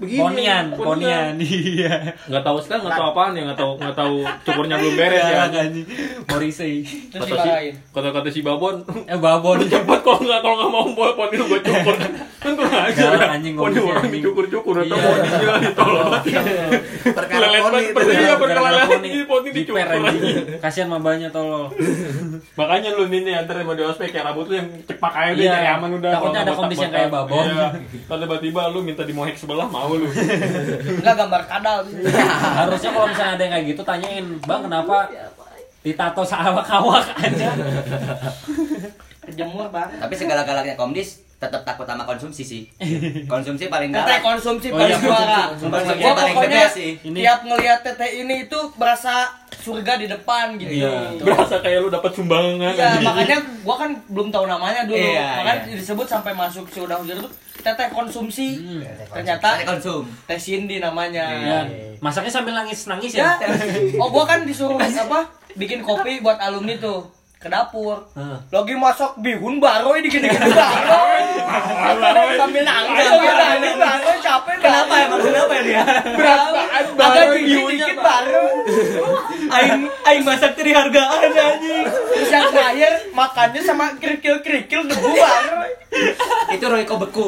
begini 0.01 0.17
Ponian, 0.19 0.65
ponian. 0.73 1.35
Iya. 1.41 2.17
nggak 2.25 2.43
tahu 2.43 2.57
sekarang 2.59 2.83
nggak 2.83 2.97
tahu 2.97 3.07
apaan 3.11 3.33
ya 3.33 3.43
nggak 3.45 3.59
tahu 3.59 3.73
nggak 3.77 3.95
tahu 3.95 4.15
cukurnya 4.43 4.77
belum 4.77 4.95
beres 4.97 5.23
ya 5.23 5.39
anjing. 5.45 5.85
Morrissey. 6.25 6.75
Terus 7.11 7.29
kata 7.29 7.37
si 7.39 7.51
kata 7.91 8.09
kata 8.11 8.29
si 8.29 8.41
babon 8.41 8.81
Eh 9.05 9.19
babon. 9.19 9.61
cepat 9.71 10.01
kalau 10.01 10.19
nggak 10.19 10.41
kalau 10.41 10.57
nggak 10.57 10.71
mau 10.71 10.87
bawa 10.91 11.11
poni 11.15 11.35
lu 11.37 11.45
gue 11.47 11.61
cukur 11.61 11.97
kan 12.41 12.57
aja 12.57 13.05
ya 13.13 13.29
anjing, 13.31 13.53
poni 13.53 13.77
ngomongnya, 13.77 13.93
orang 13.93 14.05
anjing. 14.09 14.23
cukur 14.25 14.45
atau 14.81 14.89
Iya. 14.89 14.97
poni 15.05 15.29
gila 15.31 15.55
ditolong 15.61 16.11
Perkara 17.11 17.41
Lelet 17.43 17.61
poni. 17.63 17.81
Iya, 18.11 18.35
perkenalan 18.35 18.81
poni. 18.89 19.09
poni 19.25 19.49
dicukur. 19.53 19.81
anjing. 19.81 20.23
Kasihan 20.59 20.89
mabanya 20.89 21.29
tolol. 21.29 21.69
makanya 22.53 22.91
lu 22.93 23.07
nih 23.07 23.37
antar 23.37 23.61
mau 23.61 23.73
di 23.73 23.83
ospek 23.83 24.09
kayak 24.11 24.25
rambut 24.27 24.47
lu 24.47 24.55
yang 24.57 24.69
cepak 24.83 25.13
aja 25.13 25.37
deh 25.37 25.45
Iya. 25.45 25.77
aman 25.77 25.91
udah 25.95 26.11
Takutnya 26.11 26.41
Kalau 26.41 26.47
ada 26.47 26.53
kondisi 26.57 26.81
yang 26.81 26.93
kayak 26.95 27.11
babon. 27.11 27.45
Iya. 27.45 27.67
Tiba-tiba 28.09 28.61
lu 28.69 28.81
minta 28.81 29.03
di 29.03 29.13
mohek 29.13 29.35
sebelah 29.35 29.67
mau 29.67 29.90
lu 29.97 30.07
Enggak 31.01 31.15
gambar 31.17 31.43
kadal. 31.49 31.79
Harusnya 32.61 32.91
kalau 32.93 33.07
misalnya 33.09 33.33
ada 33.39 33.43
yang 33.43 33.53
kayak 33.57 33.67
gitu 33.73 33.83
tanyain, 33.83 34.27
"Bang, 34.45 34.61
kenapa 34.67 35.09
ditato 35.81 36.23
seawak-awak 36.23 37.07
aja?" 37.25 37.51
Kejemur, 39.25 39.73
Bang. 39.73 39.91
Tapi 39.97 40.15
segala-galanya 40.19 40.75
komdis 40.77 41.30
tetap 41.41 41.65
takut 41.65 41.89
sama 41.89 42.05
konsumsi 42.05 42.45
sih. 42.45 42.63
Konsumsi 43.33 43.67
paling 43.67 43.89
Tete 43.89 44.05
galak. 44.05 44.21
konsumsi 44.21 44.69
Oh, 44.69 44.77
paling 44.77 44.93
iya, 44.93 45.01
juara. 45.01 45.41
Konsumsi 45.51 45.93
Gua 45.97 46.13
paling 46.13 46.35
pokoknya 46.37 46.61
gede 46.61 46.77
sih. 46.77 46.91
Ini- 47.01 47.21
tiap 47.25 47.41
ngelihat 47.43 47.79
tete 47.81 48.07
ini 48.15 48.35
itu 48.45 48.59
berasa 48.77 49.15
surga 49.57 49.93
di 49.97 50.07
depan 50.07 50.61
gitu. 50.61 50.85
Iya. 50.85 51.17
berasa 51.19 51.57
kayak 51.59 51.79
lu 51.81 51.89
dapat 51.89 52.13
sumbangan 52.13 52.73
Iya, 52.77 53.01
makanya 53.01 53.37
gua 53.65 53.77
kan 53.81 53.91
belum 54.07 54.29
tahu 54.29 54.45
namanya 54.45 54.85
dulu. 54.85 55.01
Iya, 55.01 55.41
makanya 55.41 55.61
iya. 55.65 55.77
disebut 55.81 56.07
sampai 56.07 56.33
masuk 56.37 56.69
sudah 56.69 57.01
hujan 57.01 57.17
itu 57.17 57.31
kita 57.57 57.77
teh 57.77 57.89
konsumsi 57.89 58.57
ternyata 59.13 59.61
Teh 59.61 59.69
konsum. 59.69 60.05
teh 60.25 60.37
Cindy 60.37 60.81
namanya 60.81 61.25
Ya, 61.29 61.59
masaknya 62.01 62.33
sambil 62.33 62.57
nangis-nangis 62.57 63.13
ya. 63.13 63.37
ya 63.37 63.49
oh 63.97 64.09
gua 64.09 64.25
kan 64.25 64.45
disuruh 64.45 64.77
apa 64.77 65.29
bikin 65.57 65.81
kopi 65.81 66.21
buat 66.21 66.37
alumni 66.37 66.77
tuh 66.77 67.05
ke 67.41 67.49
dapur. 67.49 68.05
Heeh. 68.13 68.37
lagi 68.53 68.75
masak 68.77 69.17
bihun 69.17 69.57
baroy 69.59 70.05
dikit 70.05 70.21
dikit 70.21 70.45
baroy. 70.53 71.25
Sambil 72.37 72.63
nangis. 72.63 73.01
Sambil 73.03 73.33
nangis. 73.33 73.75
Baroy 73.75 74.17
capek 74.21 74.57
Kenapa 74.61 74.95
emang 75.01 75.21
kenapa 75.21 75.53
ya 75.55 75.63
dia? 75.65 75.83
berat 76.13 76.41
banget. 76.93 76.93
agak 77.01 77.27
dikit 77.33 77.65
dikit 77.73 77.97
baroy 77.99 78.53
Aing 79.51 79.73
aing 80.05 80.23
masak 80.23 80.53
teri 80.53 80.71
hargaan 80.71 81.17
anjing. 81.27 81.85
terus 81.89 82.29
yang 82.29 82.53
terakhir 82.53 82.93
makannya 83.11 83.61
sama 83.65 83.97
kerikil 83.97 84.37
kerikil 84.41 84.85
debu 84.85 85.09
baroy. 85.09 85.71
Itu 86.53 86.65
Royco 86.69 86.95
beku. 87.01 87.27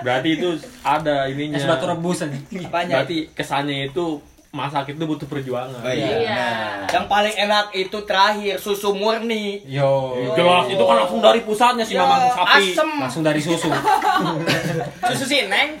Berarti 0.00 0.28
itu 0.32 0.48
ada 0.80 1.26
ininya. 1.26 1.58
Es 1.58 1.66
batu 1.66 1.84
rebus 1.84 2.22
aja. 2.22 2.38
banyak 2.70 2.94
Berarti 2.94 3.18
kesannya 3.34 3.90
itu 3.90 4.22
masak 4.50 4.90
itu 4.90 4.98
butuh 5.00 5.24
perjuangan. 5.24 5.78
Oh 5.78 5.86
iya. 5.86 6.10
Iya. 6.20 6.48
yang 6.90 7.06
paling 7.06 7.30
enak 7.32 7.70
itu 7.70 7.98
terakhir 8.02 8.58
susu 8.58 8.90
murni 8.90 9.62
Yo. 9.62 10.18
Jelas 10.34 10.66
itu 10.66 10.82
kan 10.82 10.96
langsung 10.98 11.20
dari 11.20 11.40
pusatnya 11.40 11.86
si 11.86 11.94
Ya, 11.94 12.02
mamang 12.02 12.34
sapi. 12.34 12.74
asem 12.74 12.88
Langsung 12.98 13.22
dari 13.22 13.38
susu. 13.38 13.70
susu 15.08 15.24
sineng 15.24 15.78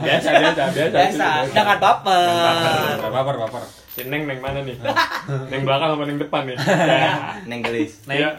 Biasa 0.00 0.28
biasa 0.32 0.62
biasa. 0.72 0.94
biasa 0.94 1.28
jangan 1.50 1.76
baper 1.76 2.96
baper 3.10 3.36
baper. 3.36 3.62
Si 3.90 4.06
Neng 4.06 4.22
neng 4.24 4.38
mana 4.38 4.62
nih? 4.62 4.78
neng 5.50 5.66
belakang 5.66 5.98
apa 5.98 6.02
neng 6.06 6.16
depan 6.16 6.46
nih? 6.46 6.56
Ya. 6.62 7.34
Neng 7.44 7.60
gelis. 7.60 8.06
Neng. 8.06 8.22
Ya. 8.22 8.30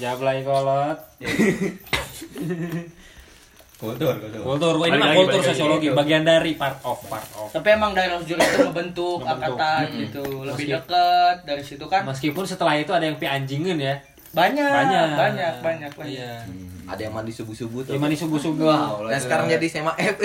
Jablay 0.00 0.40
kolot. 0.40 0.96
Kultur, 3.78 4.10
kultur. 4.12 4.40
Kultur, 4.42 4.74
ini 4.84 4.98
mah 4.98 5.14
kultur 5.14 5.38
sosiologi, 5.40 5.88
bagian 5.88 6.22
dari 6.22 6.52
part 6.52 6.82
of 6.82 6.98
part 7.06 7.22
of. 7.32 7.46
tapi 7.48 7.68
emang 7.70 7.94
daerah 7.94 8.18
juri 8.20 8.42
itu 8.42 8.58
ngebentuk 8.60 9.22
angkatan 9.22 9.82
gitu 9.96 10.22
lebih 10.42 10.66
Meski- 10.66 10.74
deket 10.74 11.36
dari 11.46 11.62
situ 11.62 11.84
kan 11.86 12.02
Meskipun 12.04 12.42
setelah 12.42 12.74
itu 12.74 12.90
ada 12.90 13.06
yang 13.06 13.14
pi 13.14 13.24
anjingin 13.24 13.78
ya. 13.78 14.02
banyak 14.28 14.60
Banyak. 14.60 15.08
banyak 15.14 15.54
banyak 15.62 15.90
banyak 15.94 16.10
Iya. 16.10 16.34
Ada 16.86 17.00
yang 17.02 17.14
mandi 17.14 17.30
subuh-subuh 17.30 17.80
tuh. 17.82 17.92
Lima 17.94 18.08
di 18.08 18.16
subuh-subuh. 18.16 18.68
Nah 19.04 19.20
sekarang 19.20 19.44
jadi 19.46 19.66
sema 19.68 19.92
F 19.94 20.16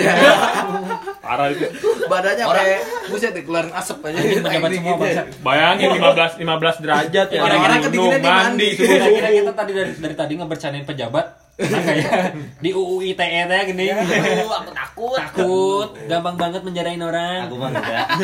Parah 1.24 1.48
itu. 1.48 1.68
Badannya 2.04 2.44
kayak 2.44 2.80
buset 3.06 3.32
dikeluarin 3.32 3.68
asap 3.70 4.00
aja. 4.02 4.16
Kayak 4.16 4.72
semua 4.72 4.96
bangsat. 4.96 5.26
Bayangin 5.40 5.88
15 5.94 6.40
15 6.40 6.82
derajat 6.82 7.26
ya. 7.28 7.38
Orang-orang 7.38 7.78
di 7.84 7.98
mandi 8.00 8.18
mandi. 8.18 8.68
subuh 8.74 8.96
subuh. 8.98 9.28
kita 9.30 9.52
tadi 9.54 9.72
dari 9.72 9.92
dari 9.94 10.14
tadi 10.16 10.32
ngebercandain 10.34 10.84
pejabat. 10.84 11.43
Kayak 11.56 12.34
di 12.58 12.70
UU 12.70 12.96
ITE 13.06 13.40
teh 13.44 13.60
gini. 13.68 13.84
Aduh, 13.88 14.50
aku 14.50 14.70
takut 14.72 15.14
Takut, 15.14 15.88
gampang 16.04 16.34
banget 16.34 16.60
menjarain 16.60 16.98
orang. 16.98 17.46
Aku 17.46 17.54
mah 17.56 17.70
enggak. 17.70 18.06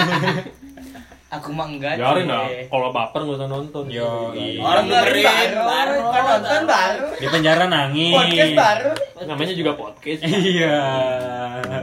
aku 1.30 1.48
mah 1.54 1.66
enggak 1.68 1.94
Biarin 1.94 2.26
Cie. 2.26 2.32
lah. 2.32 2.46
Kalau 2.66 2.88
baper 2.90 3.20
nggak 3.22 3.38
usah 3.38 3.48
nonton. 3.48 3.84
Yo, 3.86 4.34
orang 4.58 4.84
dengerin 4.84 5.26
baru 5.54 5.98
kan 6.04 6.22
nonton 6.28 6.62
baru 6.66 7.06
Di 7.14 7.26
penjara 7.28 7.64
nangis. 7.66 8.10
podcast 8.12 8.54
baru 8.56 8.90
Namanya 9.20 9.54
juga 9.54 9.72
podcast. 9.74 10.20
Iya. 10.26 10.78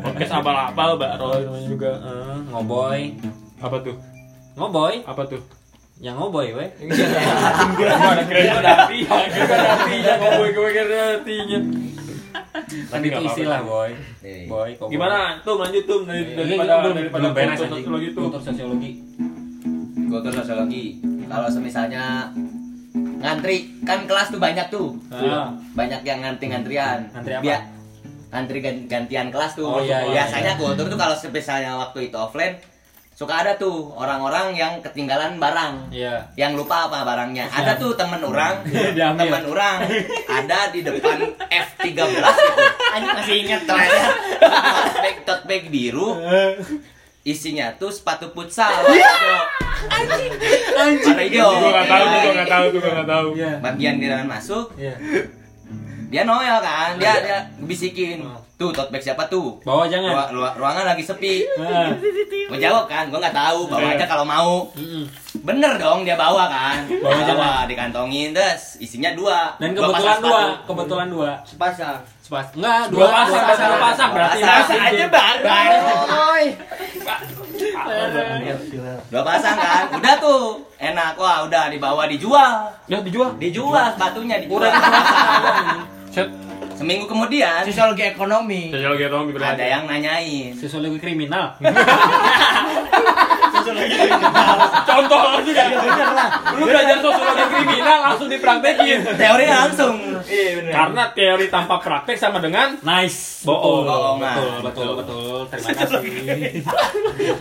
Podcast 0.04 0.32
abal-abal, 0.34 0.90
Mbak 0.96 1.12
Roy 1.16 1.40
namanya 1.44 1.64
juga. 1.66 1.92
Ngoboy. 2.50 3.02
Apa 3.58 3.78
tuh? 3.80 3.96
Ngoboy, 4.54 5.00
Apa 5.02 5.24
tuh? 5.24 5.40
Yang 5.98 6.14
ngoboy 6.14 6.54
we. 6.54 6.66
Gue 7.74 7.88
ada 7.90 8.24
kira 8.30 8.54
ada 8.62 8.72
artinya, 8.86 9.18
gue 9.26 9.42
ada 9.50 9.70
artinya, 9.82 10.14
gue 10.22 10.48
gue 10.54 10.70
kira 10.70 11.00
artinya. 11.18 11.60
Tapi 12.68 13.06
itu 13.10 13.22
istilah 13.26 13.62
boy. 13.66 13.90
Iya. 14.22 14.46
Boy, 14.46 14.70
kok 14.78 14.88
Gimana? 14.94 15.42
Tuh 15.42 15.58
lanjut 15.58 15.84
tuh 15.90 16.00
dari 16.06 16.22
Iya, 16.22 16.36
daripada 16.38 16.74
daripada 16.94 17.22
belum 17.22 17.32
beres 17.34 17.58
sosiologi 17.58 18.08
tuh. 18.14 18.22
Kultur 18.30 18.42
sosiologi. 18.46 18.92
Kultur 20.06 20.32
sosiologi. 20.34 20.84
Kalau 21.28 21.50
semisalnya 21.50 22.30
ngantri 23.18 23.58
kan 23.82 24.06
kelas 24.06 24.28
tuh 24.30 24.40
banyak 24.42 24.68
tuh. 24.70 24.94
Ah. 25.10 25.50
Banyak 25.74 26.02
yang 26.06 26.22
ngantri-ngantrian. 26.22 27.10
Ngantri 27.10 27.34
apa? 27.34 27.44
Biar 27.44 27.62
ngantri 28.28 28.60
gan- 28.62 28.86
gantian 28.86 29.28
kelas 29.34 29.52
tuh. 29.58 29.66
Oh, 29.66 29.82
iya, 29.82 30.06
iya, 30.06 30.22
Biasanya 30.22 30.54
iya. 30.54 30.60
kultur 30.62 30.86
tuh 30.92 31.00
kalau 31.00 31.16
misalnya 31.34 31.72
waktu 31.80 32.12
itu 32.12 32.18
offline 32.20 32.56
suka 33.18 33.42
ada 33.42 33.58
tuh 33.58 33.98
orang-orang 33.98 34.54
yang 34.54 34.74
ketinggalan 34.78 35.42
barang. 35.42 35.90
Iya. 35.90 36.30
Yang 36.38 36.62
lupa 36.62 36.86
apa 36.86 37.02
barangnya. 37.02 37.50
Ada 37.50 37.74
tuh 37.76 37.98
temen 37.98 38.22
orang, 38.22 38.62
Diambil. 38.94 39.26
temen 39.26 39.44
orang 39.50 39.78
ada 40.38 40.60
di 40.70 40.86
depan 40.86 41.18
F13 41.50 41.98
gitu. 41.98 42.54
Anjing 42.94 43.16
masih 43.18 43.36
inget 43.42 43.62
ternyata. 43.66 44.06
Tote 44.38 44.98
bag, 45.02 45.16
tote 45.26 45.44
bag 45.50 45.64
biru. 45.68 46.14
Isinya 47.28 47.74
tuh 47.76 47.90
sepatu 47.90 48.30
futsal. 48.32 48.70
Anjing. 49.90 50.32
Warna 50.78 51.24
hijau. 51.26 51.50
Gue 51.58 51.70
nggak 51.74 51.88
tahu, 51.90 52.06
gue 52.06 52.32
nggak 52.32 52.48
tahu, 52.48 52.66
gue 52.70 52.82
nggak 52.86 53.10
tahu. 53.10 53.28
Iya. 53.34 53.52
Bagian 53.60 53.96
di 53.98 54.06
dalam 54.06 54.28
masuk, 54.30 54.66
Iya. 54.78 54.94
dia 56.08 56.22
noel 56.24 56.62
kan, 56.62 56.96
dia 56.96 57.14
dia 57.20 57.40
bisikin. 57.60 58.22
Tuh 58.58 58.74
tote 58.74 58.90
bag 58.90 59.00
siapa 59.00 59.22
tuh? 59.28 59.62
Bawa 59.62 59.86
jangan. 59.86 60.34
Rua- 60.34 60.58
ruangan 60.58 60.82
lagi 60.84 61.06
sepi. 61.06 61.46
Gue 62.48 62.58
jawab 62.58 62.88
kan, 62.88 63.06
gue 63.06 63.14
nggak 63.16 63.36
tahu, 63.36 63.70
bawa 63.70 63.94
aja 63.94 64.02
kalau 64.04 64.26
mau. 64.26 64.66
Bener 65.38 65.78
dong 65.78 66.02
dia 66.02 66.18
bawa 66.18 66.50
kan. 66.50 66.90
Bawa 67.06 67.22
jangan. 67.22 67.64
dikantongin 67.66 68.34
terus 68.34 68.82
isinya 68.82 69.14
dua. 69.14 69.54
Dan 69.58 69.72
Dua 69.72 69.86
kebetulan 69.86 70.02
pasang 70.10 70.20
dua, 70.20 70.34
sepatu. 70.34 70.66
kebetulan 70.66 71.08
dua. 71.08 71.32
sepasang 71.44 71.98
Sepas. 72.18 72.48
Enggak, 72.52 72.82
Dua 72.90 73.08
pasang, 73.08 73.40
berarti 73.40 73.64
dua 73.64 73.78
pasang, 73.80 74.10
berarti 74.12 74.38
Dua 74.38 74.50
pasang. 74.50 74.66
masih 74.68 74.80
aja 74.84 75.06
baru 75.08 75.46
Dua 79.08 79.22
pasang 79.24 79.56
kan. 79.56 79.84
Udah 79.94 80.16
tuh. 80.18 80.44
Enak. 80.78 81.14
Wah, 81.16 81.46
udah 81.46 81.64
dibawa 81.70 82.10
dijual. 82.10 82.74
Ya 82.90 82.98
dijual. 83.00 83.38
Dijual 83.38 83.94
sepatunya 83.94 84.42
dijual. 84.42 84.66
Set. 86.10 86.28
Seminggu 86.78 87.06
kemudian 87.06 87.66
sosiologi 87.66 88.06
ekonomi 88.06 88.70
Sosiologi 88.70 89.04
ekonomi 89.04 89.32
berarti. 89.34 89.58
ada 89.58 89.66
yang 89.68 89.84
nanyain. 89.86 90.54
Sosiologi 90.54 91.00
kriminal. 91.02 91.58
Contoh 94.88 95.20
juga. 95.44 95.64
Lu 96.56 96.64
belajar 96.64 96.98
sosiologi 96.98 97.44
kriminal 97.50 97.98
langsung 98.02 98.28
dipraktekin. 98.30 99.00
Teori 99.18 99.46
langsung. 99.46 99.96
Karena 100.68 101.04
teori 101.12 101.46
tanpa 101.50 101.76
praktek 101.78 102.16
sama 102.16 102.40
dengan 102.40 102.78
Nice. 102.80 103.44
Bohong. 103.44 104.22
Betul, 104.22 104.48
betul, 104.62 104.62
betul, 104.64 104.90
betul. 104.96 105.40
Terima 105.50 105.70
kasih. 105.74 106.64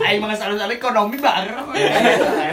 aing 0.01 0.19
mah 0.19 0.33
selalu 0.33 0.73
ekonomi 0.73 1.15
baru 1.17 1.63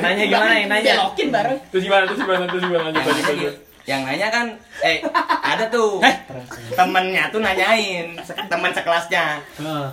Nanya 0.00 0.24
gimana 0.26 0.52
yang 0.54 0.68
nanya? 0.68 0.92
belokin 1.00 1.28
bareng 1.30 1.58
terus 1.70 1.82
gimana 1.82 2.04
terus 2.04 2.20
gimana 2.20 2.44
terus 2.46 2.62
gimana 2.62 2.84
lanjut 2.84 3.00
Yang 3.00 3.06
lanjut 3.06 3.24
nanya, 3.24 3.34
lanjut. 3.34 3.54
Yang 3.84 4.00
nanya 4.00 4.28
kan, 4.28 4.46
eh 4.80 5.04
ada 5.40 5.68
tuh 5.68 6.00
temennya 6.78 7.28
tuh 7.28 7.38
nanyain, 7.38 8.16
se- 8.18 8.48
teman 8.48 8.70
sekelasnya, 8.70 9.40
Heeh. 9.54 9.86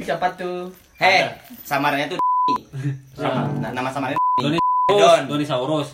siapa 0.00 0.30
tuh 0.34 0.70
heh 0.96 1.26
samarnya 1.60 2.06
tuh 2.06 2.18
Na- 3.18 3.72
nama 3.72 3.88
samarnya 3.88 4.14
Doni 4.38 4.58
Don. 4.86 4.94
Saurus, 4.94 5.26
Doni 5.26 5.44
Saurus. 5.44 5.88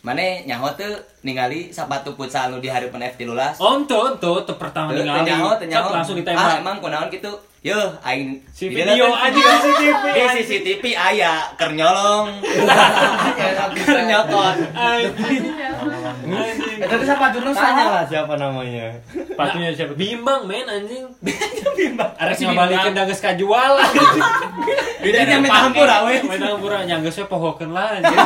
mana 0.00 0.20
nyaho 0.42 0.72
tuh 0.74 0.88
ningali 1.20 1.68
sepatu 1.68 2.12
futsal 2.14 2.48
nu 2.48 2.56
di 2.56 2.66
hari 2.66 2.88
pen 2.88 3.04
F 3.04 3.20
lulas. 3.20 3.56
Oh, 3.56 3.76
ente, 3.76 3.92
ente, 3.92 4.24
itu 4.34 4.54
pertama 4.56 4.96
ningali. 4.96 5.28
nyaho, 5.28 5.60
nyaho. 5.60 5.88
Langsung 5.92 6.16
Ah, 6.16 6.20
ditembak. 6.24 6.56
emang 6.58 6.76
kunaon 6.80 7.08
gitu. 7.08 7.28
Yo, 7.60 7.76
aing 8.00 8.40
Si 8.48 8.72
video 8.72 9.12
aja 9.12 9.28
di 9.28 9.36
CCTV. 9.36 10.04
Di 10.08 10.22
CCTV 10.34 10.84
aya 10.96 11.52
keur 11.52 11.76
nyolong. 11.76 12.40
Ai, 16.10 16.54
meu 16.54 16.69
Nyokot. 16.80 16.88
itu 16.88 16.94
tuh 16.96 17.06
siapa 17.06 17.26
dulu 17.30 17.50
salah 17.52 18.02
siapa 18.02 18.34
namanya. 18.34 18.86
Sepatunya 19.06 19.68
siapa? 19.70 19.92
Bimbang 19.92 20.40
men 20.44 20.64
anjing. 20.64 21.04
Bimbang. 21.78 22.10
Arek 22.16 22.32
Si 22.32 22.42
ngabalikin 22.42 22.92
da 22.92 23.04
geus 23.04 23.20
kajual. 23.20 23.72
Dia 25.00 25.24
nyampe 25.26 25.48
hampura 25.48 26.04
we. 26.04 26.20
Main 26.22 26.40
hampura 26.42 26.78
nyanggeus 26.82 27.16
we 27.16 27.24
pohokeun 27.24 27.70
lah 27.70 27.92
anjing. 27.94 28.16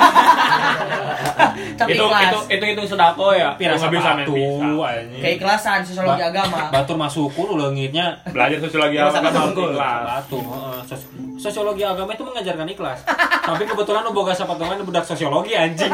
tapi 1.75 1.91
Itu 1.93 2.05
kelas 2.05 2.23
itu 2.25 2.39
itu 2.53 2.65
hitung 2.71 2.87
sedako 2.87 3.31
ya. 3.31 3.55
Pira 3.55 3.75
Nggak 3.75 3.91
bisa 3.91 4.11
pisah. 4.15 4.15
anjing. 4.23 5.21
keikhlasan 5.21 5.81
sosiologi 5.83 6.23
agama 6.25 6.71
Batur 6.71 6.95
masukun 6.95 7.57
leungitnya 7.57 8.15
Belajar 8.27 8.59
sosiologi 8.61 8.97
agama 8.97 9.19
apa 9.21 9.31
sama 9.31 9.47
unggul? 9.49 9.71
kelas. 9.73 10.03
Batu, 10.05 10.39
heeh. 10.39 10.79
Sos- 10.85 11.09
sosiologi 11.37 11.83
agama 11.83 12.11
itu 12.11 12.23
mengajarkan 12.23 12.67
ikhlas. 12.69 12.99
Tapi 13.45 13.63
kebetulan 13.65 14.03
lu 14.03 14.13
boga 14.13 14.33
sapatungan 14.33 14.79
budak 14.81 15.03
sosiologi 15.03 15.53
anjing. 15.53 15.91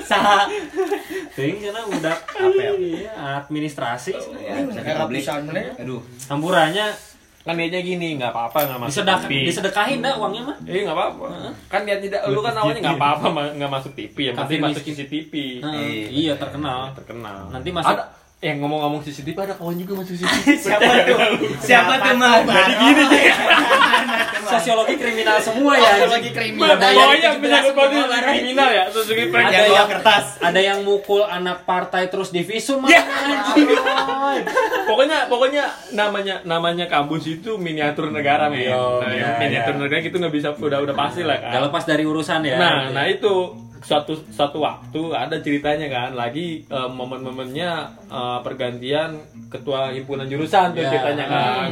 Saha. 0.00 0.48
Ting 1.30 1.54
cenah 1.70 1.84
budak 1.86 2.18
apa 2.34 2.60
ya? 2.60 2.70
Iya, 2.74 3.10
administrasi. 3.46 4.12
Ya. 4.42 5.72
Aduh. 5.78 6.02
Hampurannya 6.26 6.90
kan 7.40 7.56
dianya 7.56 7.80
gini 7.80 8.20
nggak 8.20 8.36
apa-apa 8.36 8.68
nggak 8.68 8.78
masuk 8.84 9.00
Disedak, 9.00 9.18
TV 9.24 9.32
disedekahin 9.48 10.04
dah 10.04 10.12
uangnya 10.20 10.52
mah. 10.52 10.56
Eh 10.68 10.84
nggak 10.84 10.92
apa-apa. 10.92 11.26
Kan 11.72 11.88
dia 11.88 11.96
tidak 11.96 12.20
lu 12.28 12.44
kan 12.44 12.52
awalnya 12.52 12.80
nggak 12.84 13.00
apa-apa 13.00 13.26
nggak 13.56 13.70
masuk 13.72 13.92
TV 13.96 14.16
yang 14.28 14.36
penting 14.36 14.60
Kafir 14.60 14.76
masuk. 14.76 14.82
CCTV. 14.84 15.32
Heeh, 15.64 15.94
iya 16.12 16.32
terkenal. 16.36 16.92
Terkenal. 16.92 17.48
Nanti 17.48 17.72
masuk 17.72 17.96
ada 17.96 18.19
yang 18.40 18.56
ngomong-ngomong 18.64 19.04
CCTV 19.04 19.36
ada 19.36 19.52
kawan 19.52 19.76
juga 19.76 20.00
masuk 20.00 20.16
CCTV. 20.24 20.56
Siapa 20.56 20.92
tuh? 21.04 21.18
Siapa 21.60 21.92
tuh, 22.00 22.14
Mas? 22.16 22.40
Jadi 22.48 22.72
gini 22.80 23.02
sih. 23.12 23.24
sosiologi 24.48 24.94
kriminal 24.96 25.36
semua 25.44 25.76
ya. 25.76 25.92
Sosiologi 26.00 26.30
kriminal. 26.32 26.80
Ada 26.80 26.88
yang, 27.20 27.36
menyangkut 27.36 27.76
kriminal 27.76 28.68
ya, 28.72 28.84
sosiologi 28.88 29.24
ada 29.28 29.68
yang 29.68 29.88
kertas. 29.92 30.24
ada 30.40 30.60
yang 30.60 30.78
mukul 30.82 31.22
anak 31.22 31.68
partai 31.68 32.08
terus 32.08 32.32
divisum 32.32 32.80
Ya. 32.88 33.04
anjing. 33.04 33.76
Pokoknya 34.88 35.28
pokoknya 35.28 35.64
namanya 35.92 36.40
namanya 36.48 36.88
kampus 36.88 37.28
itu 37.28 37.60
miniatur 37.60 38.08
negara 38.08 38.48
men. 38.48 38.72
Nah, 38.72 39.12
iya, 39.12 39.36
miniatur 39.36 39.76
iya. 39.76 39.80
negara 39.84 40.00
itu 40.00 40.16
nggak 40.16 40.34
bisa 40.34 40.48
udah 40.56 40.80
udah 40.80 40.96
pasti 40.96 41.22
lah 41.22 41.38
kan. 41.38 41.60
Gak 41.60 41.62
lepas 41.68 41.84
dari 41.84 42.08
urusan 42.08 42.40
ya. 42.48 42.56
Nah, 42.56 42.88
nah 42.88 43.04
itu 43.04 43.68
suatu 43.80 44.12
suatu 44.26 44.58
waktu 44.58 45.00
ada 45.10 45.36
ceritanya 45.36 45.86
kan. 45.86 46.10
Lagi 46.12 46.62
eh, 46.62 46.88
momen-momennya 46.90 47.70
eh, 48.06 48.38
pergantian 48.40 49.16
ketua 49.46 49.90
himpunan 49.90 50.24
jurusan 50.24 50.70
tuh 50.70 50.80
Ya. 50.80 50.90
ceritanya 50.90 51.26
kan. 51.26 51.68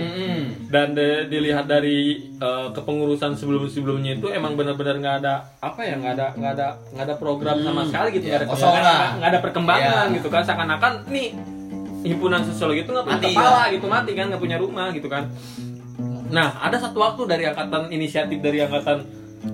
Dan 0.69 0.93
de- 0.93 1.25
dilihat 1.27 1.65
dari 1.65 1.99
eh, 2.35 2.69
kepengurusan 2.71 3.33
sebelum-sebelumnya 3.35 4.17
itu 4.17 4.29
emang 4.29 4.53
benar-benar 4.53 4.97
nggak 4.97 5.17
ada 5.23 5.35
apa 5.59 5.81
ya 5.81 5.95
nggak 5.95 6.13
ada 6.15 6.27
nggak 6.35 6.53
ada 6.55 6.67
nggak 6.93 7.05
ada 7.05 7.17
program 7.17 7.57
sama 7.59 7.83
sekali 7.85 8.09
gitu. 8.13 8.25
Nggak 8.27 8.41
ada 8.41 8.49
kosong 8.49 8.71
nggak 8.71 8.83
lah. 8.83 8.93
ada- 8.95 9.13
nggak 9.15 9.31
ada 9.31 9.41
perkembangan 9.41 10.07
Ya. 10.07 10.17
gitu 10.17 10.29
kan. 10.29 10.43
Seakan-akan 10.43 10.93
nih 11.09 11.29
himpunan 12.01 12.41
sosiologi 12.43 12.83
itu 12.83 12.91
nggak 12.91 13.05
punya 13.05 13.19
Mati, 13.19 13.31
kepala 13.33 13.63
gitu 13.69 13.87
mati 13.87 14.11
kan 14.13 14.25
nggak 14.29 14.39
punya 14.39 14.57
rumah 14.57 14.89
gitu 14.91 15.07
kan. 15.07 15.27
Nah 16.29 16.49
ada 16.59 16.77
satu 16.77 16.95
waktu 16.97 17.25
dari 17.25 17.45
angkatan 17.45 17.89
inisiatif 17.89 18.39
dari 18.39 18.61
angkatan 18.61 19.03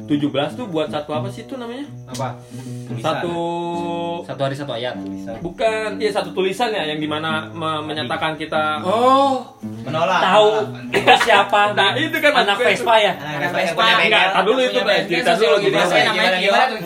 17 0.01 0.29
tuh 0.55 0.67
buat 0.67 0.87
satu 0.87 1.11
apa 1.11 1.29
sih 1.29 1.43
itu 1.43 1.55
namanya 1.55 1.87
apa? 2.07 2.37
satu 2.97 3.35
Satu 4.23 4.41
hari 4.41 4.55
satu 4.55 4.73
ayat. 4.73 4.95
bukan 5.39 5.97
ya 5.97 6.11
satu 6.11 6.31
tulisan 6.31 6.71
ya 6.71 6.85
yang 6.85 6.97
di 6.97 7.07
mana 7.07 7.49
me- 7.49 7.83
menyatakan 7.85 8.35
kita 8.35 8.81
Oh, 8.81 9.45
Menolak. 9.85 10.21
tahu 10.25 10.49
itu 10.91 11.13
siapa? 11.29 11.61
Nah, 11.77 11.93
itu 11.95 12.17
kan 12.19 12.33
anak. 12.33 12.57
Vespa 12.57 12.95
ya. 12.97 13.13
Anak 13.21 13.53
Vespa 13.53 13.83
enggak 14.01 14.25
tak 14.33 14.43
dulu 14.49 14.61
itu 14.65 14.81
Pak. 14.81 14.99
cerita 15.07 15.33
dulu 15.37 15.57
gimana 15.61 15.85
dasar 15.85 15.99
namanya 16.09 16.39
gimana, 16.41 16.41
gimana 16.41 16.65
tuh. 16.73 16.79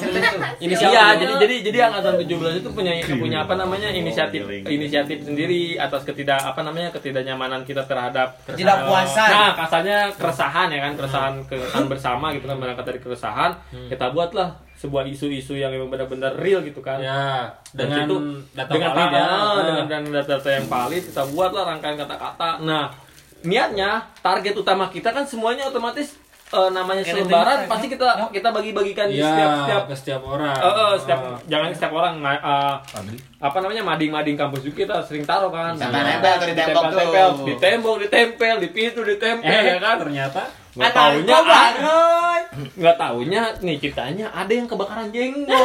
Inisial 0.58 0.90
Iya, 0.90 1.04
jadi 1.20 1.32
jadi 1.38 1.54
jadi 1.70 1.78
angkatan 1.90 2.14
17 2.26 2.60
itu 2.64 2.68
punya 2.74 2.92
punya 3.06 3.38
apa 3.46 3.54
namanya 3.54 3.88
inisiatif 3.94 4.42
inisiatif 4.66 5.18
sendiri 5.22 5.78
atas 5.78 6.02
ketidak 6.02 6.42
apa 6.42 6.60
namanya 6.66 6.90
ketidaknyamanan 6.90 7.62
kita 7.62 7.86
terhadap 7.86 8.34
Ketidakpuasan. 8.48 9.28
Nah, 9.30 9.52
kasarnya 9.54 9.98
keresahan 10.18 10.68
ya 10.72 10.80
kan, 10.82 10.92
keresahan 10.98 11.34
keresahan 11.46 11.86
bersama 11.86 12.34
gitu 12.34 12.50
kan 12.50 12.58
berangkat 12.58 12.84
dari 12.88 13.00
keresahan, 13.00 13.50
kita 13.92 14.10
buatlah 14.10 14.67
sebuah 14.78 15.04
isu-isu 15.04 15.52
yang 15.52 15.68
memang 15.68 15.88
benar-benar 15.88 16.32
real 16.34 16.62
gitu 16.62 16.78
kan. 16.78 16.96
Ya, 16.96 17.50
Dan 17.68 17.90
dengan 17.90 18.04
itu 18.04 18.16
data 18.52 18.70
dengan 18.70 18.90
valid 18.92 19.10
ya. 19.10 19.18
ah, 19.18 19.26
Nah. 19.28 19.54
dengan 19.60 19.84
dengan 19.84 20.02
data-data 20.16 20.50
yang 20.52 20.66
valid 20.66 21.02
kita 21.04 21.22
buatlah 21.28 21.62
rangkaian 21.66 21.96
kata-kata. 21.98 22.50
Nah, 22.60 22.84
niatnya 23.40 23.90
target 24.18 24.54
utama 24.54 24.86
kita 24.86 25.10
kan 25.10 25.22
semuanya 25.22 25.66
otomatis 25.66 26.14
eh, 26.48 26.70
namanya 26.70 27.02
selebaran 27.02 27.66
pasti 27.66 27.86
kita 27.86 28.06
kita 28.30 28.48
bagi-bagikan 28.48 29.06
di 29.06 29.18
Ya, 29.18 29.26
setiap 29.26 29.50
setiap 29.60 29.82
ke 29.84 29.94
setiap 29.94 30.22
orang. 30.24 30.56
Eh, 30.56 30.64
eh, 30.64 30.94
setiap 30.96 31.20
Ah. 31.20 31.36
jangan 31.44 31.68
setiap 31.70 31.92
orang 31.92 32.14
nah, 32.18 32.34
eh, 32.34 32.74
apa 33.38 33.56
namanya 33.60 33.82
mading-mading 33.84 34.34
kampus 34.34 34.62
juga 34.62 34.76
kita 34.80 34.96
sering 35.04 35.22
taruh 35.22 35.50
kan 35.50 35.74
Tempel-tempel 35.74 36.38
tuh 36.40 36.46
di 36.48 36.54
tembok 36.56 37.44
di 37.44 37.54
tembok 37.58 37.94
ditempel 38.00 38.54
di 38.58 38.68
pintu 38.68 39.00
ditempel 39.02 39.44
Eh, 39.44 39.62
ya 39.66 39.78
kan 39.78 39.96
ternyata 40.00 40.42
nggak 40.78 40.94
Anak 40.94 41.02
taunya 41.10 41.34
ah, 41.42 42.38
nggak 42.54 42.96
taunya 42.96 43.42
nih 43.58 43.76
kitanya 43.82 44.26
ada 44.30 44.52
yang 44.54 44.70
kebakaran 44.70 45.10
jenggot. 45.10 45.58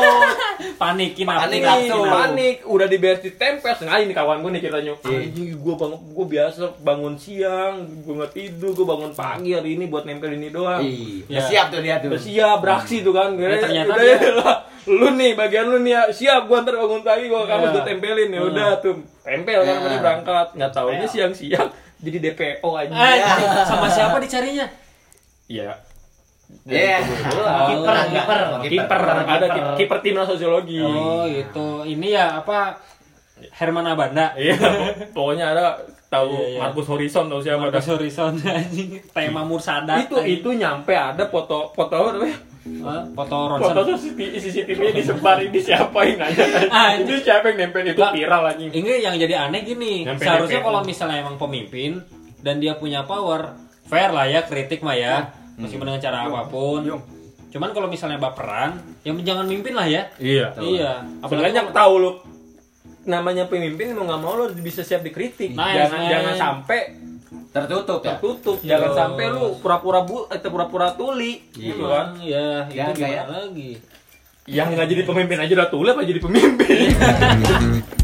Panikin 0.82 1.30
panik 1.30 1.62
panik. 1.62 2.56
Udah 2.66 2.90
diberes 2.90 3.22
ditempel 3.22 3.78
sengaja 3.78 4.10
nih 4.10 4.18
kawan 4.18 4.42
gue 4.42 4.52
nih 4.58 4.62
ceritanya. 4.66 4.94
Iya. 5.06 5.30
anjing 5.30 5.48
gue 5.54 5.76
bang 5.78 5.94
gue 5.94 6.26
biasa 6.26 6.62
bangun 6.82 7.14
siang 7.14 7.86
gue 8.02 8.14
nggak 8.18 8.34
tidur 8.34 8.74
gue 8.74 8.86
bangun 8.90 9.14
pagi 9.14 9.54
hari 9.54 9.78
ini 9.78 9.86
buat 9.86 10.10
nempel 10.10 10.34
ini 10.34 10.50
doang. 10.50 10.82
Iya. 10.82 11.30
Ya. 11.30 11.42
Siap 11.46 11.66
tuh 11.70 11.80
dia 11.86 12.02
tuh. 12.02 12.10
Siap 12.18 12.58
beraksi 12.58 13.06
tuh 13.06 13.14
kan. 13.14 13.38
Ya, 13.38 13.62
ternyata 13.62 13.94
udah 13.94 14.06
ya 14.10 14.18
lu 14.84 15.16
nih 15.16 15.32
bagian 15.38 15.70
lu 15.70 15.78
nih 15.80 15.94
ya 15.94 16.02
siap 16.10 16.50
gua 16.50 16.66
ntar 16.66 16.76
bangun 16.76 17.06
pagi 17.06 17.30
gua 17.30 17.46
kamu 17.46 17.64
Ya. 17.64 17.72
udah 17.72 17.84
tempelin 17.86 18.30
ya 18.34 18.42
udah 18.42 18.70
tuh. 18.82 18.98
Tempel 19.22 19.62
kan 19.62 19.70
Ya. 19.70 19.80
berarti 19.80 19.98
berangkat. 20.02 20.48
Nggak 20.58 20.72
taunya 20.74 21.06
siang-siang 21.06 21.70
jadi 22.04 22.18
DPO 22.20 22.70
aja 22.76 22.92
sama 23.64 23.88
siapa 23.88 24.20
dicarinya? 24.20 24.68
Iya 25.54 25.72
Iya. 26.64 27.02
kiper 27.02 27.98
kiper, 28.12 28.40
kiper 28.64 29.02
ada 29.26 29.48
ki- 29.48 29.74
kiper 29.80 29.98
timnas 30.00 30.28
sosiologi 30.28 30.78
Oh, 30.78 31.26
itu. 31.26 31.68
Ini 31.88 32.08
ya 32.12 32.26
apa? 32.38 32.78
Herman 33.52 33.84
Abanda. 33.86 34.32
iya 34.36 34.54
pokoknya 35.12 35.52
ada 35.52 35.76
tahu 36.08 36.30
Iya, 36.32 36.48
iya. 36.48 36.60
Markus 36.62 36.86
Horizon 36.86 37.26
tahu 37.26 37.42
siapa 37.42 37.58
Marcus 37.60 37.82
dah. 37.82 37.92
Horizon 37.92 38.34
anjing. 38.54 38.90
Tema 39.04 39.42
Mursada. 39.42 39.98
itu 39.98 40.16
itu 40.22 40.50
nyampe 40.54 40.94
ada 40.94 41.26
foto 41.26 41.70
foto 41.70 41.94
apa 41.94 42.10
namanya 42.14 42.38
Eh, 42.64 43.02
foto 43.12 43.38
foto 43.60 43.76
ronsen. 43.76 44.16
CCTV 44.16 44.20
CCTV 44.40 44.80
disebar 44.94 45.36
ini 45.38 45.60
siapa 45.60 46.00
yang 46.02 46.16
nanya 46.18 46.44
Anjing. 46.86 47.04
itu 47.04 47.14
siapa 47.22 47.46
yang 47.50 47.58
nempel 47.60 47.84
itu 47.84 48.00
viral 48.00 48.44
anjing 48.46 48.72
Ini 48.72 48.92
yang 49.02 49.16
jadi 49.18 49.36
aneh 49.42 49.62
gini. 49.64 50.06
Nyampe 50.06 50.22
Seharusnya 50.22 50.62
kalau 50.62 50.80
misalnya 50.82 51.18
emang 51.20 51.36
pemimpin 51.36 52.00
dan 52.40 52.60
dia 52.60 52.72
punya 52.74 53.04
power, 53.04 53.52
fair 53.84 54.08
lah 54.10 54.24
ya 54.24 54.44
kritik 54.44 54.80
mah 54.80 54.96
ya. 54.96 55.28
Meskipun 55.56 55.86
dengan 55.86 56.02
cara 56.02 56.18
apa 56.24 56.42
pun. 56.46 56.82
Cuman 57.50 57.70
kalau 57.70 57.86
misalnya 57.86 58.18
baperan, 58.18 58.82
yang 59.02 59.14
jangan 59.22 59.46
mimpin 59.46 59.72
lah 59.72 59.86
ya. 59.86 60.10
iya 60.18 60.50
Iya. 60.56 61.06
Apalagi 61.20 61.54
kalau- 61.54 61.70
tahu 61.72 61.94
lu 62.00 62.12
namanya 63.04 63.46
pemimpin 63.46 63.92
mau 63.92 64.06
nggak 64.06 64.20
mau 64.20 64.34
lu 64.36 64.50
bisa 64.58 64.82
siap 64.82 65.02
dikritik. 65.02 65.52
Nice, 65.52 65.76
jangan 65.78 66.00
man. 66.00 66.10
jangan 66.10 66.34
sampai 66.36 66.80
Tertutup 67.54 68.02
ya. 68.02 68.18
tertutup, 68.18 68.58
jangan 68.64 68.92
sampai 68.92 69.26
lu 69.30 69.62
pura-pura 69.62 70.02
bu 70.02 70.26
atau 70.26 70.50
pura-pura 70.50 70.94
tuli 70.94 71.38
gitu 71.54 71.86
kan. 71.86 72.18
Iya, 72.18 72.66
itu 72.66 72.74
Ya, 72.74 72.86
gimana 72.90 72.98
kayak- 72.98 73.28
lagi? 73.30 73.72
Yang 74.44 74.68
nggak 74.74 74.88
jadi 74.90 75.02
pemimpin 75.06 75.38
aja 75.40 75.54
udah 75.54 75.70
tuli 75.70 75.88
apa 75.88 76.02
jadi 76.02 76.20
pemimpin. 76.20 76.78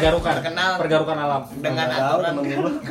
Pergarukan, 0.00 0.34
terkenal 0.34 0.70
pergarukan 0.76 1.16
alam. 1.18 1.42
dengan 1.56 1.86
aturan 1.88 2.32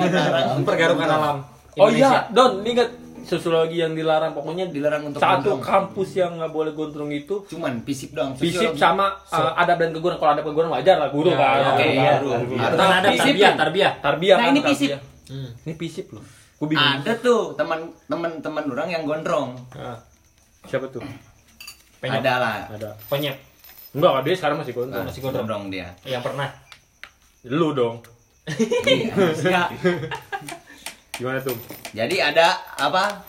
Pergarukan 0.68 1.10
alam. 1.10 1.36
oh 1.76 1.90
iya, 1.90 2.28
Don, 2.30 2.62
ingat 2.62 2.90
sosiologi 3.22 3.78
yang 3.78 3.94
dilarang 3.94 4.32
pokoknya 4.32 4.68
dilarang 4.68 5.06
untuk 5.06 5.20
satu 5.20 5.54
gondrong. 5.54 5.62
kampus 5.62 6.10
yang 6.16 6.32
nggak 6.36 6.50
boleh 6.50 6.72
gondrong 6.72 7.12
itu 7.12 7.46
cuman 7.46 7.84
fisip 7.84 8.10
doang 8.12 8.34
fisip 8.34 8.74
sama 8.74 9.22
uh, 9.28 9.54
adab 9.54 9.78
dan 9.78 9.92
keguruan 9.92 10.18
kalau 10.18 10.32
adab 10.34 10.46
keguruan 10.46 10.72
wajar 10.72 10.98
lah 10.98 11.10
guru 11.10 11.30
Ya, 11.30 11.38
kan 11.38 11.46
ya, 11.56 11.70
oke, 11.70 11.86
iya, 11.86 12.02
kan, 12.08 12.18
guru. 12.20 12.34
guru. 12.48 12.58
Ada 12.58 12.74
tarbiyah, 13.14 13.54
tarbiyah. 13.56 13.92
tarbiyah 14.00 14.36
Nah, 14.36 14.46
kan, 14.46 14.52
ini 14.52 14.62
fisip. 14.66 14.90
Hmm. 15.28 15.50
ini 15.62 15.74
fisip 15.76 16.06
loh 16.10 16.26
gue 16.58 16.68
bingung 16.68 16.90
ada 16.98 17.12
tuh 17.16 17.54
teman 17.54 17.80
teman 18.04 18.32
teman 18.42 18.64
orang 18.68 18.90
yang 18.90 19.04
gondrong 19.06 19.54
Ah, 19.72 19.96
siapa 20.66 20.90
tuh 20.90 21.00
Penyok. 22.00 22.20
ada 22.20 22.34
lah 22.36 22.56
ada 22.68 22.90
Penyep. 23.06 23.36
enggak 23.94 24.12
dia 24.26 24.36
sekarang 24.36 24.58
masih 24.58 24.74
gondrong 24.74 25.06
Masih 25.06 25.22
gondrong. 25.22 25.46
gondrong 25.46 25.64
dia 25.70 25.88
Yang 26.02 26.24
pernah. 26.26 26.50
Lu 27.48 27.72
dong 27.72 28.04
Iya. 28.50 29.70
gimana 31.14 31.40
tuh 31.40 31.54
jadi 31.94 32.34
ada 32.34 32.58
apa 32.76 33.22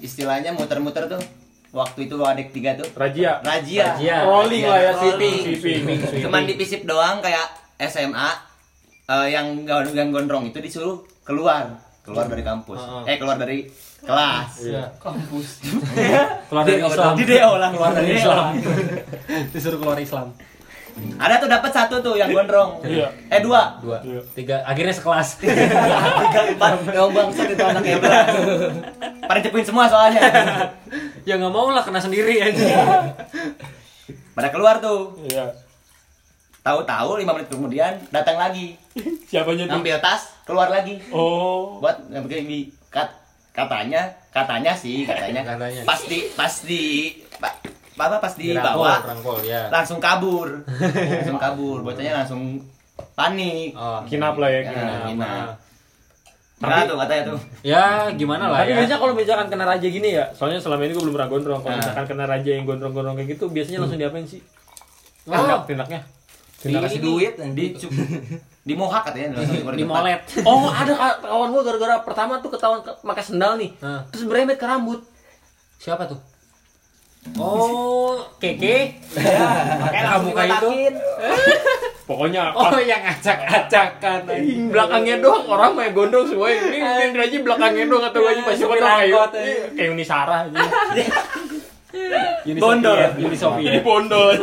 istilahnya 0.00 0.50
muter-muter 0.50 1.06
tuh 1.06 1.22
waktu 1.70 2.08
itu 2.08 2.16
adek 2.18 2.50
tiga 2.50 2.74
tuh 2.74 2.88
Razia 2.96 3.38
Razia. 3.44 3.94
Razia. 3.94 4.16
rolling 4.24 4.64
lah 4.64 4.80
ya 4.80 4.92
sweeping 4.96 5.36
sweeping 5.60 6.00
Cuman 6.24 6.48
di 6.48 6.56
pisip 6.56 6.88
doang 6.88 7.20
kayak 7.20 7.44
SMA 7.86 8.28
eh, 9.06 9.26
yang 9.30 9.62
yang 9.68 10.08
gondrong 10.10 10.48
itu 10.48 10.58
disuruh 10.58 11.04
keluar, 11.22 11.76
keluar 12.00 12.24
dari 12.24 12.40
kampus. 12.40 12.80
Heeh. 12.80 13.02
Eh 13.04 13.16
keluar 13.20 13.36
dari 13.36 13.68
kelas. 14.00 14.64
Iya. 14.64 14.84
kampus 14.96 15.60
Keluar 16.48 16.64
dari 16.64 16.80
Islam. 16.80 17.12
Di 17.14 17.24
DO 17.28 17.50
lah. 17.60 17.68
Keluar 17.68 17.92
dari 17.92 18.10
Islam. 18.16 18.44
Disuruh 19.52 19.78
keluar 19.78 19.98
Islam. 20.00 20.32
Ada 21.16 21.34
tuh 21.38 21.48
dapat 21.48 21.70
satu 21.70 21.94
tuh 21.98 22.14
yang 22.14 22.30
gondrong. 22.30 22.78
Iya. 22.80 23.10
Eh 23.28 23.40
dua. 23.40 23.78
Dua, 23.78 23.98
tiga, 24.32 24.62
akhirnya 24.62 24.90
sekelas. 24.90 25.38
Tiga 26.22 26.40
empat. 26.48 26.72
Yang 26.88 27.10
bangsat 27.10 27.48
itu 27.48 27.64
anak 27.64 27.84
hebat. 27.84 28.26
Pada 29.20 29.38
cepuin 29.40 29.64
semua 29.64 29.84
soalnya. 29.86 30.22
ya 31.22 31.34
nggak 31.34 31.50
mau 31.50 31.68
lah 31.68 31.82
kena 31.82 31.98
sendiri 31.98 32.38
aja. 32.38 32.66
Pada 34.32 34.48
keluar 34.48 34.78
tuh. 34.78 35.18
iya 35.24 35.50
Tahu-tahu 36.58 37.16
lima 37.16 37.32
menit 37.32 37.48
kemudian 37.48 37.96
datang 38.10 38.36
lagi. 38.36 38.76
siapanya 39.24 39.64
tuh 39.64 39.72
Ngambil 39.74 39.96
tas, 39.98 40.22
keluar 40.44 40.68
lagi. 40.68 41.00
oh 41.10 41.78
buat 41.78 41.96
ngambil 42.06 42.44
di 42.44 42.60
kat, 42.88 43.08
katanya 43.50 44.04
katanya 44.28 44.72
sih 44.72 45.02
katanya, 45.02 45.42
Katanya. 45.44 45.82
pas 45.82 46.00
di 46.04 46.20
pas 46.36 46.52
di 47.98 48.00
Bapak 48.00 48.18
pas 48.20 48.32
dibawa 48.32 48.94
rangkul 49.02 49.38
ya. 49.42 49.66
langsung 49.68 49.98
kabur. 49.98 50.48
langsung 51.18 51.34
kabur. 51.36 51.78
Bocahnya 51.82 52.14
langsung 52.14 52.62
panik. 53.12 53.74
Oh, 53.74 54.06
Kinap 54.06 54.38
lah 54.38 54.46
ya, 54.48 54.60
Ya, 54.60 54.70
kinap. 54.70 55.02
kinap. 55.04 55.48
Gimana 56.58 56.82
tuh 56.84 56.96
katanya 56.96 57.22
tuh? 57.24 57.38
ya 57.62 57.82
gimana 58.12 58.44
lah 58.46 58.58
Tapi 58.60 58.70
ya. 58.72 58.76
biasanya 58.76 58.98
kalau 58.98 59.14
misalkan 59.14 59.46
kena 59.46 59.62
raja 59.64 59.86
gini 59.88 60.10
ya, 60.12 60.26
soalnya 60.32 60.58
selama 60.58 60.82
ini 60.82 60.92
gue 60.92 61.02
belum 61.02 61.14
pernah 61.14 61.26
gondrong. 61.28 61.60
Kalau 61.60 61.70
Nah. 61.70 61.78
misalkan 61.80 62.04
kena 62.06 62.24
raja 62.24 62.50
yang 62.50 62.64
gondrong-gondrong 62.64 63.14
kayak 63.14 63.28
gitu, 63.34 63.44
biasanya 63.46 63.78
langsung 63.80 63.94
diapain 63.96 64.22
sih? 64.24 64.42
Oh. 65.24 65.34
Tindak, 65.34 65.60
tindaknya. 65.66 66.00
Tindak 66.56 66.80
kasih 66.84 67.00
duit 67.00 67.34
di 67.52 67.64
di 68.60 68.74
mohak 68.74 69.06
katanya 69.06 69.38
di 69.70 69.82
molet. 69.82 70.18
Oh, 70.44 70.66
ada 70.68 70.90
ka- 70.92 71.18
kawan 71.20 71.48
gue 71.48 71.62
gara-gara 71.64 71.94
pertama 72.00 72.38
tuh 72.38 72.50
ketahuan 72.50 72.82
ke- 72.82 72.98
pakai 73.00 73.22
sendal 73.24 73.54
nih. 73.54 73.70
Nah. 73.78 74.02
Terus 74.10 74.22
beremet 74.24 74.54
ke 74.54 74.66
rambut. 74.66 75.02
Siapa 75.76 76.06
tuh? 76.06 76.18
Oh, 77.36 78.24
Keke. 78.40 78.96
Kamu 79.92 80.30
kayak 80.32 80.64
itu. 80.64 80.70
Pokoknya 82.08 82.56
Oh, 82.56 82.72
yang 82.80 83.04
acak-acakan. 83.04 84.24
Belakangnya 84.72 85.20
doang 85.20 85.44
orang 85.44 85.76
main 85.76 85.92
gondrong 85.92 86.24
semua 86.24 86.48
ini 86.48 86.80
ini 86.80 87.12
raja 87.12 87.36
belakangnya 87.44 87.84
doang 87.84 88.04
atau 88.08 88.24
lagi 88.24 88.40
pas 88.40 88.56
Supir 88.56 88.80
gondrong 88.80 89.28
kayak 89.76 89.90
Uni 89.92 90.04
Sarah 90.08 90.48
aja. 90.48 90.56
Uni 92.48 92.60
Bondol. 92.60 92.96
Uni. 93.20 93.36
Ini 93.64 93.80
bondol. 93.84 94.36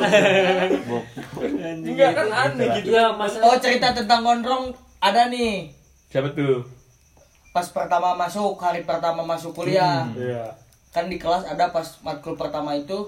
Enggak 1.81 2.11
kan 2.13 2.27
aneh 2.29 2.67
gitu. 2.81 2.93
Iya, 2.93 3.13
masa 3.17 3.37
Oh 3.41 3.57
cerita 3.57 3.93
tentang 3.97 4.21
gondrong 4.21 4.73
ada 5.01 5.29
nih. 5.29 5.73
Siapa 6.13 6.33
tuh? 6.37 6.65
Pas 7.49 7.65
pertama 7.71 8.13
masuk, 8.13 8.59
hari 8.61 8.83
pertama 8.83 9.25
masuk 9.25 9.55
kuliah. 9.55 10.05
Iya. 10.13 10.64
Kan 10.95 11.11
di 11.11 11.19
kelas 11.19 11.43
ada 11.43 11.67
pas 11.67 11.83
matkul 11.99 12.39
pertama 12.39 12.71
itu 12.71 13.03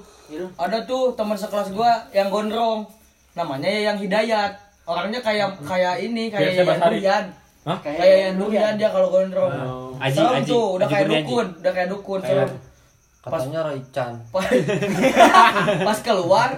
ada 0.60 0.84
tuh 0.84 1.16
teman 1.16 1.40
sekelas 1.40 1.72
gua 1.72 2.04
yang 2.12 2.28
gondrong. 2.28 2.84
Namanya 3.32 3.72
yang 3.72 3.96
Hidayat. 3.96 4.60
Orangnya 4.84 5.24
kayak 5.24 5.56
kayak 5.64 6.04
ini, 6.04 6.28
kayak 6.28 6.52
Biasa 6.52 6.68
yang. 6.68 6.80
Durian. 6.84 7.26
Hah? 7.64 7.78
Kayak 7.80 8.04
yang 8.28 8.36
Durian 8.36 8.74
dia 8.76 8.90
kalau 8.92 9.08
gondrong. 9.08 9.52
Aji, 10.04 10.20
Serem 10.20 10.44
Aji. 10.44 10.52
tuh, 10.52 10.66
udah 10.76 10.88
Aji 10.88 10.94
kayak 10.94 11.08
dukun, 11.08 11.48
udah 11.64 11.72
kayak 11.72 11.90
dukun. 11.90 12.20
serem. 12.20 12.52
Katanya 13.24 13.60
Raichan. 13.68 14.14
Pas, 14.32 14.46
pas 15.88 16.00
keluar 16.00 16.50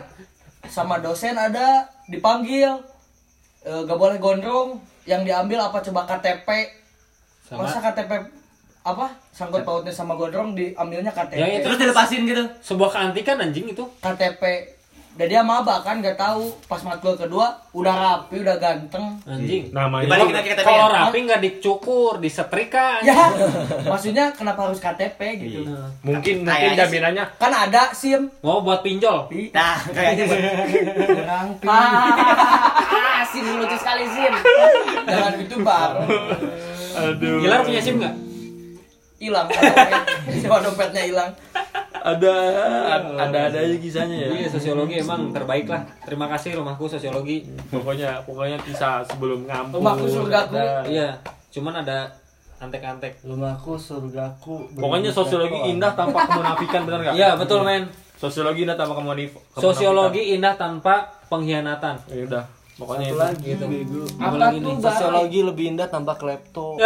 sama 0.69 1.01
dosen 1.01 1.33
ada 1.33 1.81
dipanggil 2.05 2.69
e, 3.65 3.71
gak 3.89 3.97
boleh 3.97 4.21
gondrong 4.21 4.77
yang 5.09 5.25
diambil 5.25 5.65
apa 5.65 5.81
coba 5.81 6.05
KTP 6.05 6.45
Sama- 7.49 7.65
masa 7.65 7.81
KTP 7.81 8.11
apa 8.81 9.05
sangkut 9.29 9.61
pautnya 9.61 9.91
sama 9.91 10.13
gondrong 10.13 10.51
diambilnya 10.51 11.09
KTP 11.09 11.35
Ya, 11.35 11.47
itu. 11.53 11.65
Terus 11.65 11.77
dilepasin 11.79 12.21
gitu. 12.23 12.43
Sebuah 12.59 12.89
keantikan 12.89 13.37
anjing 13.37 13.65
itu. 13.65 13.83
KTP 13.99 14.41
dan 15.09 15.27
dia 15.27 15.43
maba 15.43 15.83
kan 15.83 15.99
gak 15.99 16.15
tahu 16.15 16.47
pas 16.63 16.79
matkul 16.79 17.11
kedua 17.13 17.51
udah 17.69 17.91
rapi 17.91 18.39
udah 18.39 18.55
ganteng 18.55 19.19
Anjing. 19.25 19.67
Namanya 19.69 20.07
Dibalikin 20.07 20.31
lagi 20.33 20.49
KTP 20.49 20.63
Kalau 20.63 20.87
ya? 20.87 20.95
rapi 20.95 21.17
nggak 21.19 21.41
dicukur, 21.41 22.13
disetrika. 22.17 23.03
ya 23.03 23.27
maksudnya 23.83 24.31
kenapa 24.31 24.71
harus 24.71 24.79
KTP 24.79 25.19
gitu 25.37 25.67
mungkin 25.99 26.07
mungkin 26.07 26.35
Kayaknya 26.47 26.71
sih. 26.71 26.79
jaminannya 26.79 27.25
kan 27.35 27.51
ada 27.51 27.91
sim 27.91 28.31
Mau 28.39 28.63
buat 28.63 28.79
pinjol. 28.79 29.27
Nah, 29.51 29.75
kayaknya 29.91 30.23
buat 30.23 30.39
Gerang, 31.11 31.47
pi. 31.57 31.67
Ah, 31.67 33.19
sim 33.25 33.43
lucu 33.43 33.75
sekali 33.75 34.07
sim. 34.07 34.33
jangan 35.03 35.31
gitu 35.35 35.55
bang 35.59 35.93
aduh 36.91 37.37
Gilar 37.39 37.59
punya 37.61 37.81
SIM 37.81 37.99
nggak? 37.99 38.15
Hilang. 39.19 39.47
Sewa 40.33 40.57
dompetnya 40.59 41.03
hilang 41.03 41.31
ada 41.99 42.33
ada 43.19 43.39
ada 43.51 43.57
aja 43.59 43.75
kisahnya 43.75 44.15
ya 44.17 44.27
Iya, 44.31 44.47
sosiologi 44.47 44.95
emang 44.97 45.35
terbaik 45.35 45.67
lah. 45.67 45.83
Terima 46.01 46.31
kasih 46.31 46.55
rumahku 46.55 46.87
sosiologi. 46.87 47.43
pokoknya 47.67 48.23
pokoknya 48.23 48.55
kisah 48.63 49.03
sebelum 49.03 49.43
ngampus 49.43 49.77
Rumahku 49.77 50.05
surgaku. 50.07 50.55
ada. 50.55 50.87
Iya, 50.87 51.19
cuman 51.51 51.83
ada 51.83 52.07
antek-antek. 52.57 53.19
Rumahku, 53.19 53.75
surgaku. 53.75 54.71
pokoknya 54.73 55.11
sosiologi 55.11 55.59
indah 55.69 55.91
tanpa 55.91 56.23
kemunafikan 56.25 56.81
benar 56.83 56.99
nggak 57.03 57.15
Iya, 57.15 57.29
betul 57.35 57.59
men. 57.63 57.83
sosiologi 58.15 58.63
indah 58.63 58.75
tanpa 58.75 58.93
kemunafikan. 58.95 59.41
Sosiologi 59.55 60.21
indah 60.35 60.55
tanpa 60.55 60.95
pengkhianatan. 61.27 61.95
ya 62.07 62.23
udah 62.25 62.43
pokoknya 62.79 63.05
Satu 63.05 63.13
itu 63.13 63.19
lagi 63.19 63.47
itu 63.51 63.65
bego. 63.67 64.01
Apa 64.15 64.35
lagi 64.39 64.57
tuh, 64.63 64.71
nih? 64.71 64.79
Sosiologi 64.79 65.39
lebih 65.43 65.65
indah 65.75 65.87
tanpa 65.91 66.15
klepto. 66.15 66.79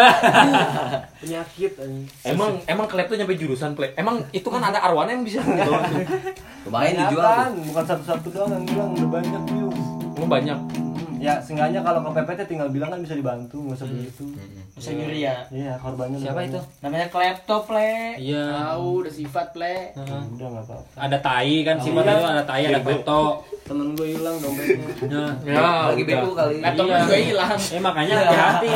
Penyakit 1.21 1.71
anjing. 1.77 2.05
emang 2.25 2.51
emang 2.65 2.87
klepto 2.89 3.13
nyampe 3.13 3.37
jurusan 3.37 3.77
play 3.77 3.93
emang 3.93 4.25
itu 4.33 4.49
kan 4.49 4.61
ada 4.65 4.81
arwana 4.81 5.13
yang 5.13 5.21
bisa 5.21 5.45
lumayan 6.65 6.93
dijual. 7.05 7.53
Bukan 7.69 7.83
satu-satu 7.85 8.27
doang 8.33 8.51
yang 8.57 8.65
bilang 8.65 8.89
udah 8.97 9.09
banyak 9.21 9.41
views. 9.53 9.79
oh 10.17 10.27
banyak 10.27 10.59
Ya, 11.23 11.39
seenggaknya 11.39 11.79
kalau 11.79 12.03
ke 12.03 12.19
PPT 12.19 12.51
tinggal 12.51 12.67
bilang 12.67 12.91
kan 12.91 12.99
bisa 12.99 13.15
dibantu, 13.15 13.63
nggak 13.63 13.79
usah 13.79 13.87
begitu. 13.87 14.27
Bisa 14.73 14.89
nyuri 14.89 15.21
ya 15.21 15.37
Iya, 15.47 15.77
korbannya 15.77 16.17
Siapa 16.17 16.41
itu? 16.43 16.57
namanya 16.81 17.07
klepto 17.07 17.57
ple 17.63 18.17
Iya. 18.17 18.45
Tahu 18.49 18.87
udah 18.99 19.13
sifat 19.13 19.47
ple. 19.51 19.93
Heeh. 19.93 20.21
Udah 20.33 20.47
nggak 20.49 20.65
apa-apa. 20.65 20.97
Ada 20.99 21.17
tai 21.19 21.55
kan 21.61 21.77
sifat 21.77 22.03
itu 22.03 22.25
ada 22.27 22.43
tai, 22.43 22.63
ada 22.65 22.79
klepto. 22.79 23.21
Temen 23.63 23.93
gue 23.93 24.07
hilang 24.11 24.35
dompetnya. 24.35 24.87
Nah, 25.07 25.31
ya 25.45 25.61
Lagi 25.87 26.03
bego 26.03 26.29
kali. 26.33 26.55
Laptop 26.59 26.85
Iya. 26.85 26.97
juga 26.99 27.17
hilang. 27.17 27.57
eh 27.69 27.79
makanya 27.79 28.13
hati-hati. 28.19 28.75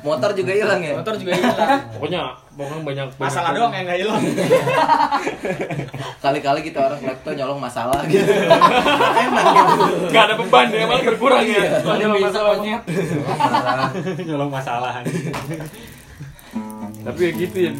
Motor 0.00 0.30
juga 0.32 0.52
hilang 0.52 0.80
ya? 0.80 0.94
Motor 0.96 1.14
juga 1.16 1.32
hilang. 1.34 1.56
pokoknya 1.94 2.20
pokoknya 2.54 2.82
banyak 2.84 3.06
Masalah 3.16 3.50
doang 3.54 3.72
yang 3.72 3.84
nggak 3.86 3.98
hilang. 4.00 4.22
Kali-kali 6.24 6.60
kita 6.62 6.78
orang 6.82 7.00
laptop 7.00 7.32
nyolong 7.34 7.60
masalah 7.60 8.00
gitu. 8.06 8.26
nggak 10.10 10.24
ada 10.24 10.34
beban 10.36 10.66
ya 10.68 10.84
malah 10.88 11.04
berkurang 11.04 11.44
ya 11.44 11.78
soalnya 11.80 12.06
lo 12.10 12.14
bisa 12.16 12.28
masalah 12.28 12.50
konyet 12.56 12.82
Nyolong 14.26 14.50
masalah. 14.50 14.92
tapi 16.98 17.20
ya 17.22 17.30
gitu 17.32 17.58
ya 17.70 17.72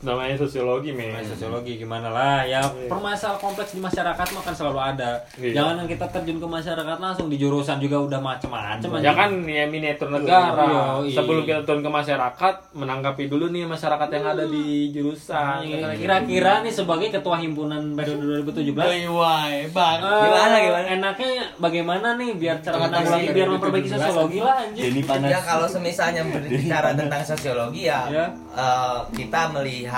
namanya 0.00 0.32
sosiologi 0.32 0.96
men. 0.96 1.12
Nah, 1.12 1.20
sosiologi 1.20 1.76
gimana 1.76 2.08
lah 2.08 2.40
ya. 2.42 2.64
Permasalahan 2.88 3.36
kompleks 3.36 3.76
di 3.76 3.80
masyarakat 3.80 4.26
mah 4.32 4.42
kan 4.42 4.54
selalu 4.56 4.80
ada. 4.80 5.10
Iya. 5.36 5.52
jangan 5.60 5.84
kita 5.84 6.06
terjun 6.08 6.40
ke 6.40 6.48
masyarakat 6.48 6.96
langsung 6.96 7.28
di 7.28 7.36
jurusan 7.36 7.76
juga 7.76 8.00
udah 8.00 8.20
macem-macem 8.20 8.88
ya 9.00 9.12
kan 9.12 9.30
ya 9.44 9.64
miniatur 9.68 10.08
negara. 10.08 10.56
Iya, 10.56 10.82
iya. 11.04 11.16
sebelum 11.20 11.42
kita 11.44 11.60
turun 11.68 11.84
ke 11.84 11.90
masyarakat 11.92 12.54
menanggapi 12.72 13.28
dulu 13.28 13.52
nih 13.52 13.68
masyarakat 13.68 14.08
yang 14.08 14.24
ada 14.26 14.44
di 14.48 14.88
jurusan. 14.88 15.60
Iya, 15.68 15.92
kira-kira 15.94 16.64
nih 16.64 16.72
sebagai 16.72 17.08
ketua 17.12 17.36
himpunan 17.36 17.92
periode 17.92 18.24
2017 18.48 19.04
Wai, 19.10 19.68
bang 19.68 19.98
Gimana, 20.00 20.56
gimana? 20.56 20.86
enaknya 20.88 21.30
bagaimana 21.58 22.08
nih 22.16 22.30
biar 22.40 22.56
cara 22.64 22.88
sih, 23.04 23.28
biar 23.30 23.48
memperbaiki 23.52 23.88
2017. 23.90 24.00
sosiologi 24.00 24.38
lah 24.40 24.56
anjir 24.64 24.90
Ya 25.28 25.40
kalau 25.42 25.66
semisalnya 25.68 26.22
berbicara 26.24 26.96
tentang 26.96 27.22
sosiologi 27.22 27.84
ya, 27.84 28.08
Ya. 28.08 28.26
eh, 28.56 28.98
kita 29.12 29.52
melihat 29.52 29.89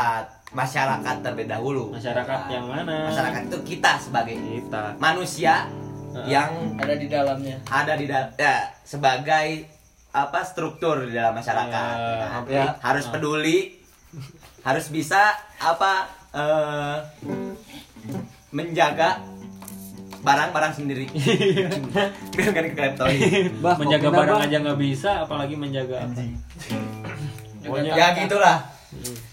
masyarakat 0.52 1.16
terlebih 1.24 1.48
dahulu. 1.48 1.96
masyarakat 1.96 2.40
yang 2.52 2.68
mana 2.68 3.08
Masyarakat 3.08 3.40
itu 3.48 3.58
kita 3.76 3.96
sebagai 3.96 4.36
kita 4.36 4.96
manusia 5.00 5.64
yang 6.28 6.76
ada 6.76 6.92
di 6.92 7.08
dalamnya 7.08 7.56
ada 7.72 7.96
di 7.96 8.04
dalam 8.04 8.28
ya, 8.36 8.68
sebagai 8.84 9.64
apa 10.12 10.44
struktur 10.44 11.08
di 11.08 11.16
dalam 11.16 11.32
masyarakat. 11.32 11.94
Ya, 11.96 12.16
Nah, 12.20 12.44
ya. 12.44 12.64
Harus 12.84 13.08
peduli, 13.08 13.80
harus 14.60 14.92
bisa 14.92 15.32
apa 15.56 16.04
eh, 16.36 16.96
menjaga 18.52 19.24
barang-barang 20.20 20.72
sendiri. 20.76 21.08
Biar 22.36 22.48
nggak 22.52 22.64
dikleptoin. 22.76 23.18
Bah, 23.64 23.80
menjaga 23.80 24.08
barang 24.12 24.40
aja 24.44 24.56
nggak 24.60 24.78
bisa 24.84 25.24
apalagi 25.24 25.56
menjaga 25.56 26.04
apa 26.04 26.20
pokoknya 27.64 27.90
Ya 27.96 28.06
gitulah. 28.20 28.58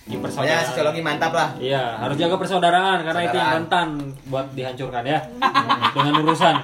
Di 0.10 0.18
Pokoknya 0.18 0.26
persaudaraan. 0.26 0.66
sosiologi 0.66 1.02
mantap 1.02 1.32
lah. 1.32 1.50
Iya, 1.56 1.84
harus 2.02 2.18
jaga 2.18 2.36
persaudaraan 2.36 2.98
karena 3.04 3.22
itu 3.24 3.38
yang 3.38 3.52
rentan 3.62 3.88
buat 4.26 4.46
dihancurkan 4.52 5.04
ya. 5.06 5.20
Dengan 5.96 6.14
urusan. 6.20 6.56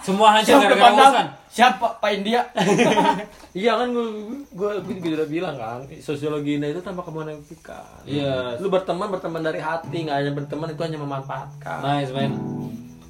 Semua 0.00 0.28
hancur 0.32 0.58
gara-gara 0.58 0.90
urusan. 0.92 1.26
siapa 1.48 1.86
Pak 1.96 2.10
India 2.12 2.44
iya 3.56 3.74
kan 3.74 3.88
gue 3.88 4.06
gue 4.52 4.70
juga 5.00 5.08
udah 5.16 5.28
bilang 5.28 5.56
kan 5.56 5.80
sosiologi 5.98 6.54
indah 6.54 6.68
itu 6.68 6.78
tanpa 6.78 7.02
kemunafikan 7.02 7.82
Iya. 8.04 8.58
lu 8.58 8.68
berteman 8.68 9.08
berteman 9.08 9.40
dari 9.40 9.58
hati 9.58 10.04
nggak 10.04 10.16
hanya 10.18 10.32
berteman 10.34 10.68
itu 10.68 10.78
hanya 10.78 10.98
memanfaatkan 10.98 11.78
Nice, 11.80 12.12
man. 12.12 12.32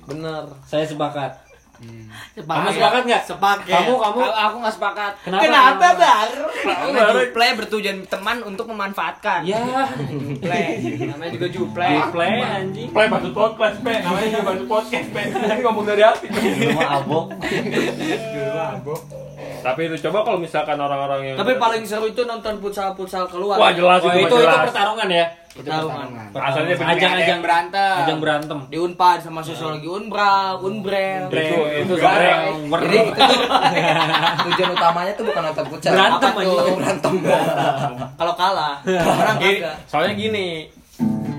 bener 0.07 0.45
Saya 0.65 0.87
sepakat. 0.87 1.48
Sepakat. 2.35 2.59
Kamu 2.59 2.75
sepakat 2.75 3.03
nggak? 3.07 3.23
Sepakat. 3.23 3.71
Kamu 3.71 3.93
kamu 3.95 4.19
Aku, 4.19 4.35
aku 4.35 4.57
nggak 4.59 4.75
sepakat. 4.75 5.13
Kenapa? 5.23 5.43
kenapa 5.47 5.87
bang 5.95 6.29
Karena 6.67 7.01
juple 7.23 7.47
bertujuan 7.63 7.99
teman 8.11 8.37
untuk 8.43 8.67
memanfaatkan. 8.67 9.41
Ya, 9.47 9.87
Juple. 10.11 10.63
Namanya 11.07 11.31
juga 11.31 11.47
juple. 11.51 11.87
play 12.11 12.37
anjing. 12.43 12.89
play 12.91 13.07
batu 13.07 13.31
podcast 13.31 13.79
pe 13.85 13.93
namanya 14.03 14.27
juga 14.27 14.43
batu 14.43 14.65
podcast 14.67 15.09
pe 15.15 15.21
Ini 15.31 15.61
ngomong 15.63 15.85
dari 15.87 16.03
hati 16.03 16.27
Rumah 16.29 16.89
abok. 16.99 17.27
Tapi 19.63 19.81
itu 19.91 19.97
coba 20.09 20.19
kalau 20.25 20.39
misalkan 20.41 20.79
orang-orang 20.79 21.21
yang 21.33 21.37
Tapi 21.37 21.53
paling 21.59 21.83
seru 21.85 22.07
itu 22.09 22.23
nonton 22.25 22.59
futsal-futsal 22.63 23.27
keluar. 23.27 23.59
Wah 23.59 23.73
jelas 23.75 24.01
itu, 24.01 24.09
itu 24.09 24.19
mah 24.19 24.29
itu 24.29 24.37
jelas. 24.43 24.65
pertarungan 24.71 25.09
ya. 25.11 25.27
Pertarungan. 25.59 26.09
Asalnya. 26.39 26.75
Ajang-ajang 26.79 27.41
berantem. 27.43 27.97
Ajang 28.05 28.19
berantem. 28.23 28.59
Di 28.71 28.79
Unpad 28.79 29.19
sama 29.27 29.41
sosiologi 29.43 29.89
Unbra, 29.91 30.55
Unbrel. 30.63 31.27
Itu 31.29 31.59
itu 31.83 31.95
Jadi 31.99 32.97
itu 33.03 33.13
tuh 33.19 33.39
tujuan 34.49 34.71
utamanya 34.77 35.13
tuh 35.19 35.25
bukan 35.27 35.43
nonton 35.51 35.65
futsal. 35.67 35.93
Berantem 35.99 36.33
aja. 36.39 36.63
Berantem. 36.79 37.15
Kalau 38.19 38.35
kalah, 38.39 38.77
orang 38.87 39.37
kagak. 39.43 39.75
soalnya 39.91 40.15
gini 40.15 40.78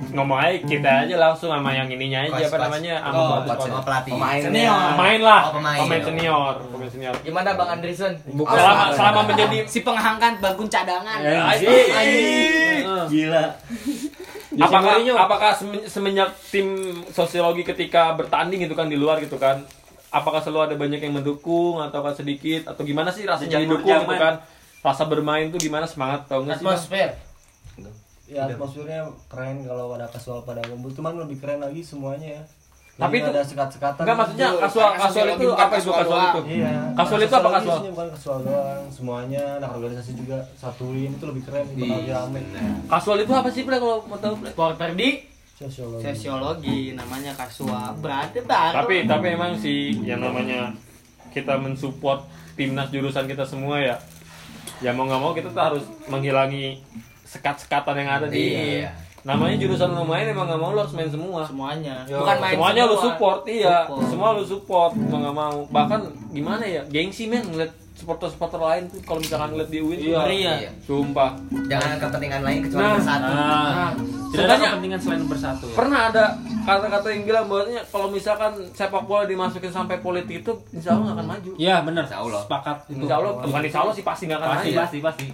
ngomong 0.09 0.37
aja 0.37 0.57
kita 0.61 0.91
aja 1.03 1.15
langsung 1.15 1.47
sama 1.47 1.69
yang 1.69 1.85
ininya 1.85 2.19
aja 2.21 2.31
Coach, 2.31 2.41
apa 2.43 2.51
coach. 2.51 2.65
namanya 2.65 2.95
sama 2.97 3.13
Oh, 3.15 3.29
coach. 3.45 3.61
Sama 3.63 3.81
pelatih. 3.81 4.11
Pemain. 4.13 4.41
Senior. 4.41 4.79
pemain 4.91 5.19
lah 5.21 5.41
Oh, 5.41 5.53
pemain. 5.55 5.79
pemain 5.79 6.01
senior 6.01 6.53
pemain 6.65 6.89
senior 6.89 7.15
Gimana 7.19 7.49
Bang 7.53 7.69
Andrison? 7.71 8.13
selama 8.25 8.85
selama 8.91 9.21
menjadi 9.25 9.57
Si 9.65 9.79
pengangkat 9.81 10.33
bangun 10.37 10.67
cadangan. 10.67 11.19
Heeh. 11.19 13.03
Gila. 13.07 13.45
apakah 14.59 14.93
apakah 15.15 15.51
semen- 15.53 15.85
semenjak 15.85 16.29
tim 16.49 16.67
sosiologi 17.07 17.61
ketika 17.63 18.11
bertanding 18.13 18.61
itu 18.61 18.73
kan 18.73 18.85
di 18.85 18.97
luar 18.97 19.19
gitu 19.19 19.37
kan 19.37 19.61
apakah 20.09 20.41
selalu 20.41 20.61
ada 20.63 20.75
banyak 20.75 20.99
yang 20.99 21.13
mendukung 21.13 21.77
ataukah 21.77 22.11
sedikit 22.11 22.65
atau 22.65 22.81
gimana 22.81 23.13
sih 23.13 23.23
rasanya 23.23 23.61
didukung 23.61 23.93
gitu 24.03 24.15
kan 24.15 24.41
rasa 24.79 25.05
bermain 25.05 25.47
tuh 25.47 25.59
gimana 25.59 25.85
semangat 25.85 26.25
tau 26.25 26.41
nggak 26.41 26.57
sih? 26.57 26.65
Atmosfer. 26.65 27.09
Ya 28.29 28.45
atmosfernya 28.45 29.01
keren 29.25 29.65
kalau 29.65 29.91
ada 29.91 30.05
kasual 30.05 30.45
pada 30.45 30.61
ngumpul. 30.63 30.93
Cuman 30.93 31.17
lebih 31.17 31.41
keren 31.41 31.59
lagi 31.59 31.81
semuanya. 31.81 32.37
Ya 32.37 32.43
Tapi 32.99 33.15
itu- 33.17 33.31
ada 33.31 33.41
sekat-sekatan 33.41 34.03
Enggak 34.03 34.17
maksudnya 34.19 34.47
kasual 34.59 34.89
kasual 34.93 35.27
itu 35.31 35.47
apa 35.49 35.73
itu? 35.73 35.87
kasual 35.89 36.19
itu? 36.21 36.41
Iya. 36.53 36.71
Kasual 36.93 37.19
itu 37.23 37.33
apa 37.33 37.49
kasual? 37.49 37.77
Bukan 37.89 38.07
kasual 38.11 38.37
doang 38.43 38.83
semuanya. 38.91 39.43
Anak 39.55 39.71
organisasi 39.73 40.11
juga 40.13 40.37
satuin 40.53 41.09
itu 41.09 41.25
lebih 41.25 41.43
keren 41.43 41.63
bakal 41.65 41.95
lebih 41.97 42.11
rame. 42.11 42.41
kasual 42.85 43.17
itu 43.17 43.31
apa 43.31 43.49
sih 43.49 43.63
Ple, 43.63 43.77
kalau 43.77 44.03
mau 44.03 44.19
tahu? 44.19 44.33
Porter 44.51 44.91
di? 44.93 45.09
Sosiologi. 45.55 46.03
Sosiologi 46.05 46.79
namanya 46.91 47.31
Kasua. 47.35 47.91
Berarti 47.93 48.39
baru. 48.43 48.75
tapi 48.77 48.95
tapi 49.03 49.25
emang 49.29 49.55
sih 49.55 49.95
yang 50.03 50.19
namanya 50.19 50.71
kita 51.31 51.55
mensupport 51.55 52.23
timnas 52.53 52.87
jurusan 52.89 53.25
kita 53.25 53.43
semua 53.43 53.79
ya. 53.79 53.95
Ya 54.79 54.91
mau 54.91 55.03
nggak 55.03 55.19
mau 55.19 55.31
kita 55.31 55.49
tuh 55.49 55.59
harus 55.61 55.83
menghilangi 56.07 56.79
sekat-sekatan 57.29 57.93
yang 57.95 58.09
ada 58.11 58.27
di 58.27 58.57
Iya. 58.81 58.89
namanya 59.21 59.55
jurusan 59.57 59.91
lu 59.91 60.01
main 60.03 60.25
emang 60.25 60.47
nggak 60.47 60.57
mau 60.57 60.71
lu 60.71 60.79
harus 60.79 60.91
main 60.91 61.05
semua 61.07 61.43
semuanya. 61.43 62.01
Yo, 62.05 62.17
Bukan 62.19 62.37
main 62.39 62.55
semuanya 62.55 62.83
lu 62.83 62.95
semua. 62.95 63.05
support 63.05 63.39
iya 63.45 63.77
Support. 63.83 64.05
semua 64.07 64.27
lu 64.31 64.43
support 64.43 64.91
mau 64.95 65.17
nggak 65.19 65.35
mau 65.37 65.57
bahkan 65.67 66.01
gimana 66.29 66.63
ya 66.63 66.81
gengsi 66.87 67.27
men 67.27 67.43
ngeliat 67.43 67.69
supporter-supporter 67.93 68.55
lain 68.57 68.87
tuh 68.87 69.03
kalau 69.03 69.19
misalkan 69.19 69.51
ngeliat 69.51 69.67
di 69.67 69.79
UIN 69.79 69.99
Iya. 70.01 70.19
ya. 70.23 70.53
Iya. 70.57 70.71
sumpah 70.81 71.31
Jangan 71.67 71.99
kepentingan 71.99 72.41
lain 72.41 72.59
kecuali 72.63 72.79
Nah. 72.81 72.95
bersatu. 72.95 73.27
Nah, 73.27 73.35
tidak 73.35 73.75
ada 73.91 74.31
Sebenarnya- 74.31 74.69
kepentingan 74.71 74.99
selain 74.99 75.23
bersatu. 75.27 75.65
ya. 75.65 75.75
pernah 75.75 75.99
ada 76.07 76.23
kata-kata 76.61 77.07
yang 77.09 77.23
bilang 77.23 77.45
bahwasanya 77.45 77.81
kalau 77.85 78.07
misalkan 78.09 78.51
sepak 78.71 79.03
bola 79.03 79.23
dimasukin 79.25 79.69
sampai 79.69 79.99
politik 79.99 80.35
itu 80.39 80.51
insya 80.71 80.95
Allah 80.95 81.11
nggak 81.11 81.17
akan 81.17 81.27
maju 81.27 81.51
Iya 81.59 81.75
benar. 81.83 82.03
Insya 82.07 82.19
Allah. 82.19 82.41
Sepakat 82.41 82.77
itu. 82.87 83.03
insya 83.03 83.15
Allah 83.15 83.31
bukan 83.37 83.61
insya 83.61 83.79
Allah 83.81 83.93
sih 83.93 84.05
pasti 84.07 84.23
nggak 84.25 84.39
akan 84.39 84.49
Pasti 84.49 84.63
maju 84.65 84.79
pasti 84.79 84.97
pasti. 85.03 85.25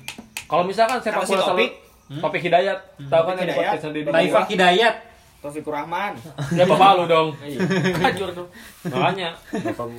kalau 0.44 0.64
misalkan 0.64 0.98
sepak 1.00 1.22
bola 1.24 1.42
selalu 1.46 1.85
Topik? 2.08 2.22
Topik 2.22 2.42
Hidayat 2.44 2.78
tahu 3.04 3.24
kan 3.24 3.34
yang 3.34 3.40
di 3.40 3.46
Hidayat. 3.48 3.72
podcast 3.72 3.84
di 3.90 4.02
Taifah 4.06 4.46
Hidayat. 4.48 4.96
Taufikur 5.38 5.74
Rahman. 5.76 6.18
ya 6.52 6.66
bapak 6.66 6.90
lu 6.96 7.04
dong 7.06 7.30
Kajur 8.02 8.34
tuh. 8.34 8.48
makanya 8.88 9.30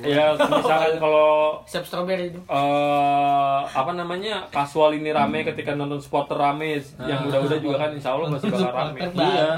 ya 0.01 0.35
misalkan 0.35 0.99
kalau 0.99 1.55
Sep 1.63 1.83
strawberry 1.83 2.27
itu. 2.27 2.39
eh 2.43 3.59
apa 3.63 3.91
namanya 3.93 4.43
kasual 4.47 4.91
ini 4.91 5.07
rame 5.09 5.43
ketika 5.45 5.71
nonton 5.71 5.97
supporter 5.97 6.35
rame 6.35 6.75
yang 6.99 7.23
udah-udah 7.23 7.59
juga 7.59 7.79
kan 7.79 7.89
insya 7.91 8.11
Allah 8.11 8.27
masih 8.29 8.47
bakal 8.49 8.71
rame 8.71 8.99
Iya. 9.07 9.51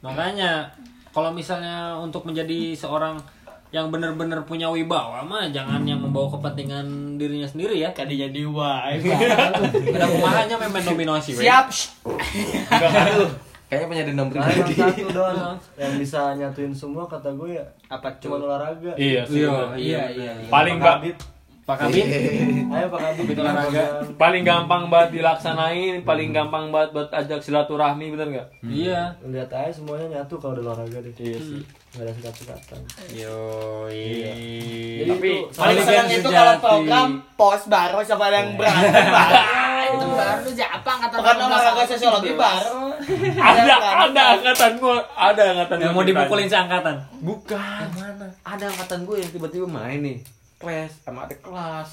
Makanya 0.00 0.50
kalau 1.10 1.28
misalnya 1.30 1.92
untuk 1.94 2.24
menjadi 2.24 2.72
seorang 2.72 3.20
yang 3.68 3.90
benar-benar 3.90 4.40
punya 4.42 4.68
wibawa 4.68 5.20
mah 5.20 5.44
jangan 5.48 5.82
yang 5.82 5.98
membawa 5.98 6.30
kepentingan 6.30 6.86
dirinya 7.14 7.44
sendiri 7.44 7.76
ya. 7.76 7.90
Kadi 7.90 8.14
jadi 8.18 8.40
wae. 8.44 8.98
Udah 9.86 10.08
kumahannya 10.08 10.56
main 10.58 10.84
dominasi. 10.84 11.34
Siap. 11.34 11.66
Kayaknya 13.64 13.86
punya 13.88 14.04
dendam 14.04 14.28
Nah, 14.28 14.44
pribadi. 14.44 14.74
yang 14.76 14.92
satu 14.92 15.08
doang 15.16 15.56
yang 15.74 15.92
bisa 15.96 16.20
nyatuin 16.36 16.70
semua 16.70 17.08
kata 17.08 17.32
gue 17.32 17.56
ya 17.56 17.64
Apa 17.88 18.12
cuma 18.20 18.36
olahraga 18.38 18.92
iya 18.94 19.24
Iya. 19.24 19.50
Iya, 19.74 20.02
iya. 20.12 20.32
iya. 20.36 20.48
paling 20.48 20.76
Kabit. 20.78 21.16
Pak 21.64 21.76
Kabin. 21.78 22.04
ayo 22.68 22.86
Pak 22.86 23.00
Kabit. 23.00 23.24
Kabit 23.24 23.36
olahraga. 23.40 23.84
paling 24.14 24.42
gampang 24.42 24.82
banget 24.86 25.16
dilaksanain 25.16 26.04
paling 26.04 26.28
gampang 26.28 26.68
banget 26.68 26.92
buat 26.92 27.08
ajak 27.10 27.40
silaturahmi 27.40 28.12
bener 28.12 28.28
nggak? 28.30 28.48
Iya. 28.62 29.16
lihat 29.24 29.48
aja 29.50 29.72
semuanya 29.72 30.20
nyatu 30.20 30.36
kalau 30.36 30.52
udah 30.54 30.64
olahraga 30.70 31.00
deh. 31.00 31.12
Iya 31.14 31.38
sih. 31.38 31.62
Nggak 31.90 32.02
ada 32.02 32.12
sekat-sekatan 32.12 32.80
Yo. 33.10 33.38
Jadi 33.88 35.08
tapi 35.08 35.30
itu 35.40 35.56
Paling 35.56 35.78
senang 35.78 35.96
yang 35.96 36.08
itu 36.12 36.28
kalau 36.28 36.54
program 36.58 37.08
pos 37.34 37.62
baru 37.64 37.96
sama 38.02 38.28
yang 38.28 38.48
berantem 38.54 39.06
baru. 39.16 39.36
Itu 39.86 40.06
baru 40.10 40.48
siapa 40.50 40.88
angkatan 40.90 41.16
Bukan 41.16 41.36
olahraga 41.40 41.82
sosiologi 41.86 42.32
baru. 42.34 42.80
ada 43.34 43.74
ada 44.04 44.22
angkatan 44.34 44.72
gua 44.76 44.96
ada 45.16 45.42
angkatan 45.50 45.76
Yang 45.78 45.88
gua 45.88 45.96
mau 45.96 46.04
dipukulin 46.04 46.46
seangkatan. 46.46 46.94
bukan. 47.20 47.84
Mana? 47.94 48.26
Ada 48.44 48.64
angkatan 48.68 49.00
gue 49.02 49.16
yang 49.16 49.30
tiba-tiba 49.30 49.64
main 49.64 49.98
nih 49.98 50.18
kelas 50.64 50.92
sama 50.98 51.20
adik 51.22 51.40
kelas. 51.40 51.88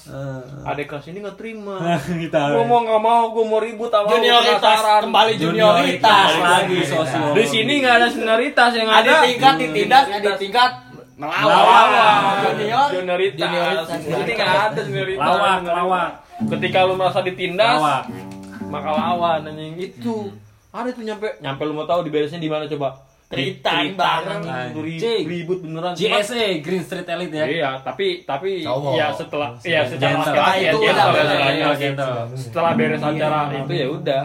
Adik 0.64 0.86
kelas 0.86 1.04
ini 1.06 1.18
nggak 1.20 1.36
terima 1.36 1.76
Kita. 2.22 2.40
gue 2.50 2.64
mau 2.64 2.80
nggak 2.80 3.00
mau 3.00 3.22
gue 3.30 3.44
mau 3.44 3.60
ribut 3.60 3.86
sama 3.86 4.08
Junioritas 4.08 4.78
kembali 5.02 5.32
junioritas 5.36 6.28
lagi 6.34 6.78
sosial. 6.82 7.30
di 7.32 7.44
sini 7.44 7.72
nggak 7.78 7.94
ada 7.94 8.08
senioritas 8.08 8.70
yang 8.72 8.88
Ada 8.88 8.98
ada. 8.98 9.14
tingkat 9.22 9.54
ditindak, 9.58 10.04
ada 10.10 10.32
tingkat 10.34 10.70
melawan. 11.14 11.52
lawan 11.52 12.18
Junior, 12.50 12.86
junioritas. 12.90 13.38
Junioritas. 13.38 13.98
jadi 14.02 14.30
nggak 14.32 14.50
ada 14.66 14.80
senioritas. 14.80 15.20
Lawak, 15.22 15.58
lawak. 15.62 16.08
ketika 16.50 16.78
lu 16.82 16.94
merasa 16.94 17.20
ditindas 17.20 17.76
Lawak. 17.78 18.02
maka 18.64 18.88
lawan 18.90 19.40
anjing. 19.46 19.76
Itu. 19.76 20.32
Ada 20.72 20.88
tuh 20.90 21.04
nyampe 21.04 21.28
nyampe 21.38 21.62
lu 21.62 21.76
mau 21.76 21.84
tahu 21.84 22.00
diberesnya 22.02 22.40
di 22.40 22.48
mana 22.48 22.64
coba 22.66 22.96
Ceritain 23.32 23.96
bareng. 23.96 24.42
Ribut 25.24 25.64
beneran. 25.64 25.96
GSE 25.96 26.60
Green 26.60 26.84
Street 26.84 27.08
Elite 27.08 27.32
ya. 27.32 27.46
Iya, 27.48 27.70
tapi 27.80 28.20
tapi 28.22 28.60
Cowok. 28.60 28.92
ya 28.92 29.08
setelah 29.08 29.48
ya 29.64 29.80
secara 29.88 30.20
laki-laki 30.20 30.60
ya, 30.60 30.72
Itu 31.88 32.04
setelah 32.36 32.70
beres 32.76 33.00
acara 33.00 33.48
itu. 33.56 33.72
ya 33.72 33.86
udah 33.88 34.22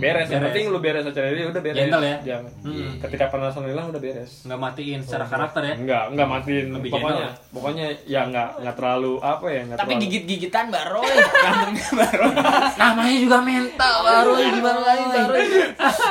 beres 0.00 0.26
yang 0.26 0.40
Beres. 0.40 0.46
penting 0.48 0.64
lu 0.66 0.78
beres 0.78 1.04
acara 1.04 1.26
itu 1.28 1.46
udah 1.46 1.62
beres 1.62 1.76
Gentle 1.78 2.02
ya? 2.02 2.16
Jangan. 2.22 2.52
Hmm. 2.60 2.90
ketika 2.98 3.24
penasaran 3.28 3.68
hilang 3.68 3.86
udah 3.88 4.00
beres 4.00 4.32
Nggak 4.42 4.58
matiin 4.58 5.00
secara 5.00 5.24
karakter 5.26 5.62
ya. 5.62 5.74
enggak 5.76 6.04
enggak 6.08 6.28
matiin 6.28 6.66
Lebih 6.72 6.90
pokoknya 6.90 7.26
gentle. 7.28 7.52
pokoknya 7.52 7.84
ya 8.04 8.20
enggak 8.24 8.48
enggak 8.56 8.74
terlalu 8.74 9.12
apa 9.20 9.46
ya 9.46 9.60
enggak 9.62 9.78
Tapi 9.78 9.90
terlalu 9.90 10.02
gigit-gigitan 10.02 10.64
baru, 10.66 11.02
gantemnya 11.36 11.88
baru. 11.94 12.24
Namanya 12.80 13.16
juga 13.18 13.38
mental 13.40 13.94
baru 14.00 14.30
gimana 14.50 14.80
lagi 14.82 15.04
baru. 15.06 15.34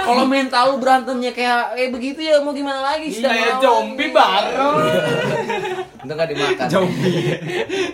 Kalau 0.05 0.23
mental 0.25 0.63
lu 0.65 0.77
berantemnya 0.77 1.31
kayak 1.31 1.61
kayak 1.73 1.89
begitu 1.91 2.19
ya 2.21 2.35
mau 2.39 2.53
gimana 2.53 2.81
lagi 2.85 3.09
sih? 3.09 3.21
Kayak 3.21 3.57
zombie 3.59 4.11
baru. 4.11 4.69
Itu 5.99 6.11
nggak 6.11 6.29
dimakan. 6.29 6.67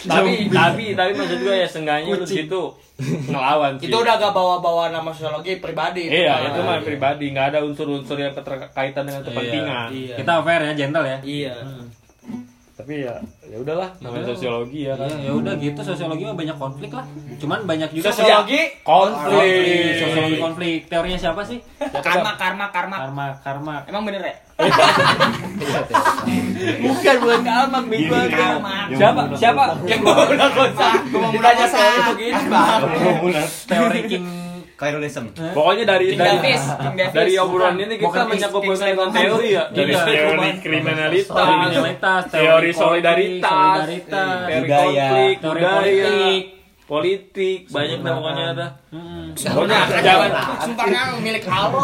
tapi 0.06 0.32
tapi 0.48 0.84
tapi 0.94 1.12
maksud 1.14 1.40
gue 1.42 1.56
ya 1.56 1.68
seenggaknya 1.68 2.12
lu 2.14 2.26
situ 2.26 2.62
ngelawan 3.28 3.76
sih 3.76 3.90
Itu 3.90 3.98
udah 3.98 4.16
gak 4.16 4.32
bawa-bawa 4.32 4.88
nama 4.88 5.12
sosiologi 5.12 5.60
pribadi. 5.60 6.08
iya 6.08 6.48
itu 6.48 6.60
mah 6.62 6.80
pribadi 6.80 7.34
nggak 7.34 7.48
ada 7.52 7.60
unsur-unsur 7.62 8.16
yang 8.16 8.32
keterkaitan 8.32 9.04
dengan 9.04 9.22
kepentingan 9.22 9.88
Iya. 9.92 10.16
Kita 10.16 10.32
fair 10.42 10.62
ya, 10.64 10.74
gentle 10.76 11.06
ya. 11.06 11.18
Iya. 11.20 11.56
Tapi 12.76 13.08
ya 13.08 13.16
ya 13.48 13.56
udahlah 13.56 13.88
namanya 14.04 14.36
sosiologi 14.36 14.84
ya 14.84 15.00
kan 15.00 15.08
Iya, 15.08 15.32
ya 15.32 15.32
udah 15.32 15.54
gitu 15.64 15.80
sosiologi 15.80 16.28
mah 16.28 16.36
banyak 16.36 16.58
konflik 16.60 16.92
lah. 16.92 17.08
Cuman 17.40 17.64
banyak 17.64 17.88
juga 17.96 18.12
Sosiologi 18.12 18.84
konflik 18.84 19.96
Sosiologi 19.96 20.38
konflik. 20.44 20.80
Teorinya 20.92 21.16
siapa 21.16 21.40
sih? 21.48 21.64
Karma, 21.80 22.36
karma, 22.36 22.66
karma. 22.76 22.98
Karma, 23.00 23.26
karma. 23.40 23.76
Emang 23.88 24.04
bener 24.04 24.28
ya? 24.28 24.36
bukan 26.84 27.16
bukan 27.24 27.40
karma 27.44 27.80
Karma. 27.88 28.76
siapa 28.92 29.22
siapa 29.40 29.64
Yang 29.88 30.02
udah 30.04 30.50
kosa. 30.52 30.90
Gua 31.16 31.20
mau 31.32 31.40
tanya 31.40 31.68
saya 31.72 32.12
begini, 32.12 32.44
Bang. 32.52 32.82
Teori 33.72 34.02
King 34.12 34.26
Kairulism. 34.76 35.32
pokoknya 35.56 35.84
dari 35.88 36.20
dari 36.20 36.52
dari 37.16 37.34
obrolan 37.40 37.80
ini 37.80 37.96
kita 37.96 38.28
King 38.28 38.76
dengan 38.76 39.10
teori 39.12 39.50
ya. 39.56 39.64
Dari 39.72 39.94
teori 39.96 40.50
kriminalitas 40.60 41.32
kriminalitas, 41.32 42.22
teori 42.28 42.72
solidaritas 42.76 43.86
solidaritas, 43.86 44.48
teori 44.48 44.64
budaya, 44.68 45.08
konflik 45.08 45.36
teori 45.40 45.62
politik. 45.64 46.55
Politik, 46.86 47.66
banyak 47.74 48.06
dah 48.06 48.14
pokoknya 48.14 48.44
ada. 48.54 48.68
Pokoknya 49.34 49.78
jangan. 50.06 50.30
Sumpahnya 50.62 51.02
milik 51.18 51.46
Allah. 51.50 51.84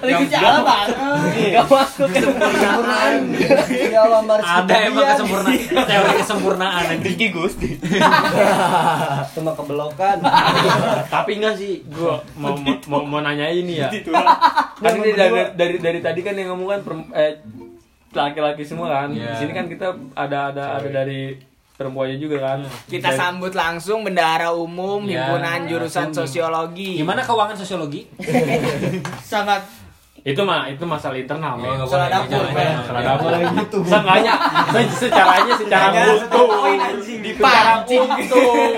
Lagi 0.00 0.26
jalan 0.28 0.62
bareng. 0.64 1.52
Gak 1.52 1.64
masuk. 1.68 2.08
Kesempurnaan. 2.08 3.20
Ya 3.68 4.02
lambar 4.08 4.38
Ada 4.40 4.74
emang 4.88 5.06
kesempurnaan. 5.12 5.60
Teori 5.84 6.14
kesempurnaan. 6.20 6.84
Anjing. 6.88 7.32
Cuma 9.34 9.52
kebelokan. 9.52 10.16
Tapi 11.08 11.30
enggak 11.36 11.54
sih, 11.60 11.84
gua 11.88 12.20
mau 12.34 12.56
mau 12.56 12.74
mau, 12.88 13.00
mau 13.04 13.20
nanya 13.20 13.48
ini 13.48 13.80
ya. 13.80 13.88
kan 14.74 14.92
ini 14.98 15.12
dari, 15.12 15.40
dari 15.54 15.76
dari 15.78 15.98
tadi 16.00 16.20
kan 16.20 16.34
yang 16.34 16.56
ngomong 16.56 16.68
kan 16.68 16.80
eh, 17.12 17.40
laki-laki 18.12 18.64
semua 18.64 18.88
kan. 18.88 19.12
Di 19.12 19.20
Iya. 19.20 19.36
sini 19.36 19.52
kan 19.52 19.66
kita 19.68 19.92
ada 20.16 20.52
ada 20.52 20.64
ada 20.80 20.88
dari 20.88 21.53
perempuannya 21.74 22.16
juga 22.22 22.36
kan. 22.38 22.58
Kita 22.86 23.10
Dan- 23.12 23.18
sambut 23.18 23.52
langsung 23.52 24.06
bendahara 24.06 24.54
umum 24.54 25.02
Ya, 25.04 25.26
himpunan 25.26 25.66
jurusan 25.66 26.14
sosiologi. 26.14 26.98
Gimana 26.98 27.26
keuangan 27.26 27.58
sosiologi? 27.58 28.06
Sangat 29.32 29.83
itu 30.24 30.40
mah 30.40 30.64
itu 30.66 30.80
masalah 30.82 31.14
internal 31.14 31.52
men. 31.54 31.68
nggak 31.70 31.84
Masalah 31.84 32.06
boleh, 32.08 32.16
dapur, 32.24 32.44
men. 32.50 32.72
Masalah 32.74 33.00
dapur 33.04 33.30
gitu. 33.36 33.78
Seenggaknya 33.84 34.32
se- 34.66 34.96
secaranya 34.98 35.54
secara 35.54 35.86
kultur. 35.92 36.48
Secara 37.20 37.72
kultur. 37.84 38.72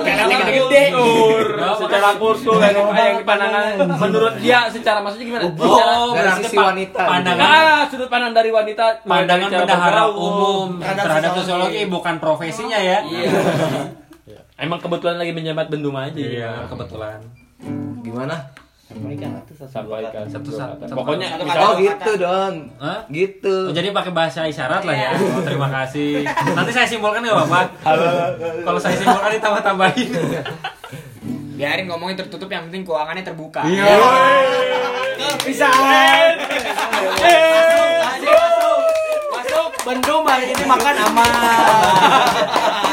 gede-gede. 0.00 0.82
Kultur. 0.90 1.44
Secara 1.76 2.08
kultur 2.16 2.58
yang 2.58 2.76
yang 2.90 3.20
pandangan 3.22 3.64
menurut 3.94 4.34
dia 4.38 4.64
secara 4.68 4.98
maksudnya 5.00 5.26
gimana? 5.26 5.44
Secara 5.46 5.92
Oh, 5.98 6.12
dari 6.12 6.30
sisi 6.40 6.56
wanita. 6.56 7.02
Pandangan 7.02 7.44
Ah, 7.46 7.82
sudut 7.86 8.08
pandang 8.08 8.32
dari 8.32 8.50
wanita 8.50 8.84
pandangan 9.04 9.48
bendahara 9.52 10.04
umum 10.08 10.80
Terhadap 10.80 11.04
sosiologi. 11.34 11.36
sosiologi 11.38 11.82
bukan 11.86 12.14
profesinya 12.16 12.78
ya. 12.78 13.04
Emang 14.56 14.80
kebetulan 14.80 15.20
lagi 15.20 15.36
menjabat 15.36 15.68
bendum 15.68 15.92
aja. 15.92 16.16
Iya, 16.16 16.64
kebetulan. 16.66 17.20
Gimana? 18.00 18.48
Sampaikan 18.96 20.24
Satu- 20.26 20.50
satu 20.50 20.80
satu- 20.80 20.94
Pokoknya 20.94 21.28
satu 21.30 21.44
misalnya- 21.44 21.66
Oh 21.66 21.74
gitu 21.76 22.10
Don. 22.16 22.54
Hah? 22.76 23.00
Gitu. 23.08 23.56
Oh, 23.68 23.72
jadi 23.72 23.88
pakai 23.90 24.12
bahasa 24.12 24.40
isyarat 24.44 24.82
lah 24.82 24.96
ya. 24.96 25.10
Oh, 25.14 25.42
terima 25.42 25.68
kasih. 25.70 26.24
Nanti 26.52 26.70
saya 26.70 26.86
simpulkan 26.86 27.20
nggak 27.20 27.36
apa-apa. 27.36 27.60
Kalau 28.62 28.78
saya 28.78 28.94
simpulkan 28.94 29.30
ditambah-tambahin. 29.32 30.10
Biarin 31.56 31.86
ngomongin 31.86 32.16
tertutup 32.16 32.48
yang 32.48 32.68
penting 32.68 32.82
keuangannya 32.82 33.22
terbuka. 33.22 33.64
bisa. 35.40 35.68
Masuk 39.30 39.68
bendum 39.82 40.22
hari 40.22 40.50
ini 40.50 40.64
makan 40.64 40.94
aman. 41.06 42.84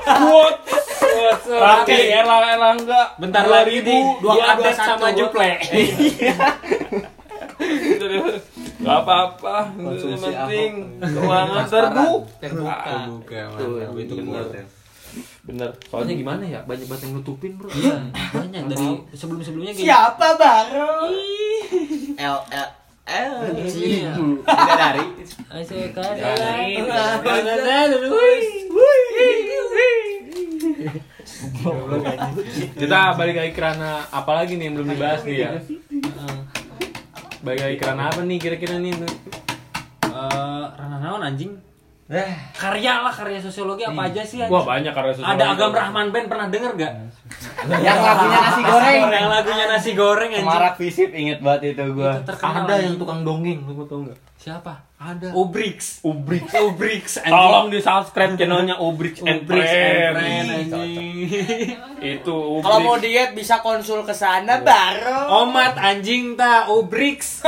Quote. 0.00 0.60
Tapi 1.42 1.94
Erlang 2.08 2.44
Erlangga 2.44 3.14
Bentar 3.20 3.44
lagi 3.46 3.84
di 3.84 3.96
dua 4.24 4.56
update 4.56 4.78
sama 4.80 5.12
Juple. 5.12 5.52
Gak 8.82 8.98
apa-apa, 9.06 9.70
yang 9.78 10.18
penting 10.18 10.70
keuangan 10.98 11.64
terbuka. 11.70 12.26
Terbuka. 12.42 13.42
Itu 13.94 14.14
benar. 14.18 14.44
Bener. 15.46 15.70
Soalnya 15.86 16.14
gimana 16.18 16.42
ya? 16.42 16.60
Banyak 16.66 16.86
banget 16.90 17.02
yang 17.06 17.22
nutupin, 17.22 17.54
Bro. 17.54 17.70
Iya, 17.70 18.10
banyak 18.10 18.62
dari 18.66 18.88
sebelum-sebelumnya 19.14 19.72
gini. 19.78 19.86
Siapa 19.86 20.28
baru? 20.34 21.14
L 22.18 22.38
L 22.50 22.68
L. 23.06 23.34
Iya. 23.70 24.12
Tidak 24.18 24.76
dari. 24.78 25.04
Kita 32.78 33.14
balik 33.14 33.36
lagi 33.38 33.52
ke 33.54 33.60
ranah 33.62 34.08
apa 34.10 34.32
lagi 34.32 34.58
nih 34.58 34.64
yang 34.70 34.74
belum 34.80 34.88
dibahas 34.94 35.20
nih 35.26 35.36
ya? 35.38 35.50
Balik 37.42 37.60
lagi 37.62 37.76
ke 37.78 37.84
ranah 37.86 38.04
apa 38.10 38.20
nih 38.22 38.38
kira-kira 38.38 38.78
nih? 38.78 38.92
Eh, 38.92 40.64
Rana 40.78 40.96
naon 41.00 41.22
anjing? 41.22 41.52
Karya 42.52 43.00
lah, 43.00 43.08
karya 43.08 43.40
sosiologi 43.40 43.88
apa 43.88 44.12
aja 44.12 44.20
sih? 44.20 44.44
anjing? 44.44 44.52
Wah 44.52 44.64
banyak 44.68 44.92
karya 44.92 45.12
sosiologi. 45.16 45.32
Ada 45.32 45.44
Agam 45.56 45.72
Rahman 45.72 46.08
Band 46.12 46.26
pernah 46.28 46.46
denger 46.52 46.72
gak? 46.76 46.92
Yang 47.72 47.98
lagunya 48.04 48.38
nasi 48.42 48.62
goreng. 48.62 49.00
Yang 49.08 49.28
lagunya 49.32 49.64
nasi 49.70 49.90
goreng 49.96 50.30
anjing. 50.36 50.48
Marak 50.52 50.74
visip 50.76 51.10
inget 51.16 51.38
banget 51.40 51.72
itu 51.72 51.84
gua. 51.96 52.20
Itu. 52.20 52.32
Ada 52.36 52.74
yang 52.84 53.00
tukang 53.00 53.24
dongeng, 53.24 53.64
lu 53.64 53.88
tau 53.88 54.04
nggak? 54.04 54.18
Siapa? 54.42 54.90
Ada. 54.98 55.34
Ubrix. 55.34 55.98
Ubrix. 56.02 56.46
Ubrix 56.54 57.04
anjing. 57.18 57.34
Tolong 57.34 57.66
di 57.68 57.78
subscribe 57.78 58.34
channelnya 58.34 58.78
Ubrix 58.78 59.18
and 59.18 59.42
Ubrix 59.42 59.66
and 59.66 59.74
Friends. 59.74 60.14
Friend 60.14 60.46
anjing. 60.54 61.16
Itu 61.98 62.36
Ubrix. 62.58 62.62
Kalau 62.62 62.78
mau 62.80 62.96
diet 62.98 63.30
bisa 63.34 63.58
konsul 63.58 64.02
ke 64.02 64.14
sana 64.14 64.62
baru. 64.62 65.42
Omat 65.42 65.74
anjing 65.74 66.34
ta 66.34 66.70
Ubrix. 66.70 67.42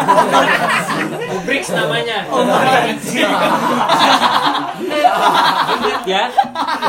Ubrix 1.38 1.70
namanya. 1.70 2.26
Ingat 4.74 6.02
ya? 6.04 6.24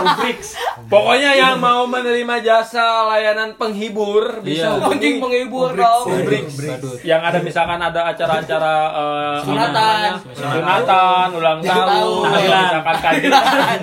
Ubrix. 0.02 0.40
Pokoknya 0.86 1.32
yang 1.34 1.58
mau 1.58 1.86
menerima 1.86 2.36
jasa 2.42 3.06
layanan 3.08 3.54
penghibur 3.54 4.42
bisa 4.42 4.66
Iya. 4.66 4.82
hubungi 4.82 4.98
Anjing 4.98 5.16
penghibur 5.20 5.70
dong. 5.74 6.06
Ubrix. 6.10 6.46
Yang 7.02 7.22
ada 7.22 7.40
misalkan 7.42 7.78
ada 7.78 8.02
acara-acara 8.10 8.74
eh, 8.92 9.38
Sunatan. 9.46 9.95
Namanya, 9.96 10.20
sunatan, 10.36 11.28
ulang 11.32 11.60
tahun, 11.62 12.24
Tahlilan. 12.26 12.64
misalkan 12.66 12.98
kaji 13.00 13.28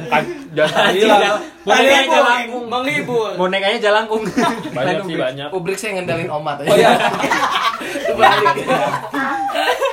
kan 0.06 0.24
jasa 0.52 0.74
tahlilan. 0.76 1.20
Bonekanya 1.62 2.06
jalangkung. 2.08 2.64
Menghibur. 2.66 3.30
Bonekanya 3.38 3.78
jalangkung. 3.80 4.22
Banyak 4.72 5.02
sih 5.04 5.16
banyak. 5.16 5.48
Ubrik 5.50 5.78
saya 5.78 5.90
ngendalin 5.96 6.28
omat 6.28 6.56
Oh 6.62 6.74
iya. 6.74 6.90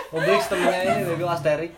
Ubrik 0.10 0.42
temennya 0.44 0.82
ini 0.90 1.02
Bego 1.06 1.28
Asterik. 1.30 1.72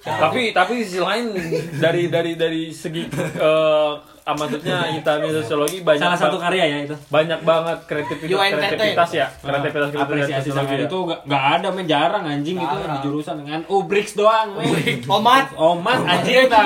tapi 0.00 0.50
tapi 0.50 0.80
sisi 0.80 0.96
lain 0.98 1.36
dari 1.76 2.08
dari 2.08 2.32
dari 2.32 2.72
segi 2.72 3.04
eh, 3.36 3.92
ah, 4.24 4.34
maksudnya 4.34 4.76
kita 4.96 5.12
sosiologi 5.40 5.78
banyak 5.80 6.02
Salah 6.02 6.18
satu 6.18 6.36
karya 6.36 6.64
ya 6.64 6.78
itu. 6.84 6.96
banyak 7.08 7.40
banget 7.42 7.78
kreativitas 7.84 8.36
UNTT. 8.36 8.54
kreativitas 8.56 9.10
ya 9.12 9.26
kreativitas 9.40 9.72
kreativitas 9.90 10.04
apresiasi 10.04 10.48
sama 10.50 10.70
ya. 10.72 10.86
itu 10.86 10.98
gak, 11.06 11.20
gak 11.24 11.44
ada 11.60 11.68
men 11.70 11.86
jarang 11.86 12.24
anjing 12.24 12.56
itu 12.56 12.76
di 12.80 12.98
jurusan 13.00 13.34
dengan 13.40 13.60
Ubrix 13.68 14.12
doang 14.14 14.56
men. 14.56 15.00
Omat. 15.06 15.52
Omat 15.56 15.98
anjing 16.04 16.48
ta. 16.48 16.64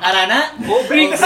Arana. 0.00 0.40
Ubrix. 0.64 1.20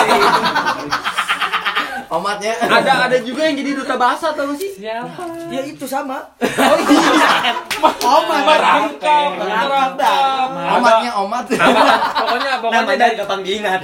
Omatnya. 2.09 2.53
ada 2.65 2.93
ada 3.09 3.17
juga 3.21 3.45
yang 3.45 3.57
jadi 3.61 3.71
duta 3.77 3.95
bahasa 4.01 4.33
tau 4.33 4.53
sih 4.57 4.73
Siapa? 4.81 5.53
Ya 5.53 5.61
itu 5.65 5.85
sama. 5.85 6.25
Oh 6.41 6.79
iya. 6.89 7.53
Omat. 7.85 8.43
Merangkap, 8.49 9.31
Merangkap. 9.37 10.49
Omatnya 10.57 11.11
omat. 11.21 11.45
Pokoknya 11.53 12.53
pokoknya 12.65 12.81
Namanya 12.85 12.99
dari 12.99 13.15
gampang 13.21 13.41
diingat. 13.45 13.81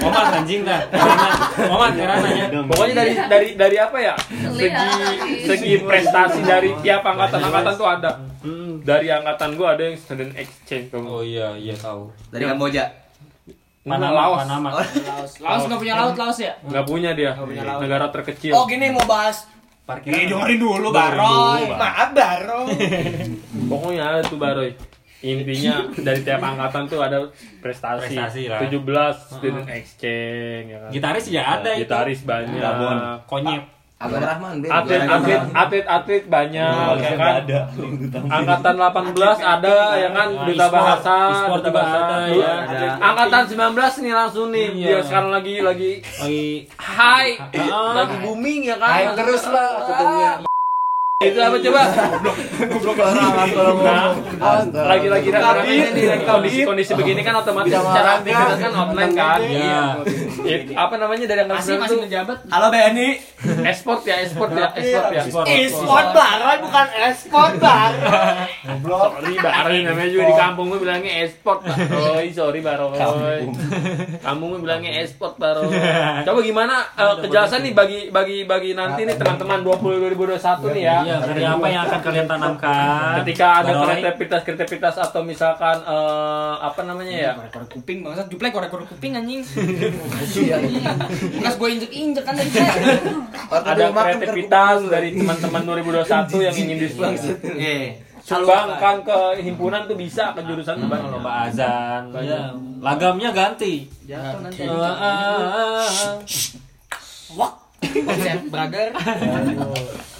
Omat 0.00 0.26
anjing 0.40 0.60
ta. 0.64 0.78
Omat. 0.96 1.32
Omat 1.68 1.90
nanya. 1.96 2.46
pokoknya 2.64 2.94
dari 2.96 3.12
dari 3.28 3.48
dari 3.56 3.76
apa 3.76 3.96
ya 4.00 4.14
segi 4.52 4.68
segi 5.44 5.72
prestasi 5.84 6.40
dari 6.44 6.70
tiap 6.80 7.04
angkatan 7.04 7.40
angkatan 7.40 7.74
tuh 7.76 7.88
ada 7.88 8.10
dari 8.82 9.08
angkatan 9.12 9.54
gua 9.54 9.78
ada 9.78 9.82
yang 9.86 9.96
student 10.00 10.32
exchange 10.34 10.90
Oh 10.92 11.20
iya 11.22 11.54
iya 11.56 11.76
tahu. 11.76 12.10
Dari 12.32 12.44
Kamboja. 12.48 12.84
Panama, 13.84 14.14
Laos 14.14 14.38
Panama. 14.40 14.68
Laos, 15.10 15.32
Laos 15.38 15.62
nggak 15.66 15.80
punya 15.80 15.94
laut 15.96 16.14
Laos 16.14 16.38
ya? 16.38 16.54
nggak 16.60 16.84
punya 16.84 17.10
dia 17.12 17.34
negara 17.78 18.06
terkecil 18.08 18.52
Oh 18.52 18.64
gini 18.64 18.88
mau 18.88 19.02
bahas. 19.02 19.50
Parkiran. 19.82 20.14
dengerin 20.14 20.56
dulu 20.56 20.88
Dengerin 20.88 21.18
Baroy. 21.18 21.26
dulu, 21.58 21.66
Bang. 21.68 21.80
Maaf 21.82 22.10
Baroy. 22.12 22.66
pokoknya 23.70 24.02
ada 24.04 24.20
tuh 24.22 24.38
baroy 24.38 24.70
intinya 25.20 25.74
dari 25.92 26.20
tiap 26.20 26.38
angkatan 26.40 26.82
tuh 26.86 26.98
ada 26.98 27.18
prestasi, 27.58 28.10
Prestasi 28.10 28.42
lah. 28.46 28.58
17 28.58 28.78
student 29.30 29.66
exchange 29.68 30.66
ya 30.68 30.78
kan 30.78 30.90
Gitaris 30.90 31.24
ya 31.28 31.42
ada 31.42 31.70
itu. 31.74 31.82
gitaris 31.82 32.20
banyak 32.22 32.58
Konyet. 33.26 33.62
Agam 34.02 34.18
Rahman 34.18 34.54
Bego. 34.58 34.72
atlet 34.74 35.00
atlet 35.06 35.42
atlet 35.54 35.86
atlet 35.86 36.22
banyak 36.26 36.94
ya 36.98 37.14
kan? 37.14 37.34
angkatan 38.26 38.74
18 38.74 39.14
ada 39.38 39.76
ya 39.94 40.08
kan? 40.10 40.26
Nah, 40.34 40.46
duta 40.50 40.66
bahasa 40.66 41.14
E-sport 41.30 41.60
duta 41.62 41.70
bahasa 41.70 41.98
ada, 42.02 42.18
ya. 42.34 42.52
ada. 42.66 42.86
angkatan 42.98 43.42
19 43.46 44.02
nih 44.02 44.12
langsung 44.12 44.46
nih. 44.50 44.66
Iya. 44.74 44.88
dia 44.90 45.00
sekarang 45.06 45.30
lagi 45.30 45.54
lagi 45.62 45.90
Lagi 46.02 46.46
high. 46.76 47.32
Lagi 47.70 48.14
booming 48.26 48.60
ya 48.66 48.76
kan? 48.82 48.90
Ayo 48.90 49.08
terus 49.14 49.42
lah 49.46 49.68
ketemunya. 49.86 50.51
Itu 51.28 51.38
apa 51.38 51.56
coba? 51.62 51.82
Nah, 53.82 54.08
lagi-lagi 54.72 55.28
lagi 55.30 56.24
kondisi 56.26 56.60
kondisi 56.66 56.92
begini 56.94 57.20
kan 57.22 57.34
otomatis 57.38 57.72
secara 57.72 58.20
aktivitas 58.20 58.58
kan 58.58 58.72
offline 58.74 59.14
kan. 59.14 59.40
Iya. 59.42 59.82
Ya, 60.42 60.56
apa 60.74 60.94
namanya 60.98 61.24
dari 61.30 61.40
yang 61.46 61.50
Masih 61.52 61.78
masih 61.78 61.98
menjabat. 62.02 62.38
Halo 62.50 62.66
BNI. 62.72 63.08
export 63.66 64.06
ya 64.06 64.22
export 64.22 64.50
ya 64.54 64.70
export 64.74 65.10
ya. 65.10 65.22
E-sport 65.50 66.06
baron 66.14 66.58
bukan 66.62 66.86
e-sport 67.10 67.54
baron. 67.58 68.46
sorry 68.82 69.34
baroy 69.38 69.78
namanya 69.82 70.10
juga 70.10 70.24
di 70.30 70.36
kampung 70.38 70.66
gue 70.70 70.80
bilangnya 70.82 71.12
export 71.26 71.60
baroy 71.66 72.26
sorry 72.30 72.60
baroy 72.62 72.98
kampung. 74.22 74.48
Gue 74.54 74.60
bilangnya 74.62 74.92
export 75.02 75.34
baroy 75.38 75.70
coba 76.22 76.40
gimana 76.42 76.74
eh, 76.94 77.14
kejelasan 77.22 77.60
nih 77.66 77.72
bagi 77.74 77.98
bagi 78.10 78.38
bagi 78.46 78.70
nanti 78.74 79.06
nih 79.06 79.16
teman-teman 79.18 79.62
20 79.62 80.14
2021 80.14 80.74
nih 80.76 80.82
ya 80.82 80.98
Iya, 81.12 81.28
dari 81.28 81.42
apa 81.44 81.66
yang 81.68 81.82
akan 81.84 82.00
kalian 82.00 82.26
tanamkan? 82.26 83.12
ketika 83.20 83.46
ada 83.60 83.72
kreativitas 83.84 84.40
kreativitas 84.42 84.94
atau 84.96 85.20
misalkan 85.20 85.76
eh, 85.84 86.54
apa 86.56 86.80
namanya 86.82 87.12
ya 87.12 87.32
Korek 87.52 87.68
kuping 87.68 88.00
bangsat 88.00 88.32
juplek 88.32 88.48
korek 88.48 88.72
kuping 88.88 89.12
anjing. 89.12 89.44
Bekas 91.36 91.54
gue 91.60 91.68
injek-injek 91.68 92.24
kan 92.24 92.34
tadi. 92.34 92.50
ada 93.52 93.84
kreativitas 93.92 94.78
dari 94.88 95.08
teman-teman 95.12 95.62
2021 95.68 96.46
yang 96.48 96.56
ingin 96.56 96.76
disumbangkan 96.80 97.36
Eh, 97.60 97.84
sumbangkan 98.24 98.96
ke 99.04 99.18
himpunan 99.42 99.84
tuh 99.84 99.98
bisa 99.98 100.32
ke 100.32 100.40
jurusan 100.42 100.80
Hmm, 100.80 100.88
apa 100.88 100.96
lomba 101.04 101.32
azan. 101.44 102.08
Ya. 102.24 102.56
Lagamnya 102.80 103.30
ganti. 103.30 103.84
Jatuh 104.08 104.40
nanti. 104.40 104.64
Eh. 104.64 104.72
Konsep 107.82 108.46
brother. 108.48 108.88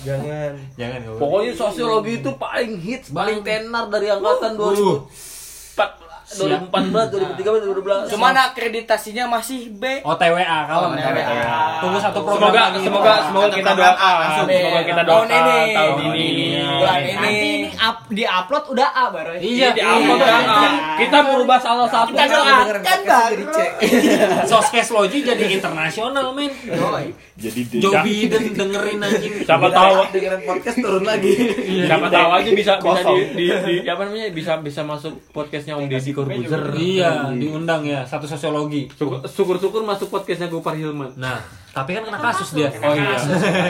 Jangan. 0.02 0.52
Jangan. 0.74 1.00
Pokoknya 1.18 1.52
sosiologi 1.56 2.20
itu 2.20 2.30
paling 2.36 2.72
hits, 2.82 3.08
paling 3.14 3.40
tenar 3.46 3.86
dari 3.88 4.10
angkatan 4.10 4.58
2014, 4.58 6.11
2014, 6.24 7.10
2013, 7.36 8.06
2012. 8.06 8.12
Cuman 8.12 8.34
akreditasinya 8.36 9.24
masih 9.28 9.70
B. 9.70 9.82
OTWA 10.00 10.42
kawan. 10.64 10.94
OTWA. 10.94 11.36
Tunggu 11.78 11.98
satu 11.98 12.18
program 12.20 12.38
semoga 12.42 12.62
lagi. 12.64 12.78
semoga 12.82 13.12
semoga 13.22 13.46
kita 13.50 13.72
program 13.72 13.94
doa, 13.94 14.00
A 14.00 14.10
langsung 14.16 14.46
semoga 14.48 14.78
B. 14.78 14.84
kita 14.84 15.02
Tahun 15.02 15.08
doa 15.08 15.26
ini. 15.32 15.34
tahun 15.36 15.68
Tahun 15.72 16.00
ini. 16.00 16.22
ini. 16.22 16.46
Bulan 16.72 16.94
Iya. 16.94 17.02
ini. 17.02 17.12
Nanti 17.14 17.46
ini 17.52 17.70
up 17.74 17.96
di 18.08 18.24
upload 18.24 18.64
udah 18.68 18.88
A 18.88 19.04
baron. 19.08 19.36
Iya, 19.36 19.68
Di 19.70 19.82
upload 19.82 20.18
Iya. 20.18 20.28
kan, 20.28 20.44
ah, 20.46 20.72
kita 20.96 21.18
merubah 21.22 21.58
salah 21.58 21.88
satu 21.88 22.08
Kita 22.08 22.24
doakan 22.24 22.54
baron. 22.64 22.82
Soskeslogi 24.44 25.18
jadi 25.22 25.44
internasional 25.52 26.26
men. 26.32 26.52
Jadi 27.32 27.60
Joe 27.74 28.02
Biden 28.02 28.52
dengerin 28.52 28.98
anjing. 29.00 29.34
siapa 29.42 29.66
tahu 29.68 29.94
dengerin 30.10 30.42
podcast 30.42 30.76
turun 30.78 31.02
lagi. 31.02 31.32
siapa 31.82 32.06
tahu 32.08 32.28
aja 32.30 32.50
bisa 32.52 32.72
bisa 32.78 33.10
di, 33.32 33.46
di, 33.48 33.74
di 33.80 33.88
apa 33.88 34.02
namanya 34.04 34.28
bisa 34.30 34.52
bisa 34.58 34.80
masuk 34.82 35.12
podcastnya 35.30 35.74
Om 35.74 35.88
Deddy 35.88 36.12
Corbuzier 36.22 36.62
Iya, 36.72 37.10
diundang 37.32 37.82
ya 37.82 38.00
satu 38.02 38.24
sosiologi. 38.24 38.86
Syukur- 38.90 39.22
syukur-syukur 39.24 39.82
masuk 39.82 40.08
podcastnya 40.08 40.46
Gopar 40.46 40.72
Hilman. 40.72 41.10
Nah, 41.16 41.42
tapi 41.68 41.92
kan 41.92 42.04
kena 42.04 42.20
kasus 42.20 42.52
dia. 42.52 42.70
oh 42.70 42.94
iya. 42.94 43.16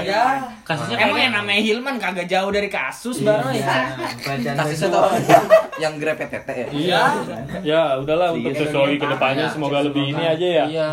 Ya. 0.02 0.24
Kasusnya 0.62 0.96
Emang 1.00 1.16
yang 1.16 1.32
namanya 1.32 1.60
Hilman 1.60 1.96
kagak 1.96 2.26
jauh 2.26 2.50
dari 2.50 2.66
kasus 2.66 3.22
baron 3.22 3.50
ya. 3.50 3.96
Kasusnya 4.52 4.88
tau 4.90 5.08
yang 5.78 5.96
grab 5.96 6.18
PTT 6.18 6.48
ya? 6.52 6.66
iya. 6.70 7.00
Ya 7.62 7.82
udahlah 7.96 8.34
untuk 8.34 8.52
sosiologi 8.52 8.98
ke 8.98 9.06
depannya 9.06 9.46
semoga 9.48 9.80
lebih 9.80 10.04
ini 10.08 10.22
aja 10.22 10.46
ya. 10.46 10.64
Iya, 10.66 10.86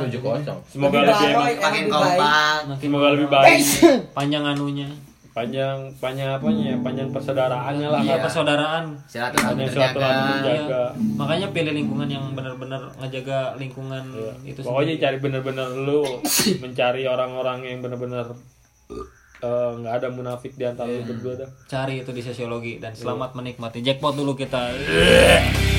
semoga 0.65 0.97
lebih 1.03 1.27
emang 1.27 1.47
makin 1.59 1.85
kompak. 1.87 2.57
semoga 2.79 3.07
lebih 3.11 3.27
baik. 3.27 3.59
Panjang 4.13 4.45
anunya. 4.47 4.87
Panjang 5.29 5.77
panjang 5.97 6.35
apanya 6.35 6.73
ya 6.73 6.77
panjang 6.81 7.09
persaudaraannya 7.09 7.87
lah 7.87 8.01
Iya, 8.01 8.15
persaudaraan. 8.19 8.83
Silaturahmi 9.05 9.61
panjang 9.61 9.69
terjaga. 9.69 10.03
Iya. 10.43 10.83
Makanya 11.15 11.47
pilih 11.49 11.73
lingkungan 11.75 12.07
yang 12.07 12.25
benar-benar 12.33 12.81
ngejaga 12.97 13.53
lingkungan 13.55 14.03
itu 14.41 14.59
pokoknya 14.59 14.97
sendiri. 14.97 15.03
cari 15.05 15.17
bener-bener 15.19 15.67
lu 15.79 16.01
mencari 16.63 17.03
orang-orang 17.05 17.59
yang 17.63 17.79
bener-bener 17.79 18.25
eh, 19.39 19.71
nggak 19.79 19.93
ada 19.95 20.07
munafik 20.09 20.53
di 20.53 20.65
antara 20.65 20.89
lu 20.89 21.05
berdua 21.05 21.33
dah 21.37 21.49
cari 21.65 22.01
itu 22.01 22.11
di 22.11 22.19
sosiologi 22.19 22.75
dan 22.77 22.91
selamat 22.91 23.31
menikmati 23.33 23.79
jackpot 23.79 24.11
dulu 24.13 24.35
kita 24.35 24.67